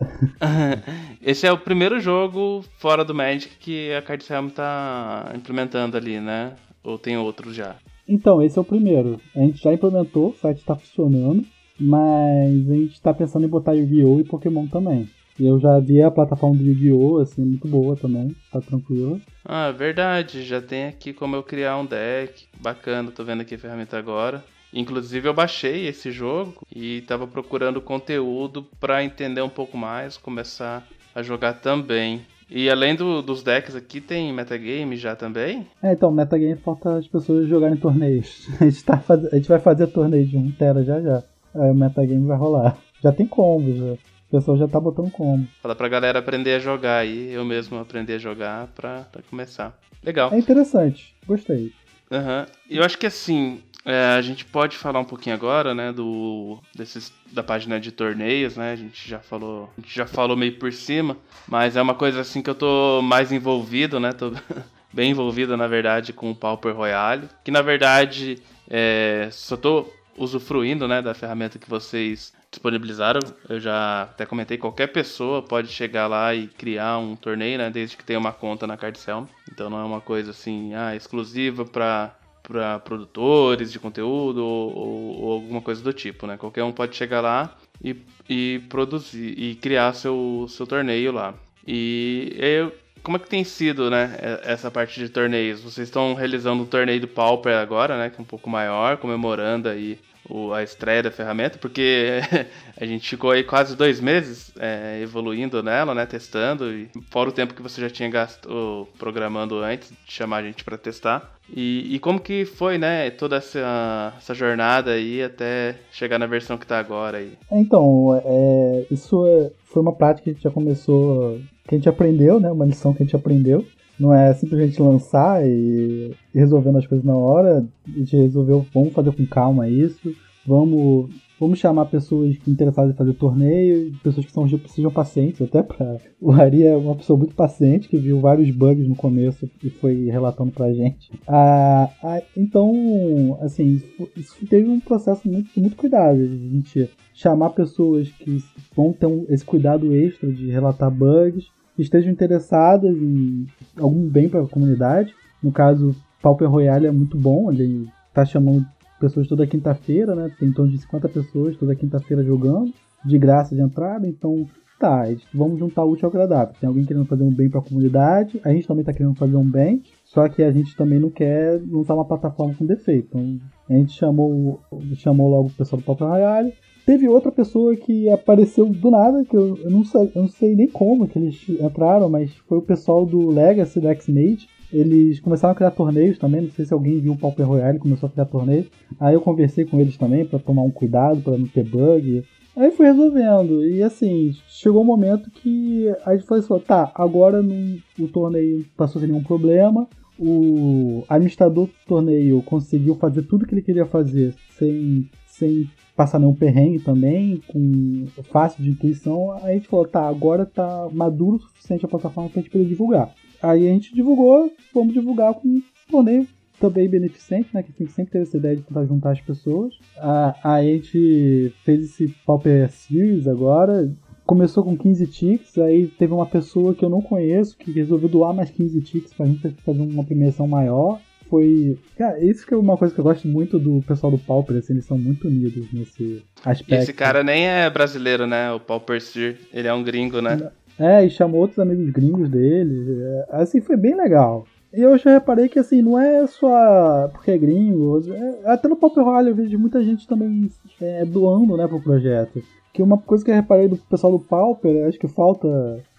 esse 1.22 1.46
é 1.46 1.52
o 1.52 1.58
primeiro 1.58 2.00
jogo 2.00 2.64
fora 2.78 3.06
do 3.06 3.14
Magic 3.14 3.56
que 3.58 3.94
a 3.94 4.02
Card 4.02 4.26
tá 4.56 5.32
implementando 5.36 5.98
ali, 5.98 6.20
né? 6.20 6.54
Ou 6.84 6.98
tem 6.98 7.18
outros 7.18 7.56
já? 7.56 7.76
Então, 8.10 8.42
esse 8.42 8.58
é 8.58 8.62
o 8.62 8.66
primeiro. 8.66 9.22
A 9.36 9.40
gente 9.40 9.62
já 9.62 9.72
implementou, 9.72 10.30
o 10.32 10.36
site 10.36 10.58
está 10.58 10.76
funcionando, 10.76 11.46
mas 11.80 12.68
a 12.68 12.74
gente 12.74 12.94
está 12.94 13.14
pensando 13.14 13.46
em 13.46 13.50
botar 13.50 13.74
Yu-Gi-Oh! 13.74 14.20
e 14.20 14.24
Pokémon 14.24 14.66
também. 14.66 15.08
E 15.40 15.46
eu 15.46 15.60
já 15.60 15.80
vi 15.80 16.02
a 16.02 16.10
plataforma 16.10 16.58
do 16.58 16.64
Yu-Gi-Oh! 16.64 17.20
assim, 17.20 17.46
muito 17.46 17.68
boa 17.68 17.96
também, 17.96 18.36
tá 18.52 18.60
tranquilo. 18.60 19.22
Ah, 19.46 19.72
verdade, 19.72 20.44
já 20.44 20.60
tem 20.60 20.86
aqui 20.86 21.14
como 21.14 21.36
eu 21.36 21.44
criar 21.44 21.78
um 21.78 21.86
deck, 21.86 22.48
bacana, 22.60 23.12
tô 23.12 23.24
vendo 23.24 23.42
aqui 23.42 23.54
a 23.54 23.60
ferramenta 23.60 23.96
agora. 23.96 24.44
Inclusive 24.74 25.30
eu 25.30 25.34
baixei 25.34 25.88
esse 25.88 26.12
jogo 26.12 26.66
e 26.76 27.02
tava 27.02 27.28
procurando 27.28 27.80
conteúdo 27.80 28.66
para 28.80 29.04
entender 29.04 29.42
um 29.42 29.50
pouco 29.50 29.78
mais, 29.78 30.18
começar 30.18 30.88
a 31.14 31.22
jogar 31.22 31.54
também. 31.54 32.22
E 32.50 32.70
além 32.70 32.96
do, 32.96 33.22
dos 33.22 33.44
decks 33.44 33.76
aqui, 33.76 34.02
tem 34.02 34.34
metagame 34.34 34.98
já 34.98 35.16
também? 35.16 35.68
É, 35.84 35.94
então, 35.94 36.12
metagame 36.12 36.56
falta 36.56 36.98
as 36.98 37.08
pessoas 37.08 37.48
jogarem 37.48 37.78
torneios. 37.78 38.48
A 38.60 38.66
gente, 38.66 38.84
tá 38.84 38.98
faz... 38.98 39.24
a 39.26 39.36
gente 39.36 39.48
vai 39.48 39.60
fazer 39.60 39.88
torneio 39.88 40.26
de 40.26 40.38
1 40.38 40.52
tera 40.54 40.84
já 40.84 41.00
já. 41.00 41.24
Aí 41.56 41.72
o 41.72 41.76
metagame 41.76 42.26
vai 42.26 42.38
rolar. 42.38 42.78
Já 43.04 43.12
tem 43.12 43.26
combo, 43.26 43.76
já. 43.76 43.94
O 43.94 44.32
pessoal 44.32 44.58
já 44.58 44.68
tá 44.68 44.80
botando 44.80 45.12
combo. 45.12 45.48
Fala 45.62 45.76
pra 45.76 45.88
galera 45.88 46.20
aprender 46.20 46.54
a 46.54 46.60
jogar 46.60 46.98
aí, 46.98 47.32
eu 47.32 47.44
mesmo 47.46 47.80
aprender 47.80 48.14
a 48.14 48.20
jogar 48.20 48.68
pra, 48.76 49.02
pra 49.12 49.22
começar. 49.30 49.78
Legal. 50.04 50.32
É 50.32 50.38
interessante, 50.38 51.16
gostei. 51.28 51.72
Aham. 52.12 52.42
Uhum. 52.42 52.78
Eu 52.78 52.84
acho 52.84 52.98
que 52.98 53.06
assim, 53.06 53.60
é, 53.90 54.16
a 54.16 54.22
gente 54.22 54.46
pode 54.46 54.78
falar 54.78 55.00
um 55.00 55.06
pouquinho 55.06 55.36
agora, 55.36 55.74
né, 55.74 55.92
do 55.92 56.60
desses, 56.76 57.12
da 57.32 57.42
página 57.42 57.80
de 57.80 57.92
torneios, 57.92 58.56
né? 58.56 58.74
A 58.74 58.76
gente 58.76 59.10
já 59.10 59.20
falou, 59.20 59.68
a 59.76 59.82
gente 59.82 59.96
já 59.96 60.06
falou 60.06 60.38
meio 60.38 60.60
por 60.60 60.72
cima, 60.72 61.18
mas 61.48 61.76
é 61.76 61.82
uma 61.82 61.96
coisa 61.96 62.22
assim 62.22 62.42
que 62.42 62.50
eu 62.52 62.56
tô 62.56 63.02
mais 63.02 63.32
envolvido, 63.32 64.00
né? 64.00 64.14
Tô 64.14 64.32
bem 64.94 65.10
envolvido, 65.10 65.58
na 65.58 65.66
verdade, 65.66 66.14
com 66.14 66.30
o 66.30 66.36
Pauper 66.36 66.76
Royale, 66.76 67.28
que 67.44 67.50
na 67.50 67.64
verdade 67.64 68.40
é, 68.70 69.28
só 69.32 69.58
tô 69.58 69.92
usufruindo, 70.16 70.88
né, 70.88 71.02
da 71.02 71.16
ferramenta 71.16 71.58
que 71.58 71.70
vocês 71.70 72.34
disponibilizaram. 72.52 73.22
Eu 73.48 73.60
já 73.60 74.04
até 74.04 74.26
comentei, 74.26 74.58
qualquer 74.58 74.88
pessoa 74.88 75.42
pode 75.42 75.70
chegar 75.70 76.08
lá 76.08 76.36
e 76.36 76.48
criar 76.48 76.98
um 76.98 77.16
torneio, 77.16 77.58
né, 77.58 77.70
desde 77.70 77.98
que 77.98 78.04
tenha 78.04 78.20
uma 78.20 78.34
conta 78.34 78.68
na 78.68 78.78
Cardcel. 78.78 79.28
Então 79.52 79.70
não 79.70 79.80
é 79.80 79.84
uma 79.84 80.02
coisa 80.02 80.32
assim, 80.32 80.74
ah, 80.76 80.96
exclusiva 80.96 81.66
para 81.66 82.19
para 82.50 82.80
produtores 82.80 83.72
de 83.72 83.78
conteúdo 83.78 84.44
ou, 84.44 84.76
ou, 84.76 85.22
ou, 85.22 85.32
alguma 85.34 85.62
coisa 85.62 85.84
do 85.84 85.94
tipo, 85.94 86.26
né? 86.26 86.36
Qualquer 86.36 86.64
um 86.64 86.72
pode 86.72 86.96
chegar 86.96 87.22
lá 87.22 87.56
e, 87.84 87.96
e 88.28 88.60
produzir 88.68 89.36
e 89.38 89.54
criar 89.54 89.94
seu, 89.94 90.48
seu 90.50 90.66
torneio 90.66 91.12
lá. 91.12 91.36
E 91.68 92.72
como 93.04 93.18
é 93.18 93.20
que 93.20 93.30
tem 93.30 93.44
sido, 93.44 93.92
né, 93.92 94.18
essa 94.44 94.72
parte 94.72 95.00
de 95.00 95.10
torneios? 95.10 95.62
Vocês 95.62 95.88
estão 95.88 96.16
realizando 96.16 96.64
um 96.64 96.66
torneio 96.66 97.00
do 97.00 97.08
Pauper 97.08 97.56
agora, 97.56 97.96
né, 97.96 98.10
que 98.10 98.18
é 98.18 98.22
um 98.22 98.26
pouco 98.26 98.50
maior, 98.50 98.98
comemorando 98.98 99.70
aí 99.70 100.00
o, 100.30 100.54
a 100.54 100.64
estreia 100.64 101.04
da 101.04 101.12
ferramenta, 101.12 101.58
porque 101.58 102.22
a 102.80 102.86
gente 102.86 103.10
ficou 103.10 103.32
aí 103.32 103.44
quase 103.44 103.76
dois 103.76 104.00
meses 104.00 104.52
é, 104.60 105.00
evoluindo 105.02 105.62
nela, 105.64 105.96
né, 105.96 106.06
testando, 106.06 106.72
e 106.72 106.90
fora 107.10 107.30
o 107.30 107.34
tempo 107.34 107.54
que 107.54 107.62
você 107.62 107.82
já 107.82 107.90
tinha 107.90 108.10
gasto 108.10 108.88
programando 108.98 109.60
antes 109.60 109.90
de 109.90 110.12
chamar 110.12 110.38
a 110.38 110.44
gente 110.44 110.64
para 110.64 110.78
testar. 110.78 111.36
E, 111.52 111.96
e, 111.96 112.00
como 112.00 112.20
que 112.20 112.46
foi, 112.46 112.78
né, 112.78 113.10
toda 113.10 113.38
essa, 113.38 114.14
essa 114.18 114.36
jornada 114.36 114.92
aí 114.92 115.24
até 115.24 115.76
chegar 115.92 116.20
na 116.20 116.28
versão 116.28 116.58
que 116.58 116.66
está 116.66 116.78
agora 116.78 117.18
aí? 117.18 117.34
Então, 117.52 118.22
é, 118.24 118.86
isso 118.92 119.26
é, 119.26 119.50
foi 119.66 119.82
uma 119.82 119.94
prática 119.94 120.26
que 120.26 120.30
a 120.30 120.34
gente 120.34 120.44
já 120.44 120.52
começou, 120.52 121.40
que 121.68 121.74
a 121.74 121.78
gente 121.78 121.90
aprendeu, 121.90 122.40
né, 122.40 122.52
uma 122.52 122.66
lição 122.66 122.94
que 122.94 123.02
a 123.02 123.06
gente 123.06 123.16
aprendeu. 123.16 123.66
Não 124.00 124.14
é 124.14 124.34
simplesmente 124.34 124.82
lançar 124.82 125.46
e, 125.46 126.16
e 126.34 126.40
resolvendo 126.40 126.78
as 126.78 126.88
coisas 126.88 127.06
na 127.06 127.16
hora. 127.16 127.66
A 127.88 128.00
gente 128.00 128.16
resolveu, 128.16 128.66
vamos 128.74 128.94
fazer 128.94 129.12
com 129.12 129.26
calma 129.26 129.68
isso, 129.68 130.14
vamos 130.46 131.10
Vamos 131.40 131.58
chamar 131.58 131.86
pessoas 131.86 132.36
interessadas 132.46 132.94
em 132.94 132.98
fazer 132.98 133.14
torneio, 133.14 133.94
pessoas 134.04 134.26
que 134.26 134.32
são, 134.32 134.46
sejam 134.68 134.92
pacientes, 134.92 135.42
até 135.42 135.64
para 135.64 135.98
O 136.20 136.34
Ari 136.34 136.64
é 136.64 136.76
uma 136.76 136.96
pessoa 136.96 137.18
muito 137.18 137.34
paciente, 137.34 137.88
que 137.88 137.98
viu 137.98 138.20
vários 138.20 138.52
bugs 138.52 138.86
no 138.86 138.96
começo 138.96 139.50
e 139.64 139.70
foi 139.70 140.10
relatando 140.10 140.52
pra 140.52 140.74
gente. 140.74 141.10
Ah, 141.26 141.90
ah, 142.04 142.22
então, 142.36 143.38
assim, 143.42 143.82
isso 144.18 144.46
teve 144.48 144.68
um 144.68 144.82
processo 144.82 145.30
muito, 145.30 145.58
muito 145.58 145.78
cuidado. 145.78 146.20
A 146.20 146.26
gente 146.26 146.90
chamar 147.14 147.52
pessoas 147.52 148.10
que 148.10 148.44
vão 148.76 148.92
ter 148.92 149.06
um, 149.06 149.26
esse 149.30 149.46
cuidado 149.46 149.96
extra 149.96 150.30
de 150.30 150.52
relatar 150.52 150.92
bugs, 150.92 151.46
que 151.80 151.84
estejam 151.84 152.12
interessadas 152.12 152.94
em 152.94 153.48
algum 153.78 154.06
bem 154.06 154.28
para 154.28 154.42
a 154.42 154.48
comunidade. 154.48 155.16
No 155.42 155.50
caso, 155.50 155.96
Pauper 156.22 156.52
Royale 156.52 156.88
é 156.88 156.92
muito 156.92 157.18
bom, 157.18 157.50
ele 157.50 157.88
está 158.10 158.26
chamando 158.26 158.66
pessoas 159.00 159.30
toda 159.30 159.48
quinta-feira, 159.48 160.14
né? 160.14 160.30
Tem 160.38 160.50
em 160.50 160.52
torno 160.52 160.74
de 160.74 160.78
50 160.80 161.08
pessoas 161.08 161.56
toda 161.56 161.74
quinta-feira 161.74 162.22
jogando, 162.22 162.74
de 163.06 163.18
graça 163.18 163.56
de 163.56 163.62
entrada, 163.62 164.06
então 164.06 164.46
tá, 164.78 165.06
vamos 165.34 165.58
juntar 165.58 165.86
o 165.86 165.92
útil 165.92 166.08
ao 166.08 166.12
agradável. 166.12 166.54
Tem 166.60 166.68
alguém 166.68 166.84
querendo 166.84 167.06
fazer 167.06 167.24
um 167.24 167.34
bem 167.34 167.50
para 167.50 167.62
a 167.62 167.64
comunidade, 167.64 168.42
a 168.44 168.52
gente 168.52 168.68
também 168.68 168.82
está 168.82 168.92
querendo 168.92 169.16
fazer 169.16 169.38
um 169.38 169.50
bem, 169.50 169.82
só 170.04 170.28
que 170.28 170.44
a 170.44 170.52
gente 170.52 170.76
também 170.76 171.00
não 171.00 171.10
quer 171.10 171.62
lançar 171.66 171.96
uma 171.96 172.04
plataforma 172.04 172.54
com 172.56 172.66
defeito. 172.66 173.08
Então 173.08 173.40
a 173.70 173.74
gente 173.74 173.94
chamou, 173.94 174.60
chamou 174.96 175.30
logo 175.30 175.48
o 175.48 175.54
pessoal 175.54 175.80
do 175.80 175.86
Papo 175.86 176.06
Royale. 176.06 176.54
Teve 176.90 177.08
outra 177.08 177.32
pessoa 177.32 177.76
que 177.76 178.10
apareceu 178.10 178.66
do 178.66 178.90
nada, 178.90 179.24
que 179.24 179.38
eu, 179.38 179.56
eu, 179.58 179.70
não 179.70 179.84
sei, 179.84 180.12
eu 180.16 180.24
não 180.24 180.28
sei 180.28 180.56
nem 180.56 180.68
como 180.68 181.08
que 181.08 181.20
eles 181.20 181.48
entraram, 181.48 182.10
mas 182.10 182.34
foi 182.48 182.58
o 182.58 182.64
pessoal 182.64 183.06
do 183.06 183.30
Legacy 183.30 183.80
da 183.80 183.92
X-Made 183.92 184.50
eles 184.74 185.20
começaram 185.20 185.52
a 185.52 185.56
criar 185.56 185.70
torneios 185.70 186.18
também. 186.18 186.42
Não 186.42 186.50
sei 186.50 186.66
se 186.66 186.74
alguém 186.74 187.00
viu 187.00 187.12
o 187.12 187.18
Pauper 187.18 187.48
Royale 187.48 187.78
começou 187.78 188.08
a 188.08 188.12
criar 188.12 188.26
torneios. 188.26 188.66
Aí 189.00 189.14
eu 189.14 189.22
conversei 189.22 189.66
com 189.66 189.80
eles 189.80 189.98
também 189.98 190.26
para 190.26 190.40
tomar 190.40 190.64
um 190.64 190.72
cuidado, 190.72 191.22
para 191.22 191.38
não 191.38 191.46
ter 191.46 191.64
bug. 191.64 192.24
Aí 192.56 192.72
fui 192.72 192.88
resolvendo. 192.88 193.64
E 193.64 193.84
assim, 193.84 194.32
chegou 194.48 194.82
um 194.82 194.86
momento 194.86 195.30
que 195.30 195.88
a 196.04 196.16
gente 196.16 196.26
falou 196.26 196.44
assim: 196.44 196.66
tá, 196.66 196.92
agora 196.96 197.44
não, 197.44 197.78
o 198.00 198.08
torneio 198.08 198.66
passou 198.76 199.00
sem 199.00 199.12
nenhum 199.12 199.24
problema. 199.24 199.88
O 200.20 201.04
administrador 201.08 201.68
do 201.68 201.74
torneio 201.88 202.42
conseguiu 202.42 202.96
fazer 202.96 203.22
tudo 203.24 203.46
que 203.46 203.54
ele 203.54 203.62
queria 203.62 203.86
fazer 203.86 204.34
sem, 204.58 205.08
sem 205.40 205.70
passar 205.96 206.20
nenhum 206.20 206.36
perrengue 206.36 206.80
também, 206.80 207.42
com 207.48 208.06
fácil 208.32 208.64
de 208.64 208.70
intuição, 208.70 209.32
aí 209.32 209.52
a 209.52 209.54
gente 209.56 209.68
falou, 209.68 209.86
tá, 209.86 210.08
agora 210.08 210.46
tá 210.46 210.88
maduro 210.92 211.38
o 211.38 211.40
suficiente 211.40 211.86
a 211.86 211.90
plataforma 211.90 212.30
pra 212.30 212.42
gente 212.42 212.52
poder 212.52 212.66
divulgar. 212.66 213.14
Aí 213.42 213.68
a 213.68 213.72
gente 213.72 213.94
divulgou, 213.94 214.52
vamos 214.74 214.94
divulgar 214.94 215.34
com 215.34 215.48
um 215.48 215.62
torneio 215.90 216.28
também 216.60 216.90
beneficente, 216.90 217.50
né? 217.54 217.64
Que 217.64 217.72
tem 217.72 217.88
sempre 217.88 218.12
ter 218.12 218.20
essa 218.20 218.38
ideia 218.38 218.56
de 218.58 218.62
tentar 218.64 218.86
juntar 218.86 219.12
as 219.12 219.22
pessoas. 219.22 219.74
A, 219.98 220.56
a 220.56 220.62
gente 220.62 221.54
fez 221.64 221.86
esse 221.86 222.14
Pauper 222.26 222.70
Series 222.70 223.28
agora. 223.28 223.92
Começou 224.26 224.64
com 224.64 224.78
15 224.78 225.08
ticks, 225.08 225.58
aí 225.58 225.88
teve 225.88 226.14
uma 226.14 226.26
pessoa 226.26 226.76
que 226.76 226.86
eu 226.86 226.90
não 226.90 227.02
conheço 227.02 227.58
que 227.58 227.72
resolveu 227.72 228.08
doar 228.08 228.34
mais 228.34 228.52
15 228.52 228.80
ticks 228.82 229.14
pra 229.14 229.26
gente 229.26 229.50
fazer 229.64 229.82
uma 229.82 230.04
premiação 230.04 230.48
maior 230.48 231.00
foi. 231.30 231.78
Cara, 231.98 232.20
isso 232.24 232.46
que 232.46 232.54
é 232.54 232.58
uma 232.58 232.76
coisa 232.76 232.94
que 232.94 233.00
eu 233.00 233.04
gosto 233.04 233.28
muito 233.28 233.60
do 233.60 233.82
pessoal 233.88 234.12
do 234.12 234.18
Pauper, 234.18 234.58
assim, 234.58 234.74
eles 234.74 234.86
são 234.86 234.98
muito 234.98 235.28
unidos 235.28 235.72
nesse 235.72 236.24
aspecto. 236.44 236.74
Esse 236.74 236.94
cara 236.94 237.24
nem 237.24 237.48
é 237.48 237.70
brasileiro, 237.70 238.26
né? 238.26 238.52
O 238.52 238.60
Pauper 238.60 239.02
Sir, 239.02 239.38
ele 239.54 239.68
é 239.68 239.74
um 239.74 239.84
gringo, 239.84 240.22
né? 240.22 240.52
É, 240.80 241.06
e 241.06 241.10
chamou 241.10 241.42
outros 241.42 241.60
amigos 241.60 241.90
gringos 241.92 242.30
dele. 242.30 243.02
É, 243.02 243.26
assim, 243.30 243.62
foi 243.62 243.78
bem 243.78 243.96
legal. 243.96 244.46
E 244.74 244.82
eu 244.82 244.98
já 244.98 245.12
reparei 245.12 245.50
que, 245.50 245.60
assim, 245.60 245.82
não 245.82 246.00
é 246.00 246.26
só 246.28 247.10
porque 247.12 247.32
é 247.32 247.38
gringo. 247.38 248.02
É, 248.12 248.52
até 248.52 248.68
no 248.68 248.76
Pauper 248.76 249.04
Royale 249.04 249.30
eu 249.30 249.36
vejo 249.36 249.58
muita 249.60 249.84
gente 249.84 250.08
também 250.08 250.50
é, 250.82 251.06
doando, 251.06 251.58
né, 251.58 251.68
pro 251.68 251.82
projeto. 251.82 252.42
Que 252.72 252.82
uma 252.82 252.98
coisa 252.98 253.26
que 253.26 253.32
eu 253.32 253.36
reparei 253.36 253.68
do 253.68 253.78
pessoal 253.78 254.14
do 254.14 254.20
Pauper, 254.20 254.88
acho 254.88 255.00
que 255.00 255.08
falta 255.08 255.48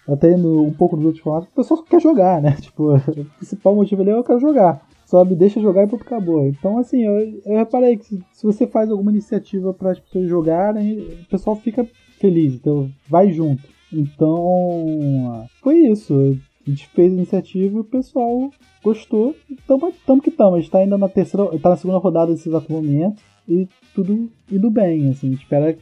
até 0.07 0.35
no, 0.35 0.63
um 0.63 0.73
pouco 0.73 0.95
dos 0.95 1.05
outros 1.05 1.23
formatos, 1.23 1.49
o 1.49 1.55
pessoal 1.55 1.83
quer 1.83 2.01
jogar, 2.01 2.41
né? 2.41 2.57
Tipo, 2.61 2.95
o 2.95 3.25
principal 3.37 3.75
motivo 3.75 4.01
ali 4.01 4.11
é 4.11 4.13
eu 4.13 4.23
quero 4.23 4.39
jogar 4.39 4.81
só 5.11 5.25
me 5.25 5.35
deixa 5.35 5.59
jogar 5.59 5.83
e 5.83 5.87
pronto, 5.87 6.03
acabou. 6.03 6.47
Então, 6.47 6.77
assim, 6.77 7.03
eu, 7.03 7.41
eu 7.45 7.57
reparei 7.57 7.97
que 7.97 8.05
se, 8.05 8.23
se, 8.31 8.45
você 8.45 8.65
faz 8.65 8.89
alguma 8.89 9.11
iniciativa 9.11 9.73
para 9.73 9.91
as 9.91 9.99
pessoas 9.99 10.29
jogarem, 10.29 10.99
o 10.99 11.25
pessoal 11.29 11.57
fica 11.57 11.85
feliz, 12.17 12.53
então 12.53 12.89
vai 13.09 13.29
junto. 13.29 13.61
Então, 13.91 15.45
foi 15.61 15.79
isso. 15.79 16.37
A 16.65 16.69
gente 16.69 16.87
fez 16.87 17.11
a 17.11 17.15
iniciativa 17.15 17.75
e 17.75 17.81
o 17.81 17.83
pessoal 17.83 18.49
gostou. 18.81 19.35
Tamo, 19.67 19.91
tamo 20.07 20.21
que 20.21 20.31
tamo. 20.31 20.55
A 20.55 20.61
gente 20.61 20.71
tá 20.71 20.77
ainda 20.77 20.97
na 20.97 21.09
terceira, 21.09 21.45
tá 21.59 21.71
na 21.71 21.75
segunda 21.75 21.99
rodada 21.99 22.31
desse 22.31 22.47
exato 22.47 22.71
momento 22.71 23.21
e 23.49 23.67
tudo 23.93 24.31
indo 24.49 24.71
bem. 24.71 25.09
Assim, 25.09 25.27
a 25.27 25.31
gente 25.31 25.43
espera 25.43 25.73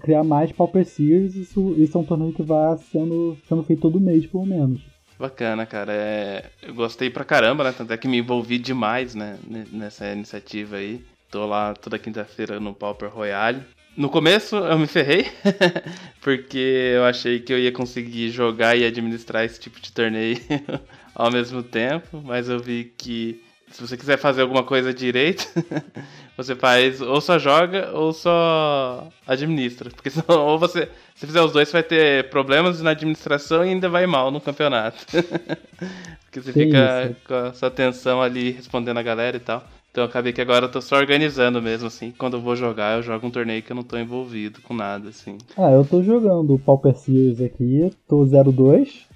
criar 0.00 0.24
mais 0.24 0.50
Pauper 0.50 0.86
Series. 0.86 1.34
Isso, 1.34 1.74
isso 1.76 1.98
é 1.98 2.00
um 2.00 2.04
torneio 2.04 2.32
que 2.32 2.42
vai 2.42 2.78
sendo, 2.78 3.36
sendo 3.46 3.62
feito 3.64 3.82
todo 3.82 4.00
mês, 4.00 4.24
pelo 4.24 4.46
menos. 4.46 4.80
Bacana, 5.18 5.66
cara. 5.66 5.92
É... 5.92 6.50
Eu 6.62 6.74
gostei 6.74 7.10
pra 7.10 7.24
caramba, 7.24 7.64
né? 7.64 7.74
Tanto 7.76 7.92
é 7.92 7.96
que 7.96 8.06
me 8.06 8.18
envolvi 8.18 8.58
demais, 8.58 9.14
né? 9.14 9.38
Nessa 9.72 10.10
iniciativa 10.12 10.76
aí. 10.76 11.04
Tô 11.30 11.46
lá 11.46 11.74
toda 11.74 11.98
quinta-feira 11.98 12.58
no 12.60 12.72
Pauper 12.72 13.10
Royale. 13.10 13.62
No 13.96 14.08
começo 14.08 14.54
eu 14.54 14.78
me 14.78 14.86
ferrei, 14.86 15.26
porque 16.22 16.92
eu 16.94 17.04
achei 17.04 17.40
que 17.40 17.52
eu 17.52 17.58
ia 17.58 17.72
conseguir 17.72 18.30
jogar 18.30 18.76
e 18.76 18.84
administrar 18.84 19.44
esse 19.44 19.58
tipo 19.58 19.80
de 19.80 19.90
torneio 19.90 20.38
ao 21.12 21.32
mesmo 21.32 21.64
tempo, 21.64 22.22
mas 22.24 22.48
eu 22.48 22.60
vi 22.60 22.92
que 22.96 23.42
se 23.70 23.80
você 23.80 23.96
quiser 23.96 24.18
fazer 24.18 24.42
alguma 24.42 24.62
coisa 24.62 24.92
direito, 24.92 25.46
você 26.36 26.54
faz 26.54 27.00
ou 27.00 27.20
só 27.20 27.38
joga 27.38 27.90
ou 27.92 28.12
só 28.12 29.08
administra. 29.26 29.90
Porque 29.90 30.10
senão, 30.10 30.46
ou 30.46 30.58
você, 30.58 30.88
se 31.14 31.26
fizer 31.26 31.42
os 31.42 31.52
dois, 31.52 31.68
você 31.68 31.72
vai 31.72 31.82
ter 31.82 32.30
problemas 32.30 32.80
na 32.80 32.90
administração 32.90 33.64
e 33.64 33.70
ainda 33.70 33.88
vai 33.88 34.06
mal 34.06 34.30
no 34.30 34.40
campeonato. 34.40 35.04
Porque 36.24 36.40
você 36.40 36.52
fica 36.52 37.06
isso. 37.06 37.16
com 37.26 37.34
a 37.34 37.52
sua 37.54 37.68
atenção 37.68 38.20
ali 38.20 38.50
respondendo 38.50 38.98
a 38.98 39.02
galera 39.02 39.36
e 39.36 39.40
tal. 39.40 39.64
Então 39.90 40.04
acabei 40.04 40.32
que 40.32 40.40
agora 40.40 40.66
eu 40.66 40.70
tô 40.70 40.80
só 40.80 40.96
organizando 40.96 41.60
mesmo, 41.62 41.86
assim. 41.86 42.12
Quando 42.16 42.36
eu 42.36 42.40
vou 42.40 42.54
jogar, 42.54 42.96
eu 42.96 43.02
jogo 43.02 43.26
um 43.26 43.30
torneio 43.30 43.62
que 43.62 43.72
eu 43.72 43.76
não 43.76 43.82
tô 43.82 43.96
envolvido 43.96 44.60
com 44.60 44.74
nada, 44.74 45.08
assim. 45.08 45.38
Ah, 45.56 45.70
eu 45.70 45.84
tô 45.84 46.02
jogando 46.02 46.54
o 46.54 46.58
Pauper 46.58 46.94
Series 46.94 47.40
aqui, 47.40 47.90
tô 48.06 48.24
02. 48.24 49.08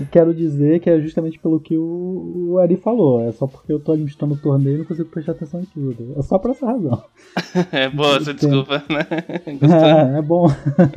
E 0.00 0.04
quero 0.04 0.34
dizer 0.34 0.80
que 0.80 0.90
é 0.90 1.00
justamente 1.00 1.38
pelo 1.38 1.60
que 1.60 1.76
o, 1.76 2.50
o 2.52 2.58
Ari 2.58 2.76
falou. 2.76 3.28
É 3.28 3.32
só 3.32 3.46
porque 3.46 3.72
eu 3.72 3.78
tô 3.78 3.92
administrando 3.92 4.34
o 4.34 4.38
torneio 4.38 4.76
e 4.76 4.78
não 4.78 4.84
consigo 4.84 5.08
prestar 5.08 5.32
atenção 5.32 5.60
em 5.60 5.64
tudo. 5.64 6.14
É 6.18 6.22
só 6.22 6.38
por 6.38 6.50
essa 6.50 6.66
razão. 6.66 7.04
é 7.70 7.88
boa 7.88 8.16
essa 8.16 8.34
desculpa, 8.34 8.82
né? 8.88 9.06
É, 10.14 10.18
é 10.18 10.22
bom. 10.22 10.46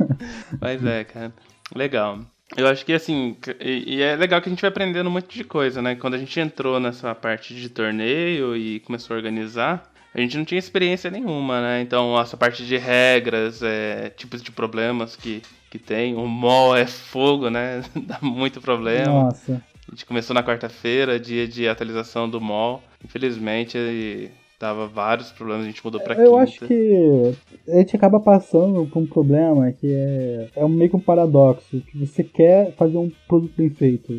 Mas 0.60 0.84
é, 0.84 1.04
cara. 1.04 1.32
Legal. 1.74 2.18
Eu 2.56 2.66
acho 2.68 2.84
que 2.84 2.92
assim, 2.92 3.36
e, 3.60 3.96
e, 3.96 4.02
é 4.02 4.16
legal 4.16 4.40
que 4.40 4.48
a 4.48 4.50
gente 4.50 4.60
vai 4.60 4.68
aprendendo 4.68 5.08
um 5.08 5.12
monte 5.12 5.36
de 5.36 5.44
coisa, 5.44 5.80
né? 5.80 5.94
Quando 5.94 6.14
a 6.14 6.18
gente 6.18 6.38
entrou 6.38 6.78
nessa 6.78 7.14
parte 7.14 7.54
de 7.54 7.68
torneio 7.68 8.56
e 8.56 8.80
começou 8.80 9.14
a 9.14 9.16
organizar, 9.16 9.90
a 10.14 10.20
gente 10.20 10.36
não 10.36 10.44
tinha 10.44 10.58
experiência 10.58 11.10
nenhuma, 11.10 11.60
né? 11.60 11.80
Então, 11.80 12.18
essa 12.20 12.36
parte 12.36 12.64
de 12.64 12.76
regras, 12.76 13.62
é, 13.62 14.10
tipos 14.10 14.40
de 14.42 14.52
problemas 14.52 15.16
que, 15.16 15.42
que 15.74 15.78
tem. 15.78 16.14
O 16.14 16.24
mol 16.28 16.76
é 16.76 16.86
fogo, 16.86 17.50
né? 17.50 17.82
Dá 18.06 18.20
muito 18.22 18.60
problema. 18.60 19.24
Nossa. 19.24 19.60
A 19.88 19.90
gente 19.90 20.06
começou 20.06 20.32
na 20.32 20.42
quarta-feira, 20.42 21.18
dia 21.18 21.48
de 21.48 21.68
atualização 21.68 22.30
do 22.30 22.40
mol. 22.40 22.80
Infelizmente, 23.04 23.76
ele 23.76 24.30
dava 24.58 24.86
vários 24.86 25.32
problemas, 25.32 25.64
a 25.64 25.68
gente 25.68 25.84
mudou 25.84 26.00
pra 26.00 26.14
Eu 26.14 26.30
quinta. 26.30 26.42
acho 26.42 26.66
que 26.66 27.32
a 27.68 27.76
gente 27.78 27.96
acaba 27.96 28.20
passando 28.20 28.86
por 28.86 29.02
um 29.02 29.06
problema 29.06 29.72
que 29.72 29.92
é, 29.92 30.48
é 30.54 30.68
meio 30.68 30.88
que 30.88 30.96
um 30.96 31.00
paradoxo, 31.00 31.82
que 31.82 31.98
você 31.98 32.22
quer 32.22 32.72
fazer 32.76 32.96
um 32.96 33.10
produto 33.28 33.52
bem 33.56 33.68
feito. 33.68 34.12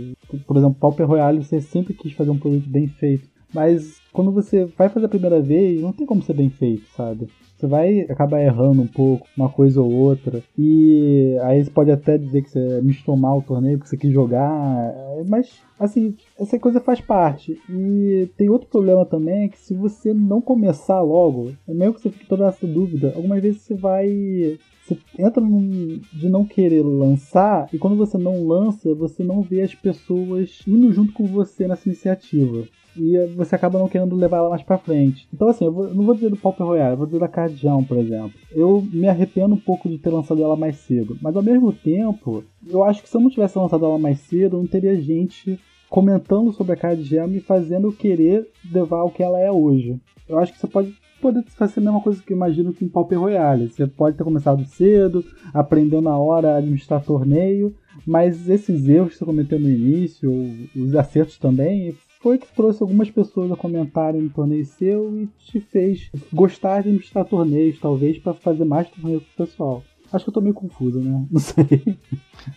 Por 0.46 0.58
exemplo, 0.58 0.76
Pauper 0.80 1.08
Royale, 1.08 1.41
você 1.44 1.62
sempre 1.62 1.94
quis 1.94 2.12
fazer 2.13 2.30
um 2.32 2.38
produto 2.38 2.68
bem 2.70 2.88
feito. 2.88 3.28
Mas 3.56 4.02
quando 4.12 4.34
você 4.34 4.65
vai 4.78 4.89
fazer 4.89 5.06
a 5.06 5.10
primeira 5.10 5.41
vez, 5.41 5.82
não 5.82 5.94
tem 5.94 6.06
como 6.06 6.22
ser 6.22 6.34
bem 6.34 6.50
feito, 6.50 6.86
sabe? 6.89 7.30
Você 7.56 7.68
vai 7.68 8.02
acabar 8.02 8.41
errando 8.41 8.82
um 8.82 8.88
pouco, 8.88 9.26
uma 9.36 9.48
coisa 9.48 9.82
ou 9.82 9.89
outra. 9.89 10.44
E 10.58 11.38
aí 11.41 11.63
você 11.63 11.72
pode 11.72 11.89
até 11.89 12.18
dizer 12.18 12.41
que 12.41 12.50
você 12.50 12.82
mistou 12.82 13.15
mal 13.15 13.38
o 13.38 13.41
torneio 13.41 13.78
porque 13.78 13.89
você 13.89 13.96
quis 13.96 14.12
jogar. 14.12 14.94
Mas, 15.30 15.62
assim, 15.80 16.18
essa 16.38 16.60
coisa 16.60 16.82
faz 16.82 17.00
parte. 17.00 17.58
E 17.70 18.30
tem 18.36 18.50
outro 18.50 18.68
problema 18.68 19.06
também, 19.06 19.48
que 19.48 19.58
se 19.58 19.74
você 19.74 20.13
não 20.13 20.41
começar 20.41 21.00
logo, 21.00 21.54
é 21.65 21.74
mesmo 21.74 21.94
que 21.94 22.02
você 22.02 22.10
fique 22.10 22.28
toda 22.28 22.48
essa 22.48 22.68
dúvida, 22.68 23.13
algumas 23.15 23.41
vezes 23.41 23.62
você 23.62 23.74
vai 23.74 24.60
você 24.86 24.98
entra 25.18 25.41
num, 25.41 26.00
de 26.13 26.30
não 26.30 26.46
querer 26.46 26.84
lançar 26.84 27.68
e 27.74 27.78
quando 27.80 27.96
você 27.96 28.20
não 28.20 28.46
lança, 28.46 28.94
você 28.94 29.24
não 29.24 29.41
vê 29.41 29.62
as 29.62 29.74
pessoas 29.74 30.62
indo 30.68 30.91
junto 30.91 31.12
com 31.12 31.26
você 31.26 31.68
nessa 31.68 31.89
iniciativa 31.89 32.68
e 32.97 33.17
você 33.36 33.55
acaba 33.55 33.79
não 33.79 33.88
querendo 33.88 34.15
levar 34.15 34.38
ela 34.38 34.49
mais 34.49 34.63
pra 34.63 34.77
frente. 34.77 35.27
Então, 35.34 35.47
assim, 35.47 35.65
eu, 35.65 35.71
vou, 35.71 35.93
não 35.93 36.05
vou 36.05 36.15
dizer 36.15 36.29
do 36.29 36.38
Pauper 36.38 36.65
Royale, 36.65 36.93
eu 36.93 36.97
vou 36.97 37.05
dizer 37.05 37.19
da 37.19 37.27
Cardião, 37.27 37.84
por 37.84 37.97
exemplo. 37.97 38.34
Eu 38.51 38.86
me 38.91 39.08
arrependo 39.08 39.55
um 39.55 39.60
pouco 39.60 39.89
de 39.89 39.97
ter 39.97 40.10
lançado 40.10 40.41
ela 40.41 40.55
mais 40.55 40.77
cedo, 40.77 41.17
mas 41.21 41.36
ao 41.36 41.43
mesmo 41.43 41.71
tempo, 41.71 42.43
eu 42.67 42.84
acho 42.84 43.01
que 43.01 43.10
se 43.10 43.15
eu 43.15 43.21
não 43.21 43.29
tivesse 43.29 43.58
lançado 43.58 43.86
ela 43.86 43.99
mais 43.99 44.19
cedo, 44.19 44.58
não 44.58 44.67
teria 44.67 44.99
gente 44.99 45.60
comentando 45.89 46.51
sobre 46.51 46.73
a 46.73 46.75
Card 46.75 47.01
Gem 47.03 47.36
e 47.36 47.39
fazendo 47.39 47.88
eu 47.88 47.91
querer 47.93 48.47
levar 48.71 49.03
o 49.03 49.12
que 49.12 49.23
ela 49.23 49.39
é 49.39 49.51
hoje. 49.51 49.99
Eu 50.27 50.39
acho 50.39 50.51
que 50.51 50.60
você 50.60 50.67
pode 50.67 50.93
poder 51.21 51.43
fazer 51.49 51.79
a 51.79 51.84
mesma 51.84 52.01
coisa 52.01 52.21
que 52.21 52.34
eu 52.34 52.38
imagino 52.38 52.73
que 52.73 52.84
em 52.84 52.89
Pauper 52.89 53.19
Royale. 53.19 53.69
Você 53.69 53.88
pode 53.88 54.17
ter 54.17 54.23
começado 54.23 54.65
cedo, 54.65 55.23
aprendeu 55.53 56.01
na 56.01 56.17
hora 56.17 56.53
a 56.53 56.58
administrar 56.58 57.03
torneio, 57.03 57.73
mas 58.05 58.49
esses 58.49 58.88
erros 58.88 59.13
que 59.13 59.17
você 59.17 59.25
cometeu 59.25 59.60
no 59.60 59.69
início, 59.69 60.31
os 60.75 60.95
acertos 60.95 61.38
também, 61.38 61.95
foi 62.21 62.38
que 62.38 62.47
trouxe 62.56 62.82
algumas 62.82 63.10
pessoas 63.10 63.51
a 63.51 63.56
comentarem 63.56 64.21
no 64.21 64.30
torneio 64.30 64.65
seu 64.65 65.15
e 65.21 65.28
te 65.39 65.60
fez 65.60 66.10
gostar 66.34 66.82
de 66.82 66.89
administrar 66.89 67.25
torneios, 67.25 67.80
talvez, 67.80 68.17
para 68.17 68.34
fazer 68.34 68.65
mais 68.65 68.89
torneio 68.89 69.21
com 69.21 69.43
o 69.43 69.45
pessoal. 69.45 69.84
Acho 70.13 70.23
que 70.23 70.30
eu 70.30 70.34
tô 70.34 70.41
meio 70.41 70.54
confuso, 70.54 70.99
né? 70.99 71.25
Não 71.30 71.39
sei. 71.39 71.97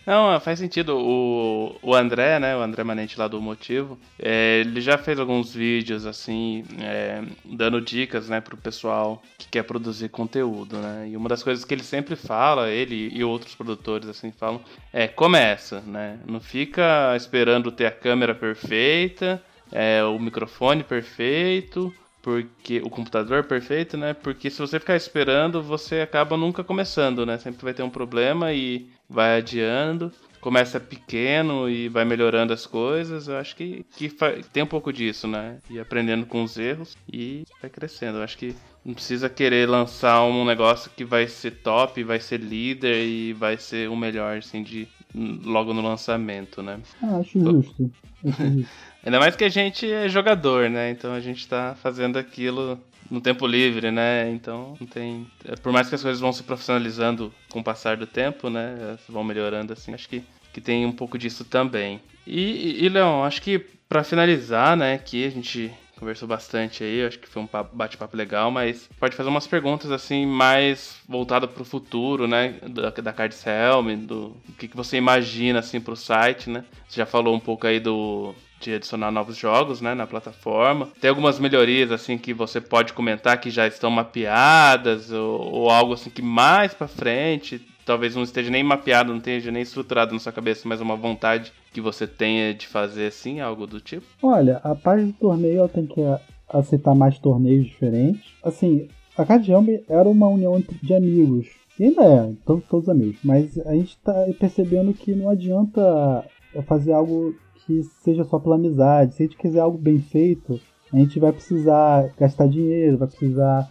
Não, 0.05 0.39
faz 0.39 0.59
sentido. 0.59 0.97
O, 0.97 1.75
o 1.81 1.95
André, 1.95 2.39
né? 2.39 2.55
O 2.55 2.61
André 2.61 2.83
Manente 2.83 3.19
lá 3.19 3.27
do 3.27 3.41
Motivo, 3.41 3.97
é, 4.17 4.61
ele 4.61 4.79
já 4.81 4.97
fez 4.97 5.19
alguns 5.19 5.53
vídeos, 5.53 6.05
assim, 6.05 6.63
é, 6.79 7.21
dando 7.43 7.81
dicas, 7.81 8.29
né, 8.29 8.39
pro 8.39 8.55
pessoal 8.55 9.21
que 9.37 9.47
quer 9.49 9.63
produzir 9.63 10.09
conteúdo, 10.09 10.77
né? 10.77 11.09
E 11.11 11.17
uma 11.17 11.27
das 11.27 11.43
coisas 11.43 11.65
que 11.65 11.73
ele 11.73 11.83
sempre 11.83 12.15
fala, 12.15 12.69
ele 12.69 13.09
e 13.13 13.23
outros 13.23 13.55
produtores, 13.55 14.07
assim, 14.07 14.31
falam, 14.31 14.61
é 14.93 15.07
começa, 15.07 15.81
né? 15.81 16.19
Não 16.27 16.39
fica 16.39 17.15
esperando 17.15 17.71
ter 17.71 17.85
a 17.85 17.91
câmera 17.91 18.35
perfeita 18.35 19.41
é, 19.71 20.03
o 20.03 20.19
microfone 20.19 20.83
perfeito, 20.83 21.93
porque 22.21 22.81
o 22.83 22.89
computador 22.89 23.43
perfeito, 23.43 23.97
né? 23.97 24.13
Porque 24.13 24.49
se 24.49 24.59
você 24.59 24.79
ficar 24.79 24.95
esperando, 24.95 25.61
você 25.61 26.01
acaba 26.01 26.35
nunca 26.35 26.63
começando, 26.63 27.25
né? 27.25 27.37
Sempre 27.37 27.63
vai 27.63 27.73
ter 27.73 27.83
um 27.83 27.89
problema 27.89 28.51
e 28.53 28.87
vai 29.09 29.37
adiando. 29.37 30.11
Começa 30.41 30.79
pequeno 30.79 31.69
e 31.69 31.89
vai 31.89 32.05
melhorando 32.05 32.53
as 32.53 32.65
coisas. 32.65 33.27
Eu 33.27 33.37
acho 33.37 33.55
que, 33.55 33.85
que 33.95 34.09
tem 34.53 34.63
um 34.63 34.67
pouco 34.67 34.91
disso, 34.93 35.27
né? 35.27 35.57
E 35.69 35.79
aprendendo 35.79 36.25
com 36.25 36.43
os 36.43 36.57
erros 36.57 36.97
e 37.11 37.43
vai 37.61 37.69
crescendo. 37.69 38.19
Eu 38.19 38.23
acho 38.23 38.37
que 38.37 38.55
não 38.85 38.93
precisa 38.93 39.29
querer 39.29 39.67
lançar 39.67 40.23
um 40.23 40.45
negócio 40.45 40.91
que 40.95 41.03
vai 41.03 41.27
ser 41.27 41.51
top, 41.51 42.03
vai 42.03 42.19
ser 42.19 42.39
líder 42.39 43.05
e 43.05 43.33
vai 43.33 43.57
ser 43.57 43.89
o 43.89 43.95
melhor, 43.95 44.37
assim, 44.37 44.63
de 44.63 44.87
logo 45.13 45.73
no 45.73 45.81
lançamento, 45.81 46.61
né? 46.61 46.79
Ah, 47.01 47.17
acho 47.17 47.39
justo. 47.39 47.91
Acho 48.25 48.43
justo. 48.43 48.69
Ainda 49.05 49.19
mais 49.19 49.35
que 49.35 49.43
a 49.43 49.49
gente 49.49 49.89
é 49.89 50.09
jogador, 50.09 50.69
né? 50.69 50.91
Então 50.91 51.13
a 51.13 51.19
gente 51.19 51.47
tá 51.47 51.75
fazendo 51.81 52.17
aquilo 52.17 52.79
no 53.09 53.21
tempo 53.21 53.47
livre, 53.47 53.91
né? 53.91 54.29
Então, 54.29 54.77
não 54.79 54.87
tem. 54.87 55.27
É, 55.45 55.55
por 55.55 55.71
mais 55.71 55.89
que 55.89 55.95
as 55.95 56.01
coisas 56.01 56.19
vão 56.19 56.31
se 56.31 56.43
profissionalizando 56.43 57.33
com 57.49 57.59
o 57.59 57.63
passar 57.63 57.97
do 57.97 58.05
tempo, 58.05 58.49
né? 58.49 58.77
Elas 58.79 59.01
vão 59.09 59.23
melhorando 59.23 59.73
assim. 59.73 59.93
Acho 59.93 60.07
que, 60.07 60.23
que 60.53 60.61
tem 60.61 60.85
um 60.85 60.91
pouco 60.91 61.17
disso 61.17 61.43
também. 61.43 62.01
E, 62.27 62.83
e 62.85 62.89
Leon, 62.89 63.23
acho 63.23 63.41
que 63.41 63.59
para 63.87 64.03
finalizar, 64.03 64.77
né? 64.77 64.93
Aqui 64.93 65.25
a 65.25 65.31
gente 65.31 65.71
conversou 65.99 66.27
bastante 66.27 66.81
aí, 66.81 67.05
acho 67.05 67.19
que 67.19 67.27
foi 67.27 67.41
um 67.41 67.49
bate-papo 67.73 68.15
legal, 68.15 68.49
mas 68.49 68.89
pode 68.97 69.17
fazer 69.17 69.27
umas 69.27 69.45
perguntas 69.45 69.91
assim 69.91 70.25
mais 70.25 70.97
voltada 71.05 71.45
para 71.45 71.61
o 71.61 71.65
futuro, 71.65 72.25
né, 72.25 72.55
da, 72.69 72.89
da 72.89 73.11
Cards 73.11 73.45
Helm, 73.45 74.05
do, 74.05 74.29
do 74.29 74.53
que, 74.57 74.69
que 74.69 74.77
você 74.77 74.95
imagina 74.95 75.59
assim 75.59 75.81
para 75.81 75.93
o 75.93 75.97
site, 75.97 76.49
né? 76.49 76.63
Você 76.87 76.95
já 77.01 77.05
falou 77.05 77.35
um 77.35 77.39
pouco 77.39 77.67
aí 77.67 77.81
do 77.81 78.33
de 78.59 78.73
adicionar 78.73 79.11
novos 79.11 79.37
jogos, 79.37 79.81
né, 79.81 79.93
na 79.93 80.05
plataforma. 80.05 80.89
Tem 80.99 81.09
algumas 81.09 81.39
melhorias 81.39 81.91
assim 81.91 82.17
que 82.17 82.33
você 82.33 82.59
pode 82.59 82.93
comentar 82.93 83.39
que 83.39 83.49
já 83.49 83.65
estão 83.67 83.89
mapeadas 83.89 85.11
ou, 85.11 85.53
ou 85.53 85.69
algo 85.69 85.93
assim 85.93 86.09
que 86.09 86.21
mais 86.21 86.73
para 86.73 86.87
frente 86.87 87.61
talvez 87.89 88.15
não 88.15 88.21
esteja 88.21 88.51
nem 88.51 88.63
mapeado, 88.63 89.09
não 89.09 89.17
esteja 89.17 89.49
nem 89.49 89.63
estruturado 89.63 90.13
na 90.13 90.19
sua 90.19 90.31
cabeça, 90.31 90.69
mas 90.69 90.79
uma 90.79 90.95
vontade 90.95 91.51
que 91.73 91.81
você 91.81 92.05
tenha 92.05 92.53
de 92.53 92.67
fazer 92.67 93.07
assim, 93.07 93.39
algo 93.39 93.65
do 93.65 93.81
tipo? 93.81 94.05
Olha, 94.21 94.57
a 94.57 94.75
parte 94.75 95.05
do 95.05 95.13
torneio 95.13 95.67
tem 95.67 95.87
que 95.87 95.99
aceitar 96.47 96.93
mais 96.93 97.17
torneios 97.17 97.65
diferentes. 97.65 98.31
Assim, 98.43 98.87
a 99.17 99.25
Cardjamp 99.25 99.67
era 99.89 100.07
uma 100.07 100.27
união 100.27 100.63
de 100.83 100.93
amigos. 100.93 101.47
E 101.79 101.85
ainda 101.85 102.03
é, 102.03 102.33
todos, 102.45 102.63
todos 102.65 102.89
amigos. 102.89 103.17
Mas 103.23 103.57
a 103.57 103.73
gente 103.73 103.89
está 103.89 104.13
percebendo 104.39 104.93
que 104.93 105.15
não 105.15 105.27
adianta 105.27 106.23
fazer 106.67 106.93
algo 106.93 107.33
que 107.69 107.83
seja 107.83 108.23
só 108.23 108.39
pela 108.39 108.55
amizade. 108.55 109.13
Se 109.13 109.21
a 109.21 109.25
gente 109.27 109.37
quiser 109.37 109.59
algo 109.59 109.77
bem 109.77 109.99
feito, 109.99 110.59
a 110.91 110.97
gente 110.97 111.19
vai 111.19 111.31
precisar 111.31 112.11
gastar 112.17 112.47
dinheiro, 112.47 112.97
vai 112.97 113.07
precisar, 113.07 113.69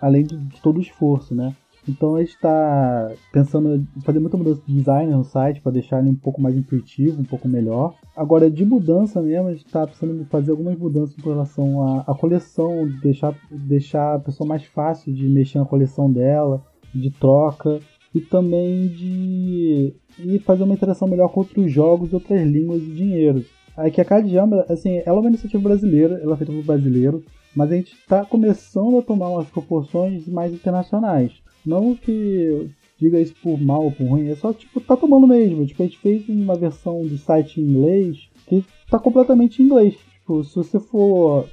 além 0.00 0.22
de, 0.22 0.36
de 0.36 0.62
todo 0.62 0.76
o 0.76 0.80
esforço, 0.80 1.34
né? 1.34 1.52
Então 1.86 2.14
a 2.14 2.20
gente 2.20 2.30
está 2.30 3.10
pensando 3.32 3.74
em 3.74 4.00
fazer 4.02 4.20
muita 4.20 4.36
mudança 4.36 4.62
de 4.64 4.72
design 4.72 5.12
no 5.12 5.24
site 5.24 5.60
para 5.60 5.72
deixar 5.72 5.98
ele 6.00 6.10
um 6.10 6.14
pouco 6.14 6.40
mais 6.40 6.56
intuitivo, 6.56 7.20
um 7.20 7.24
pouco 7.24 7.48
melhor. 7.48 7.94
Agora, 8.16 8.48
de 8.48 8.64
mudança 8.64 9.20
mesmo, 9.20 9.48
a 9.48 9.52
gente 9.52 9.66
está 9.66 9.86
pensando 9.86 10.24
fazer 10.26 10.52
algumas 10.52 10.78
mudanças 10.78 11.14
com 11.16 11.28
relação 11.28 11.82
à, 11.82 12.00
à 12.02 12.14
coleção, 12.14 12.88
deixar, 13.02 13.36
deixar 13.50 14.14
a 14.14 14.18
pessoa 14.20 14.48
mais 14.48 14.64
fácil 14.64 15.12
de 15.12 15.28
mexer 15.28 15.58
na 15.58 15.66
coleção 15.66 16.10
dela, 16.10 16.62
de 16.94 17.10
troca 17.10 17.80
e 18.14 18.20
também 18.20 18.86
de 18.88 19.94
e 20.18 20.38
fazer 20.38 20.62
uma 20.62 20.74
interação 20.74 21.08
melhor 21.08 21.28
com 21.28 21.40
outros 21.40 21.70
jogos, 21.72 22.12
outras 22.12 22.46
línguas 22.46 22.82
e 22.82 22.86
dinheiros. 22.86 23.46
Aí 23.76 23.90
que 23.90 24.00
a 24.00 24.04
Cadjamba, 24.04 24.64
assim, 24.68 25.02
ela 25.04 25.18
é 25.18 25.20
uma 25.20 25.28
iniciativa 25.28 25.62
brasileira, 25.62 26.20
ela 26.22 26.34
é 26.34 26.36
feita 26.36 26.52
por 26.52 26.62
brasileiro, 26.62 27.24
mas 27.56 27.72
a 27.72 27.74
gente 27.74 27.94
está 27.94 28.24
começando 28.24 28.98
a 28.98 29.02
tomar 29.02 29.28
umas 29.28 29.48
proporções 29.48 30.28
mais 30.28 30.52
internacionais. 30.52 31.32
Não 31.66 31.96
que 31.96 32.70
diga 33.00 33.20
isso 33.20 33.34
por 33.42 33.60
mal 33.60 33.84
ou 33.84 33.90
por 33.92 34.06
ruim, 34.06 34.28
é 34.28 34.36
só 34.36 34.52
tipo, 34.52 34.80
tá 34.80 34.96
tomando 34.96 35.26
mesmo. 35.26 35.66
Tipo, 35.66 35.82
a 35.82 35.86
gente 35.86 35.98
fez 35.98 36.28
uma 36.28 36.54
versão 36.54 37.02
do 37.02 37.18
site 37.18 37.60
em 37.60 37.64
inglês 37.64 38.28
que 38.46 38.64
tá 38.88 38.98
completamente 38.98 39.60
em 39.60 39.66
inglês. 39.66 39.96
Tipo, 40.20 40.44
se 40.44 40.54
você 40.54 40.78
for 40.78 41.48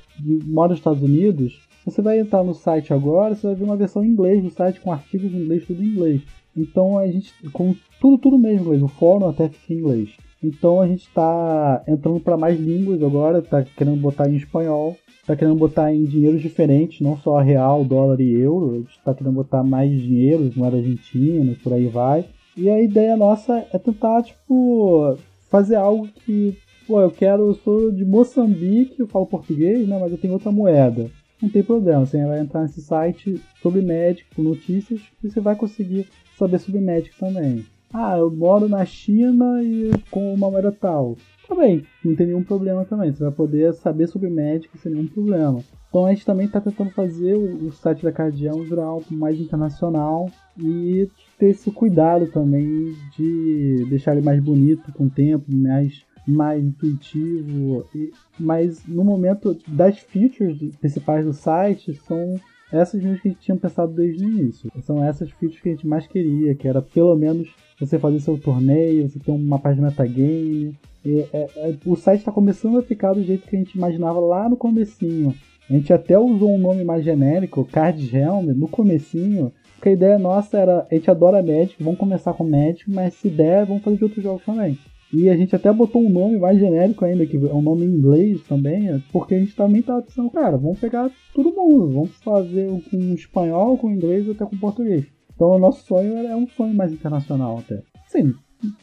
mora 0.46 0.70
nos 0.70 0.80
Estados 0.80 1.02
Unidos, 1.02 1.60
você 1.84 2.02
vai 2.02 2.20
entrar 2.20 2.44
no 2.44 2.54
site 2.54 2.94
agora, 2.94 3.34
você 3.34 3.48
vai 3.48 3.56
ver 3.56 3.64
uma 3.64 3.76
versão 3.76 4.04
em 4.04 4.10
inglês 4.10 4.44
do 4.44 4.52
site 4.52 4.80
com 4.80 4.92
artigos 4.92 5.34
em 5.34 5.38
inglês, 5.38 5.66
tudo 5.66 5.84
em 5.84 5.88
inglês. 5.88 6.22
Então 6.56 6.98
a 6.98 7.08
gente, 7.08 7.34
com 7.52 7.76
tudo, 8.00 8.18
tudo 8.18 8.38
mesmo 8.38 8.66
inglês, 8.66 8.82
o 8.82 8.88
fórum 8.88 9.30
até 9.30 9.48
fica 9.50 9.74
em 9.74 9.78
inglês. 9.78 10.10
Então 10.44 10.82
a 10.82 10.88
gente 10.88 11.04
está 11.04 11.84
entrando 11.88 12.20
para 12.20 12.36
mais 12.36 12.60
línguas 12.60 13.02
agora, 13.04 13.42
tá 13.42 13.64
querendo 13.64 13.98
botar 13.98 14.28
em 14.28 14.36
espanhol, 14.36 14.98
tá 15.26 15.36
querendo 15.36 15.56
botar 15.56 15.94
em 15.94 16.04
dinheiros 16.04 16.42
diferentes, 16.42 17.00
não 17.00 17.18
só 17.18 17.38
real, 17.38 17.86
dólar 17.86 18.20
e 18.20 18.34
euro, 18.34 18.72
a 18.72 18.78
gente 18.78 19.00
tá 19.04 19.14
querendo 19.14 19.36
botar 19.36 19.64
mais 19.64 19.92
dinheiros, 19.92 20.56
moeda 20.56 20.78
argentina, 20.78 21.56
por 21.64 21.74
aí 21.74 21.88
vai. 21.88 22.26
E 22.58 22.70
a 22.70 22.82
ideia 22.82 23.16
nossa 23.16 23.66
é 23.72 23.78
tentar, 23.78 24.24
tipo, 24.24 25.16
fazer 25.50 25.76
algo 25.76 26.08
que, 26.08 26.58
pô, 26.88 27.00
eu 27.00 27.12
quero, 27.12 27.50
eu 27.50 27.54
sou 27.54 27.92
de 27.92 28.04
Moçambique, 28.04 29.00
eu 29.00 29.08
falo 29.08 29.28
português, 29.28 29.88
né, 29.88 29.98
mas 30.00 30.12
eu 30.12 30.18
tenho 30.18 30.34
outra 30.34 30.52
moeda. 30.52 31.10
Não 31.42 31.50
tem 31.50 31.64
problema, 31.64 32.06
você 32.06 32.24
vai 32.24 32.40
entrar 32.40 32.62
nesse 32.62 32.82
site 32.82 33.42
sobre 33.62 33.82
médico, 33.82 34.44
notícias, 34.44 35.02
e 35.24 35.30
você 35.30 35.40
vai 35.40 35.56
conseguir 35.56 36.08
saber 36.46 36.60
sobre 36.60 36.82
médico 36.82 37.16
também. 37.20 37.66
Ah, 37.94 38.18
eu 38.18 38.32
moro 38.32 38.70
na 38.70 38.86
China 38.86 39.62
e 39.62 39.92
com 40.10 40.34
uma 40.34 40.50
moeda 40.50 40.72
tal 40.72 41.18
bem, 41.56 41.86
não 42.04 42.16
tem 42.16 42.28
nenhum 42.28 42.44
problema 42.44 42.84
também. 42.86 43.12
Você 43.12 43.24
vai 43.24 43.32
poder 43.32 43.74
saber 43.74 44.08
sobre 44.08 44.30
médico 44.30 44.78
sem 44.78 44.92
nenhum 44.92 45.08
problema. 45.08 45.64
Então 45.90 46.06
a 46.06 46.14
gente 46.14 46.26
também 46.26 46.48
está 46.48 46.60
tentando 46.60 46.90
fazer 46.92 47.36
o, 47.36 47.68
o, 47.68 47.72
site 47.72 48.04
da 48.04 48.12
Cardião 48.12 48.64
virar 48.64 48.86
algo 48.86 49.06
mais 49.12 49.40
internacional 49.40 50.30
e 50.58 51.10
ter 51.38 51.50
esse 51.50 51.70
cuidado 51.72 52.28
também 52.28 52.96
de 53.18 53.86
deixar 53.90 54.14
ele 54.14 54.26
mais 54.26 54.42
bonito 54.42 54.92
com 54.94 55.06
o 55.06 55.10
tempo, 55.10 55.46
mais, 55.50 56.04
mais 56.28 56.64
intuitivo. 56.64 57.86
E, 57.94 58.12
mas 58.40 58.86
no 58.88 59.04
momento 59.04 59.58
das 59.68 60.00
features 60.00 60.76
principais 60.78 61.26
do 61.26 61.34
site 61.34 61.94
são 61.94 62.36
essas 62.72 63.02
mesmas 63.02 63.22
que 63.22 63.28
a 63.28 63.32
gente 63.32 63.42
tinha 63.42 63.58
pensado 63.58 63.94
desde 63.94 64.24
o 64.24 64.30
início. 64.30 64.72
São 64.82 65.04
essas 65.04 65.30
features 65.32 65.62
que 65.62 65.70
a 65.70 65.72
gente 65.74 65.88
mais 65.88 66.08
queria, 66.08 66.56
que 66.56 66.68
era 66.68 66.82
pelo 66.82 67.16
menos 67.16 67.50
você 67.80 67.98
fazer 67.98 68.20
seu 68.20 68.38
torneio, 68.38 69.10
você 69.10 69.20
ter 69.20 69.32
uma 69.32 69.60
página 69.60 69.88
metagame, 69.90 70.76
é, 71.06 71.28
é, 71.34 71.76
o 71.86 71.96
site 71.96 72.20
está 72.20 72.32
começando 72.32 72.78
a 72.78 72.84
ficar 72.84 73.14
do 73.14 73.24
jeito 73.24 73.48
que 73.48 73.56
a 73.56 73.60
gente 73.60 73.76
imaginava 73.76 74.20
lá 74.20 74.48
no 74.48 74.56
comecinho. 74.56 75.34
A 75.70 75.74
gente 75.74 75.92
até 75.92 76.18
usou 76.18 76.54
um 76.54 76.60
nome 76.60 76.84
mais 76.84 77.04
genérico, 77.04 77.66
Card 77.66 78.16
Helm, 78.16 78.48
no 78.48 78.68
comecinho, 78.68 79.52
porque 79.76 79.90
a 79.90 79.94
ideia 79.94 80.20
nossa 80.20 80.60
era, 80.60 80.88
a 80.90 80.94
gente 80.94 81.10
adora 81.10 81.42
Magic, 81.42 81.82
vamos 81.82 82.00
começar 82.00 82.34
com 82.34 82.44
Magic, 82.44 82.90
mas 82.92 83.16
se 83.16 83.30
der, 83.30 83.66
vamos 83.66 83.84
fazer 83.84 83.98
de 83.98 84.04
outros 84.04 84.24
jogos 84.24 84.44
também. 84.46 84.78
E 85.14 85.30
a 85.30 85.36
gente 85.36 85.56
até 85.56 85.72
botou 85.72 86.02
um 86.02 86.10
nome 86.10 86.38
mais 86.38 86.58
genérico 86.58 87.04
ainda, 87.04 87.26
que 87.26 87.36
é 87.36 87.54
um 87.54 87.62
nome 87.62 87.86
em 87.86 87.90
inglês 87.90 88.42
também, 88.48 89.04
porque 89.12 89.36
a 89.36 89.40
gente 89.40 89.56
também 89.56 89.82
tava 89.82 90.02
pensando, 90.02 90.30
cara, 90.30 90.58
vamos 90.58 90.80
pegar 90.80 91.12
todo 91.34 91.54
mundo, 91.54 91.92
vamos 91.92 92.16
fazer 92.24 92.70
com 92.90 93.14
espanhol, 93.14 93.78
com 93.78 93.92
inglês 93.92 94.30
até 94.30 94.46
com 94.46 94.58
português. 94.58 95.06
Então 95.36 95.50
o 95.50 95.60
nosso 95.60 95.86
sonho 95.86 96.18
é 96.18 96.36
um 96.36 96.48
sonho 96.48 96.74
mais 96.74 96.94
internacional 96.94 97.60
até. 97.60 97.82
Sim, 98.08 98.34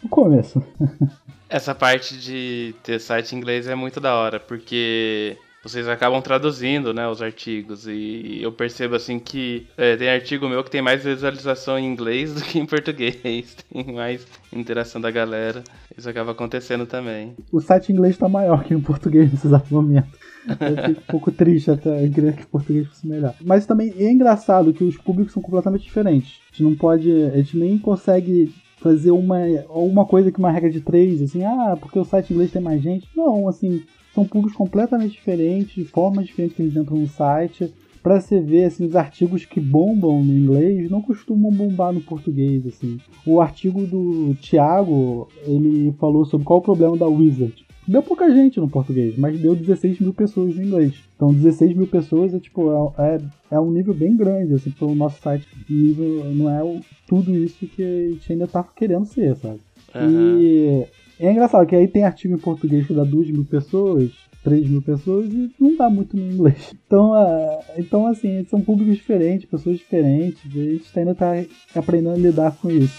no 0.03 0.09
começo. 0.09 0.63
Essa 1.49 1.75
parte 1.75 2.19
de 2.19 2.75
ter 2.83 3.01
site 3.01 3.35
em 3.35 3.39
inglês 3.39 3.67
é 3.67 3.75
muito 3.75 4.01
da 4.01 4.15
hora, 4.15 4.39
porque 4.39 5.39
vocês 5.63 5.89
acabam 5.89 6.23
traduzindo, 6.23 6.95
né, 6.95 7.09
os 7.09 7.21
artigos. 7.21 7.87
E 7.87 8.39
eu 8.41 8.53
percebo 8.53 8.95
assim 8.95 9.19
que 9.19 9.67
é, 9.77 9.97
tem 9.97 10.09
artigo 10.09 10.49
meu 10.49 10.63
que 10.63 10.71
tem 10.71 10.83
mais 10.83 11.03
visualização 11.03 11.79
em 11.79 11.87
inglês 11.87 12.33
do 12.35 12.43
que 12.43 12.59
em 12.59 12.67
português. 12.67 13.19
Tem 13.73 13.93
mais 13.93 14.27
interação 14.53 15.01
da 15.01 15.11
galera. 15.11 15.63
Isso 15.97 16.09
acaba 16.09 16.33
acontecendo 16.33 16.87
também. 16.87 17.35
O 17.53 17.61
site 17.61 17.91
em 17.91 17.95
inglês 17.95 18.15
está 18.15 18.29
maior 18.29 18.65
que 18.65 18.73
em 18.73 18.81
português 18.81 19.31
nesse 19.31 19.47
exato 19.47 19.73
momento. 19.75 20.09
Eu 20.49 20.89
fico 20.89 21.01
um 21.01 21.11
pouco 21.11 21.31
triste 21.31 21.71
até, 21.71 22.05
eu 22.05 22.11
que 22.11 22.43
o 22.43 22.47
português 22.47 22.87
fosse 22.87 23.07
melhor. 23.07 23.35
Mas 23.43 23.67
também 23.67 23.93
é 23.99 24.11
engraçado 24.11 24.73
que 24.73 24.85
os 24.85 24.97
públicos 24.97 25.33
são 25.33 25.43
completamente 25.43 25.83
diferentes. 25.83 26.41
A 26.47 26.51
gente 26.53 26.63
não 26.63 26.75
pode, 26.75 27.11
a 27.11 27.37
gente 27.37 27.57
nem 27.57 27.79
consegue 27.79 28.55
fazer 28.81 29.11
uma, 29.11 29.39
uma 29.69 30.07
coisa 30.07 30.31
que 30.31 30.39
uma 30.39 30.51
regra 30.51 30.71
de 30.71 30.81
três, 30.81 31.21
assim, 31.21 31.45
ah, 31.45 31.77
porque 31.79 31.99
o 31.99 32.05
site 32.05 32.33
inglês 32.33 32.51
tem 32.51 32.63
mais 32.63 32.81
gente. 32.81 33.09
Não, 33.15 33.49
assim, 33.49 33.83
são 34.15 34.25
públicos 34.25 34.57
completamente 34.57 35.13
diferentes, 35.13 35.89
formas 35.91 36.27
diferentes 36.27 36.57
que 36.57 36.63
eles 36.63 36.77
entram 36.77 36.99
no 36.99 37.09
site. 37.09 37.73
Pra 38.03 38.21
você 38.21 38.41
ver, 38.41 38.65
assim, 38.65 38.87
os 38.87 38.97
artigos 38.97 39.45
que 39.45 39.61
bombam 39.61 40.23
no 40.23 40.33
inglês 40.33 40.91
não 40.91 41.03
costumam 41.03 41.51
bombar 41.51 41.93
no 41.93 42.01
português, 42.01 42.67
assim. 42.67 42.99
O 43.27 43.41
artigo 43.41 43.87
do 43.87 44.35
Thiago, 44.41 45.29
ele 45.47 45.93
falou 45.99 46.25
sobre 46.25 46.47
qual 46.47 46.61
o 46.61 46.63
problema 46.63 46.97
da 46.97 47.07
Wizard. 47.07 47.67
Deu 47.87 48.03
pouca 48.03 48.31
gente 48.31 48.61
no 48.61 48.69
português, 48.69 49.17
mas 49.17 49.41
deu 49.41 49.57
16 49.57 50.01
mil 50.01 50.13
pessoas 50.13 50.55
no 50.55 50.63
inglês. 50.63 50.95
Então 51.17 51.33
16 51.33 51.75
mil 51.75 51.87
pessoas 51.87 52.35
é 52.35 52.39
tipo, 52.39 52.71
é, 52.99 53.15
é, 53.15 53.21
é 53.53 53.61
um 53.61 53.71
nível 53.71 53.95
bem 53.95 54.15
grande, 54.15 54.55
assim, 54.55 54.71
pro 54.71 54.95
nosso 54.95 55.21
site. 55.23 55.49
Nível, 55.69 56.25
não 56.35 56.51
é 56.51 56.63
o, 56.63 56.81
tudo 57.07 57.35
isso 57.35 57.67
que 57.67 57.83
a 57.83 58.11
gente 58.13 58.33
ainda 58.33 58.47
tá 58.47 58.63
querendo 58.63 59.07
ser, 59.07 59.35
sabe? 59.37 59.59
Uhum. 59.95 60.39
E 60.39 60.87
é 61.27 61.33
engraçado 61.33 61.67
que 61.67 61.75
aí 61.75 61.89
tem 61.89 62.05
artigo 62.05 62.35
em 62.35 62.39
português 62.39 62.87
que 62.87 62.95
dá 62.95 63.03
2 63.03 63.31
mil 63.31 63.45
pessoas, 63.45 64.11
3 64.45 64.69
mil 64.69 64.83
pessoas 64.83 65.27
e 65.33 65.51
não 65.59 65.77
dá 65.77 65.91
muito 65.91 66.17
no 66.17 66.33
inglês. 66.33 66.75
Então, 66.89 67.11
uh, 67.13 67.63
então 67.77 68.07
assim, 68.07 68.45
são 68.47 68.63
públicos 68.63 68.97
diferentes, 68.97 69.47
pessoas 69.47 69.77
diferentes, 69.77 70.41
e 70.55 70.59
a 70.59 70.73
gente 70.73 70.99
ainda 70.99 71.15
tá 71.15 71.33
aprendendo 71.75 72.15
a 72.15 72.19
lidar 72.19 72.57
com 72.57 72.71
isso. 72.71 72.99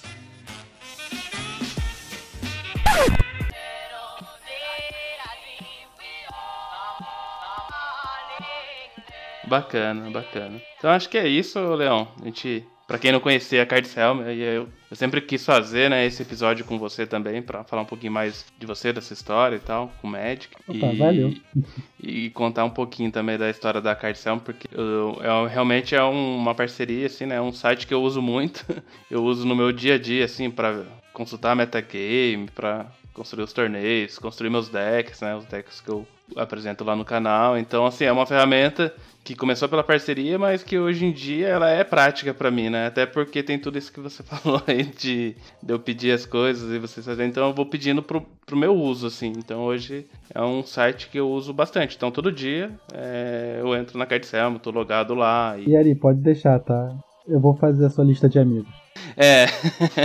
Bacana, 9.48 10.12
bacana. 10.12 10.62
Então 10.78 10.92
acho 10.92 11.10
que 11.10 11.18
é 11.18 11.28
isso, 11.28 11.60
Leão. 11.74 12.08
A 12.22 12.26
gente 12.26 12.64
Para 12.90 12.98
quem 12.98 13.12
não 13.12 13.20
conhecia 13.20 13.62
a 13.62 13.68
Card 13.68 13.88
Helm, 13.96 14.22
eu, 14.22 14.68
eu 14.90 14.96
sempre 14.96 15.22
quis 15.22 15.46
fazer, 15.46 15.92
né, 15.92 16.08
esse 16.08 16.24
episódio 16.24 16.66
com 16.66 16.80
você 16.80 17.06
também, 17.06 17.40
para 17.40 17.64
falar 17.64 17.84
um 17.84 17.86
pouquinho 17.86 18.12
mais 18.12 18.48
de 18.58 18.66
você, 18.66 18.92
dessa 18.92 19.14
história 19.14 19.58
e 19.58 19.60
tal, 19.60 19.94
com 20.02 20.08
o 20.08 20.10
Magic. 20.10 20.48
Opa, 20.68 20.88
e, 20.88 20.98
valeu. 20.98 21.36
E 22.02 22.30
contar 22.32 22.66
um 22.66 22.70
pouquinho 22.72 23.12
também 23.12 23.38
da 23.38 23.48
história 23.48 23.80
da 23.80 23.96
Card 23.96 24.20
Helm, 24.26 24.40
porque 24.40 24.68
eu, 24.72 25.22
eu, 25.22 25.46
realmente 25.46 25.94
é 25.94 26.04
um, 26.04 26.38
uma 26.38 26.56
parceria, 26.56 27.06
assim, 27.06 27.28
né, 27.28 27.40
um 27.40 27.52
site 27.52 27.86
que 27.86 27.94
eu 27.94 28.02
uso 28.02 28.24
muito. 28.24 28.66
Eu 29.10 29.24
uso 29.24 29.46
no 29.46 29.56
meu 29.56 29.72
dia 29.72 29.96
a 29.96 29.98
dia, 30.00 30.26
assim, 30.26 30.50
para 30.50 30.84
consultar 31.14 31.56
metagame, 31.56 32.48
para 32.54 32.88
construir 33.14 33.44
os 33.44 33.54
torneios, 33.54 34.18
construir 34.18 34.50
meus 34.50 34.68
decks, 34.68 35.22
né, 35.22 35.36
os 35.36 35.46
decks 35.46 35.80
que 35.82 35.90
eu 35.90 36.08
apresento 36.36 36.84
lá 36.84 36.96
no 36.96 37.06
canal. 37.06 37.58
Então, 37.58 37.86
assim, 37.86 38.06
é 38.06 38.12
uma 38.12 38.26
ferramenta 38.26 38.94
que 39.24 39.36
começou 39.36 39.70
pela 39.70 39.84
parceria, 39.84 40.40
mas 40.40 40.64
que 40.64 40.78
hoje 40.78 41.06
em 41.06 41.12
dia 41.12 41.48
ela 41.48 41.70
é 41.70 41.84
prática 41.84 42.34
para 42.34 42.50
mim, 42.50 42.70
né? 42.70 42.88
Até 42.88 43.06
porque 43.06 43.44
tem 43.44 43.60
tudo 43.60 43.78
isso 43.78 43.92
que 43.92 44.00
você 44.00 44.24
falou 44.24 44.62
aí 44.66 44.84
de, 44.84 45.36
de 45.62 45.74
eu 45.74 45.80
pedir 45.80 46.12
as 46.12 46.26
coisas 46.26 46.72
e 46.74 46.80
vocês 46.80 47.06
fazerem. 47.06 47.30
Então 47.30 47.48
eu 47.48 47.54
vou 47.54 47.66
pedindo 47.66 48.02
pro, 48.02 48.26
pro 48.46 48.58
meu 48.58 48.74
uso, 48.74 49.08
assim. 49.08 49.34
Então 49.38 49.62
hoje 49.62 50.08
é 50.34 50.42
um 50.42 50.64
site 50.64 51.10
que 51.10 51.20
eu 51.20 51.30
uso 51.30 51.54
bastante. 51.54 51.96
Então 51.96 52.12
todo 52.12 52.32
dia 52.32 52.72
é, 52.94 53.58
eu 53.60 53.76
entro 53.76 53.98
na 53.98 54.06
Cardselmo, 54.06 54.60
tô 54.60 54.72
logado 54.72 55.14
lá. 55.14 55.56
E... 55.58 55.70
e 55.70 55.76
Ari, 55.76 55.94
pode 55.96 56.20
deixar, 56.22 56.60
tá? 56.60 56.96
Eu 57.30 57.40
vou 57.40 57.56
fazer 57.56 57.86
a 57.86 57.90
sua 57.90 58.04
lista 58.04 58.28
de 58.28 58.40
amigos. 58.40 58.74
É, 59.16 59.46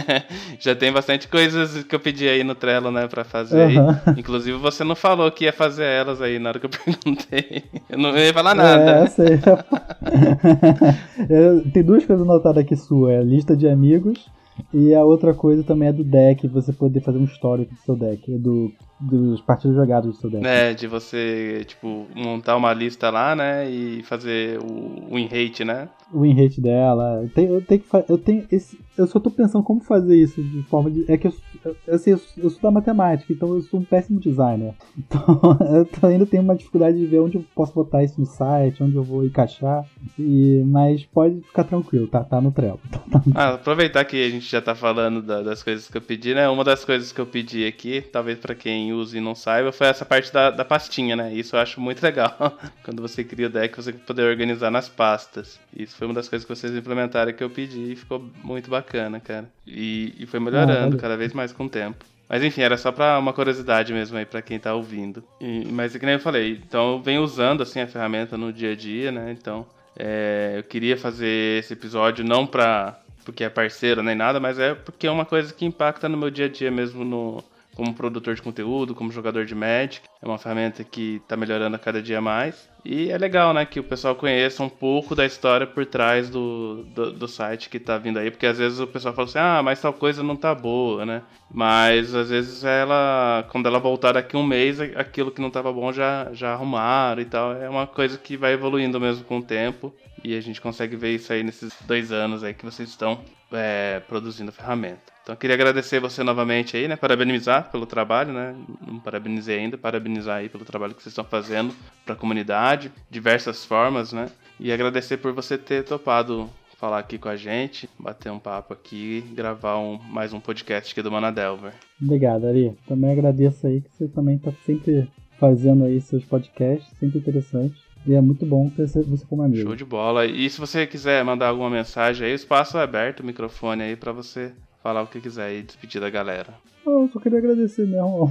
já 0.58 0.74
tem 0.74 0.92
bastante 0.92 1.28
coisas 1.28 1.84
que 1.84 1.94
eu 1.94 2.00
pedi 2.00 2.28
aí 2.28 2.44
no 2.44 2.54
Trello, 2.54 2.90
né, 2.90 3.06
pra 3.06 3.24
fazer. 3.24 3.78
Uhum. 3.78 3.94
Inclusive, 4.16 4.58
você 4.58 4.84
não 4.84 4.94
falou 4.94 5.30
que 5.30 5.44
ia 5.44 5.52
fazer 5.52 5.84
elas 5.84 6.20
aí 6.20 6.38
na 6.38 6.50
hora 6.50 6.60
que 6.60 6.66
eu 6.66 6.70
perguntei. 6.84 7.64
Eu 7.88 7.98
não 7.98 8.16
ia 8.16 8.32
falar 8.32 8.54
nada. 8.54 8.90
É, 8.90 9.06
sei. 9.06 9.38
tem 11.72 11.82
duas 11.82 12.04
coisas 12.04 12.26
anotadas 12.26 12.62
aqui 12.62 12.76
sua, 12.76 13.12
é 13.12 13.18
a 13.18 13.22
lista 13.22 13.56
de 13.56 13.68
amigos 13.68 14.28
e 14.72 14.94
a 14.94 15.04
outra 15.04 15.34
coisa 15.34 15.62
também 15.62 15.88
é 15.88 15.92
do 15.92 16.04
deck, 16.04 16.46
você 16.48 16.72
poder 16.72 17.00
fazer 17.00 17.18
um 17.18 17.24
histórico 17.24 17.74
do 17.74 17.80
seu 17.80 17.96
deck, 17.96 18.38
do 18.38 18.72
dos 19.00 19.40
partidos 19.40 19.76
jogados 19.76 20.14
do 20.14 20.20
seu 20.20 20.30
deck. 20.30 20.46
É, 20.46 20.72
de 20.72 20.86
você, 20.86 21.64
tipo, 21.66 22.06
montar 22.14 22.56
uma 22.56 22.72
lista 22.72 23.10
lá, 23.10 23.34
né, 23.34 23.68
e 23.68 24.02
fazer 24.02 24.58
o 24.58 25.14
win 25.14 25.26
rate, 25.26 25.64
né? 25.64 25.88
O 26.12 26.20
win 26.20 26.34
rate 26.34 26.60
dela. 26.60 27.20
Eu 27.22 27.28
tenho, 27.28 27.54
eu 27.54 27.62
tenho 27.62 27.80
que 27.80 28.04
eu 28.08 28.18
tenho 28.18 28.46
esse, 28.50 28.78
eu 28.96 29.06
só 29.06 29.18
tô 29.18 29.30
pensando 29.30 29.64
como 29.64 29.80
fazer 29.80 30.16
isso 30.16 30.42
de 30.42 30.62
forma 30.64 30.90
de, 30.90 31.04
é 31.10 31.16
que 31.16 31.26
eu, 31.26 31.34
eu, 31.64 31.94
assim, 31.94 32.10
eu, 32.10 32.20
eu 32.38 32.50
sou 32.50 32.60
da 32.60 32.70
matemática, 32.70 33.32
então 33.32 33.54
eu 33.54 33.62
sou 33.62 33.80
um 33.80 33.84
péssimo 33.84 34.20
designer. 34.20 34.74
Então, 35.14 35.58
eu 36.02 36.08
ainda 36.08 36.26
tenho 36.26 36.42
uma 36.42 36.56
dificuldade 36.56 36.98
de 36.98 37.06
ver 37.06 37.20
onde 37.20 37.36
eu 37.36 37.44
posso 37.54 37.72
botar 37.72 38.02
isso 38.02 38.20
no 38.20 38.26
site, 38.26 38.82
onde 38.82 38.96
eu 38.96 39.02
vou 39.02 39.24
encaixar. 39.24 39.84
E 40.18 40.62
mas 40.66 41.04
pode 41.04 41.40
ficar 41.42 41.64
tranquilo, 41.64 42.06
tá, 42.06 42.24
tá 42.24 42.40
no 42.40 42.52
Trello. 42.52 42.80
Tá, 43.10 43.22
no... 43.24 43.32
Ah, 43.34 43.54
aproveitar 43.54 44.04
que 44.04 44.24
a 44.24 44.30
gente 44.30 44.50
já 44.50 44.60
tá 44.60 44.74
falando 44.74 45.22
da, 45.22 45.42
das 45.42 45.62
coisas 45.62 45.88
que 45.88 45.96
eu 45.96 46.02
pedi, 46.02 46.34
né? 46.34 46.48
Uma 46.48 46.64
das 46.64 46.84
coisas 46.84 47.12
que 47.12 47.20
eu 47.20 47.26
pedi 47.26 47.66
aqui, 47.66 48.00
talvez 48.00 48.38
para 48.38 48.54
quem 48.54 48.83
use 48.92 49.16
e 49.16 49.20
não 49.20 49.34
saiba, 49.34 49.72
foi 49.72 49.86
essa 49.86 50.04
parte 50.04 50.32
da, 50.32 50.50
da 50.50 50.64
pastinha, 50.64 51.16
né? 51.16 51.32
Isso 51.32 51.56
eu 51.56 51.60
acho 51.60 51.80
muito 51.80 52.02
legal. 52.02 52.58
Quando 52.84 53.00
você 53.00 53.24
cria 53.24 53.46
o 53.46 53.50
deck, 53.50 53.76
você 53.76 53.92
poder 53.92 54.22
organizar 54.22 54.70
nas 54.70 54.88
pastas. 54.88 55.58
Isso 55.74 55.96
foi 55.96 56.06
uma 56.06 56.14
das 56.14 56.28
coisas 56.28 56.46
que 56.46 56.54
vocês 56.54 56.74
implementaram 56.74 57.32
que 57.32 57.42
eu 57.42 57.50
pedi 57.50 57.92
e 57.92 57.96
ficou 57.96 58.24
muito 58.42 58.70
bacana, 58.70 59.20
cara. 59.20 59.48
E, 59.66 60.14
e 60.18 60.26
foi 60.26 60.40
melhorando 60.40 60.96
ah, 60.96 61.00
cada 61.00 61.16
vez 61.16 61.32
mais 61.32 61.52
com 61.52 61.64
o 61.64 61.68
tempo. 61.68 62.04
Mas 62.28 62.42
enfim, 62.42 62.62
era 62.62 62.76
só 62.76 62.90
pra 62.90 63.18
uma 63.18 63.32
curiosidade 63.32 63.92
mesmo 63.92 64.16
aí 64.16 64.24
pra 64.24 64.42
quem 64.42 64.58
tá 64.58 64.74
ouvindo. 64.74 65.22
E, 65.40 65.66
mas 65.70 65.94
é 65.94 65.98
que 65.98 66.06
nem 66.06 66.14
eu 66.14 66.20
falei, 66.20 66.60
então 66.66 66.92
eu 66.92 67.02
venho 67.02 67.22
usando 67.22 67.62
assim 67.62 67.80
a 67.80 67.86
ferramenta 67.86 68.36
no 68.36 68.52
dia 68.52 68.72
a 68.72 68.76
dia, 68.76 69.12
né? 69.12 69.34
Então 69.38 69.66
é, 69.96 70.54
eu 70.56 70.62
queria 70.62 70.96
fazer 70.96 71.60
esse 71.60 71.72
episódio 71.72 72.24
não 72.24 72.46
pra 72.46 72.98
porque 73.24 73.42
é 73.42 73.48
parceiro 73.48 74.02
nem 74.02 74.14
nada, 74.14 74.38
mas 74.38 74.58
é 74.58 74.74
porque 74.74 75.06
é 75.06 75.10
uma 75.10 75.24
coisa 75.24 75.52
que 75.52 75.64
impacta 75.64 76.08
no 76.08 76.16
meu 76.16 76.30
dia 76.30 76.44
a 76.44 76.48
dia 76.48 76.70
mesmo 76.70 77.04
no, 77.04 77.42
como 77.74 77.94
produtor 77.94 78.34
de 78.34 78.42
conteúdo, 78.42 78.94
como 78.94 79.12
jogador 79.12 79.44
de 79.44 79.54
Magic. 79.54 80.02
É 80.22 80.26
uma 80.26 80.38
ferramenta 80.38 80.82
que 80.84 81.16
está 81.16 81.36
melhorando 81.36 81.76
a 81.76 81.78
cada 81.78 82.00
dia 82.00 82.20
mais. 82.20 82.68
E 82.84 83.10
é 83.10 83.16
legal, 83.16 83.54
né, 83.54 83.64
que 83.64 83.80
o 83.80 83.84
pessoal 83.84 84.14
conheça 84.14 84.62
um 84.62 84.68
pouco 84.68 85.14
da 85.14 85.24
história 85.24 85.66
por 85.66 85.86
trás 85.86 86.28
do, 86.28 86.84
do, 86.94 87.12
do 87.12 87.26
site 87.26 87.70
que 87.70 87.78
está 87.78 87.96
vindo 87.96 88.18
aí, 88.18 88.30
porque 88.30 88.46
às 88.46 88.58
vezes 88.58 88.78
o 88.78 88.86
pessoal 88.86 89.14
fala 89.14 89.26
assim, 89.26 89.38
ah, 89.38 89.62
mas 89.62 89.80
tal 89.80 89.92
coisa 89.94 90.22
não 90.22 90.36
tá 90.36 90.54
boa, 90.54 91.06
né? 91.06 91.22
Mas 91.50 92.14
às 92.14 92.28
vezes 92.28 92.62
ela, 92.62 93.46
quando 93.50 93.66
ela 93.66 93.78
voltar 93.78 94.12
daqui 94.12 94.36
um 94.36 94.42
mês, 94.42 94.80
aquilo 94.80 95.30
que 95.30 95.40
não 95.40 95.48
estava 95.48 95.72
bom 95.72 95.92
já, 95.92 96.28
já 96.32 96.52
arrumaram 96.52 97.22
e 97.22 97.24
tal. 97.24 97.54
É 97.54 97.70
uma 97.70 97.86
coisa 97.86 98.18
que 98.18 98.36
vai 98.36 98.52
evoluindo 98.52 99.00
mesmo 99.00 99.24
com 99.24 99.38
o 99.38 99.42
tempo. 99.42 99.94
E 100.22 100.36
a 100.36 100.40
gente 100.40 100.60
consegue 100.60 100.96
ver 100.96 101.14
isso 101.14 101.32
aí 101.32 101.42
nesses 101.42 101.74
dois 101.82 102.10
anos 102.10 102.42
aí 102.42 102.54
que 102.54 102.64
vocês 102.64 102.88
estão 102.88 103.20
é, 103.52 104.00
produzindo 104.08 104.50
a 104.50 104.52
ferramenta. 104.52 105.13
Então 105.24 105.34
eu 105.34 105.38
queria 105.38 105.54
agradecer 105.54 105.98
você 106.00 106.22
novamente 106.22 106.76
aí, 106.76 106.86
né? 106.86 106.96
Parabenizar 106.96 107.70
pelo 107.72 107.86
trabalho, 107.86 108.30
né? 108.30 108.54
Não 108.86 109.00
parabenizei 109.00 109.58
ainda, 109.58 109.78
parabenizar 109.78 110.36
aí 110.36 110.50
pelo 110.50 110.66
trabalho 110.66 110.94
que 110.94 111.02
vocês 111.02 111.12
estão 111.12 111.24
fazendo 111.24 111.74
para 112.04 112.14
a 112.14 112.16
comunidade, 112.16 112.92
diversas 113.10 113.64
formas, 113.64 114.12
né? 114.12 114.28
E 114.60 114.70
agradecer 114.70 115.16
por 115.16 115.32
você 115.32 115.56
ter 115.56 115.82
topado 115.82 116.50
falar 116.76 116.98
aqui 116.98 117.16
com 117.16 117.30
a 117.30 117.36
gente, 117.36 117.88
bater 117.98 118.30
um 118.30 118.38
papo 118.38 118.74
aqui, 118.74 119.24
gravar 119.32 119.78
um, 119.78 119.98
mais 119.98 120.34
um 120.34 120.40
podcast 120.40 120.92
aqui 120.92 121.00
do 121.00 121.10
Manadelver. 121.10 121.72
Obrigado, 122.02 122.46
Ari. 122.46 122.76
Também 122.86 123.10
agradeço 123.10 123.66
aí 123.66 123.80
que 123.80 123.90
você 123.90 124.06
também 124.08 124.36
está 124.36 124.52
sempre 124.66 125.10
fazendo 125.40 125.84
aí 125.84 126.02
seus 126.02 126.22
podcasts, 126.26 126.92
sempre 126.98 127.20
interessante. 127.20 127.82
E 128.06 128.12
é 128.12 128.20
muito 128.20 128.44
bom 128.44 128.68
ter 128.68 128.86
você 128.86 129.24
como 129.24 129.42
amigo. 129.42 129.62
Show 129.62 129.74
de 129.74 129.86
bola. 129.86 130.26
E 130.26 130.50
se 130.50 130.60
você 130.60 130.86
quiser 130.86 131.24
mandar 131.24 131.48
alguma 131.48 131.70
mensagem 131.70 132.26
aí, 132.26 132.34
o 132.34 132.36
espaço 132.36 132.76
é 132.76 132.82
aberto, 132.82 133.20
o 133.20 133.26
microfone 133.26 133.82
aí 133.82 133.96
para 133.96 134.12
você 134.12 134.52
falar 134.84 135.02
o 135.02 135.06
que 135.06 135.18
quiser 135.18 135.54
e 135.54 135.62
despedir 135.62 135.98
da 135.98 136.10
galera. 136.10 136.52
Eu 136.86 137.08
só 137.10 137.18
queria 137.18 137.38
agradecer 137.38 137.86
mesmo. 137.86 138.30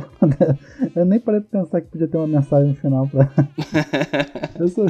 Eu 0.95 1.03
nem 1.03 1.19
parei 1.19 1.41
de 1.41 1.47
pensar 1.47 1.81
que 1.81 1.87
podia 1.87 2.07
ter 2.07 2.15
uma 2.15 2.27
mensagem 2.27 2.69
no 2.69 2.75
final 2.75 3.07
pra. 3.07 3.27
eu, 4.59 4.67
só... 4.67 4.85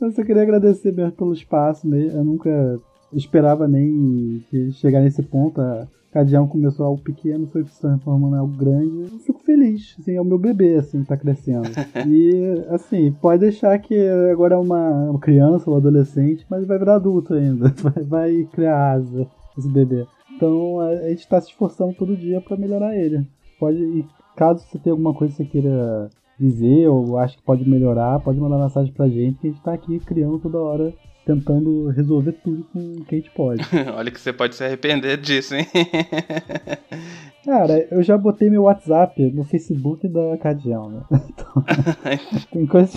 eu 0.00 0.10
só 0.10 0.24
queria 0.24 0.42
agradecer 0.42 0.92
mesmo 0.92 1.12
pelo 1.12 1.32
espaço 1.32 1.86
mesmo. 1.86 2.18
Eu 2.18 2.24
nunca 2.24 2.80
esperava 3.12 3.68
nem 3.68 4.44
chegar 4.72 5.00
nesse 5.00 5.22
ponto. 5.22 5.60
A 5.60 5.86
Cadião 6.10 6.48
começou 6.48 6.84
algo 6.84 7.00
pequeno, 7.00 7.46
foi 7.46 7.64
se 7.66 7.80
transformando 7.80 8.34
em 8.34 8.40
algo 8.40 8.56
grande. 8.56 9.12
Eu 9.12 9.20
fico 9.20 9.38
feliz, 9.44 9.94
assim, 10.00 10.16
é 10.16 10.20
o 10.20 10.24
meu 10.24 10.38
bebê, 10.38 10.74
assim, 10.74 11.04
tá 11.04 11.16
crescendo. 11.16 11.68
E, 12.08 12.64
assim, 12.70 13.12
pode 13.12 13.42
deixar 13.42 13.78
que 13.78 13.94
agora 14.32 14.56
é 14.56 14.58
uma 14.58 15.16
criança 15.20 15.70
ou 15.70 15.76
adolescente, 15.76 16.44
mas 16.50 16.66
vai 16.66 16.76
virar 16.76 16.96
adulto 16.96 17.34
ainda. 17.34 17.72
Vai, 17.80 18.02
vai 18.02 18.48
criar 18.52 18.94
asa, 18.94 19.28
esse 19.56 19.68
bebê. 19.68 20.04
Então 20.40 20.80
a 20.80 21.10
gente 21.10 21.18
está 21.18 21.38
se 21.38 21.48
esforçando 21.48 21.92
todo 21.92 22.16
dia 22.16 22.40
para 22.40 22.56
melhorar 22.56 22.96
ele. 22.96 23.26
Pode, 23.58 23.76
e 23.76 24.06
caso 24.34 24.64
você 24.64 24.78
tenha 24.78 24.94
alguma 24.94 25.12
coisa 25.12 25.34
que 25.34 25.42
você 25.42 25.44
queira 25.44 26.08
dizer 26.38 26.88
ou 26.88 27.18
acha 27.18 27.36
que 27.36 27.42
pode 27.42 27.68
melhorar, 27.68 28.18
pode 28.20 28.40
mandar 28.40 28.56
mensagem 28.56 28.90
pra 28.90 29.06
gente 29.06 29.38
que 29.38 29.48
a 29.48 29.50
gente 29.50 29.58
está 29.58 29.74
aqui 29.74 30.00
criando 30.00 30.38
toda 30.38 30.58
hora, 30.58 30.94
tentando 31.26 31.88
resolver 31.90 32.32
tudo 32.42 32.64
com 32.72 32.78
o 32.78 33.04
que 33.04 33.16
a 33.16 33.18
gente 33.18 33.30
pode. 33.32 33.62
Olha 33.94 34.10
que 34.10 34.18
você 34.18 34.32
pode 34.32 34.54
se 34.54 34.64
arrepender 34.64 35.18
disso, 35.18 35.54
hein? 35.54 35.66
Cara, 37.44 37.86
eu 37.90 38.02
já 38.02 38.16
botei 38.16 38.48
meu 38.48 38.62
WhatsApp 38.62 39.22
no 39.32 39.44
Facebook 39.44 40.08
da 40.08 40.38
Cadião, 40.38 40.88
né? 40.88 41.02
Então, 41.28 41.64
tem 42.50 42.66
coisa. 42.66 42.96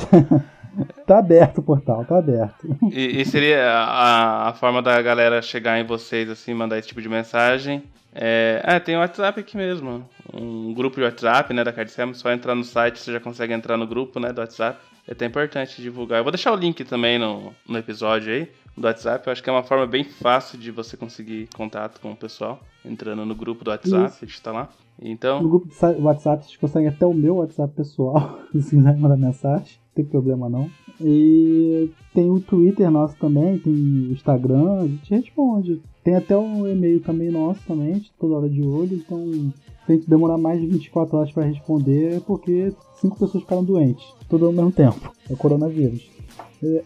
Tá 1.05 1.19
aberto 1.19 1.59
o 1.59 1.63
portal, 1.63 2.03
tá 2.05 2.17
aberto. 2.17 2.67
E, 2.91 3.21
e 3.21 3.25
seria 3.25 3.69
a, 3.69 4.49
a, 4.49 4.53
forma 4.53 4.81
da 4.81 5.01
galera 5.01 5.41
chegar 5.41 5.79
em 5.79 5.85
vocês, 5.85 6.29
assim, 6.29 6.53
mandar 6.53 6.77
esse 6.77 6.87
tipo 6.87 7.01
de 7.01 7.09
mensagem. 7.09 7.83
É, 8.13 8.61
é 8.63 8.79
tem 8.79 8.95
o 8.95 8.99
WhatsApp 8.99 9.39
aqui 9.39 9.57
mesmo. 9.57 10.07
Um 10.33 10.73
grupo 10.73 10.97
de 10.97 11.03
WhatsApp, 11.03 11.53
né, 11.53 11.63
da 11.63 11.73
Cardicem. 11.73 12.13
Só 12.13 12.31
entrar 12.31 12.55
no 12.55 12.63
site, 12.63 12.99
você 12.99 13.11
já 13.11 13.19
consegue 13.19 13.53
entrar 13.53 13.77
no 13.77 13.85
grupo, 13.85 14.19
né, 14.19 14.31
do 14.31 14.39
WhatsApp. 14.41 14.79
É 15.07 15.11
até 15.11 15.25
importante 15.25 15.81
divulgar. 15.81 16.19
Eu 16.19 16.23
vou 16.23 16.31
deixar 16.31 16.53
o 16.53 16.55
link 16.55 16.83
também 16.85 17.19
no, 17.19 17.53
no 17.67 17.77
episódio 17.77 18.33
aí, 18.33 18.49
do 18.77 18.85
WhatsApp. 18.85 19.27
Eu 19.27 19.33
acho 19.33 19.43
que 19.43 19.49
é 19.49 19.53
uma 19.53 19.63
forma 19.63 19.85
bem 19.85 20.03
fácil 20.03 20.57
de 20.57 20.71
você 20.71 20.95
conseguir 20.95 21.49
contato 21.55 21.99
com 21.99 22.11
o 22.11 22.15
pessoal. 22.15 22.59
Entrando 22.85 23.25
no 23.25 23.35
grupo 23.35 23.63
do 23.63 23.69
WhatsApp, 23.69 24.13
Isso. 24.13 24.23
a 24.23 24.27
gente 24.27 24.41
tá 24.41 24.51
lá. 24.51 24.69
Então... 25.01 25.41
No 25.41 25.49
grupo 25.49 25.67
do 25.67 26.03
WhatsApp, 26.03 26.43
vocês 26.43 26.57
conseguem 26.57 26.89
até 26.89 27.05
o 27.05 27.13
meu 27.13 27.37
WhatsApp 27.37 27.73
pessoal, 27.75 28.39
se 28.53 28.75
quiser 28.75 28.97
mandar 28.97 29.17
mensagem 29.17 29.83
tem 29.93 30.03
problema 30.03 30.49
não. 30.49 30.69
E 30.99 31.89
tem 32.13 32.29
o 32.29 32.39
Twitter 32.39 32.89
nosso 32.89 33.15
também, 33.17 33.57
tem 33.59 33.73
o 33.73 34.11
Instagram, 34.11 34.81
a 34.81 34.87
gente 34.87 35.15
responde. 35.15 35.81
Tem 36.03 36.15
até 36.15 36.35
um 36.35 36.67
e-mail 36.67 36.99
também 36.99 37.31
nosso 37.31 37.61
também, 37.65 38.03
toda 38.19 38.35
hora 38.35 38.49
de 38.49 38.61
olho, 38.61 38.95
então 38.95 39.53
a 39.87 39.91
gente 39.91 40.09
demorar 40.09 40.37
mais 40.37 40.59
de 40.61 40.67
24 40.67 41.17
horas 41.17 41.31
para 41.31 41.43
responder 41.43 42.17
é 42.17 42.19
porque 42.19 42.73
cinco 42.99 43.19
pessoas 43.19 43.43
ficaram 43.43 43.63
doentes, 43.63 44.05
tudo 44.29 44.45
ao 44.45 44.53
mesmo 44.53 44.71
tempo. 44.71 45.13
É 45.29 45.33
o 45.33 45.37
coronavírus. 45.37 46.13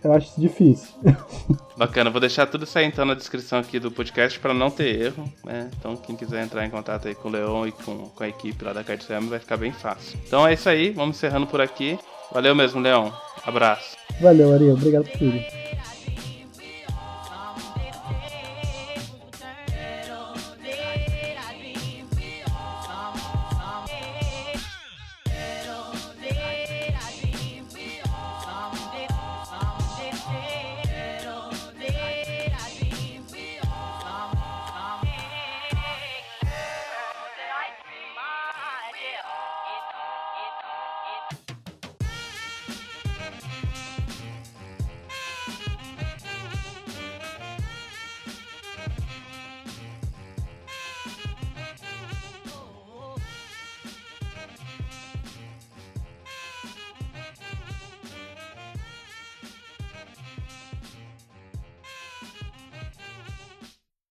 Eu 0.03 0.11
acho 0.11 0.29
isso 0.29 0.41
difícil. 0.41 0.87
Bacana, 1.77 2.09
vou 2.09 2.19
deixar 2.19 2.47
tudo 2.47 2.63
isso 2.63 2.77
aí 2.79 2.85
então 2.85 3.05
na 3.05 3.13
descrição 3.13 3.59
aqui 3.59 3.79
do 3.79 3.91
podcast 3.91 4.39
para 4.39 4.53
não 4.53 4.71
ter 4.71 4.99
erro, 4.99 5.31
né? 5.45 5.69
Então 5.77 5.95
quem 5.95 6.15
quiser 6.15 6.43
entrar 6.43 6.65
em 6.65 6.69
contato 6.69 7.07
aí 7.07 7.13
com 7.13 7.27
o 7.27 7.31
Leon 7.31 7.67
e 7.67 7.71
com, 7.71 8.09
com 8.09 8.23
a 8.23 8.27
equipe 8.27 8.63
lá 8.65 8.73
da 8.73 8.83
Cartesam 8.83 9.29
vai 9.29 9.39
ficar 9.39 9.57
bem 9.57 9.71
fácil. 9.71 10.17
Então 10.25 10.47
é 10.47 10.53
isso 10.53 10.67
aí, 10.67 10.89
vamos 10.89 11.17
encerrando 11.17 11.45
por 11.45 11.61
aqui. 11.61 11.97
Valeu 12.31 12.55
mesmo, 12.55 12.81
Leão. 12.81 13.13
Abraço. 13.45 13.95
Valeu, 14.19 14.53
Ari. 14.53 14.71
Obrigado 14.71 15.05
por 15.05 15.19
tudo. 15.19 15.39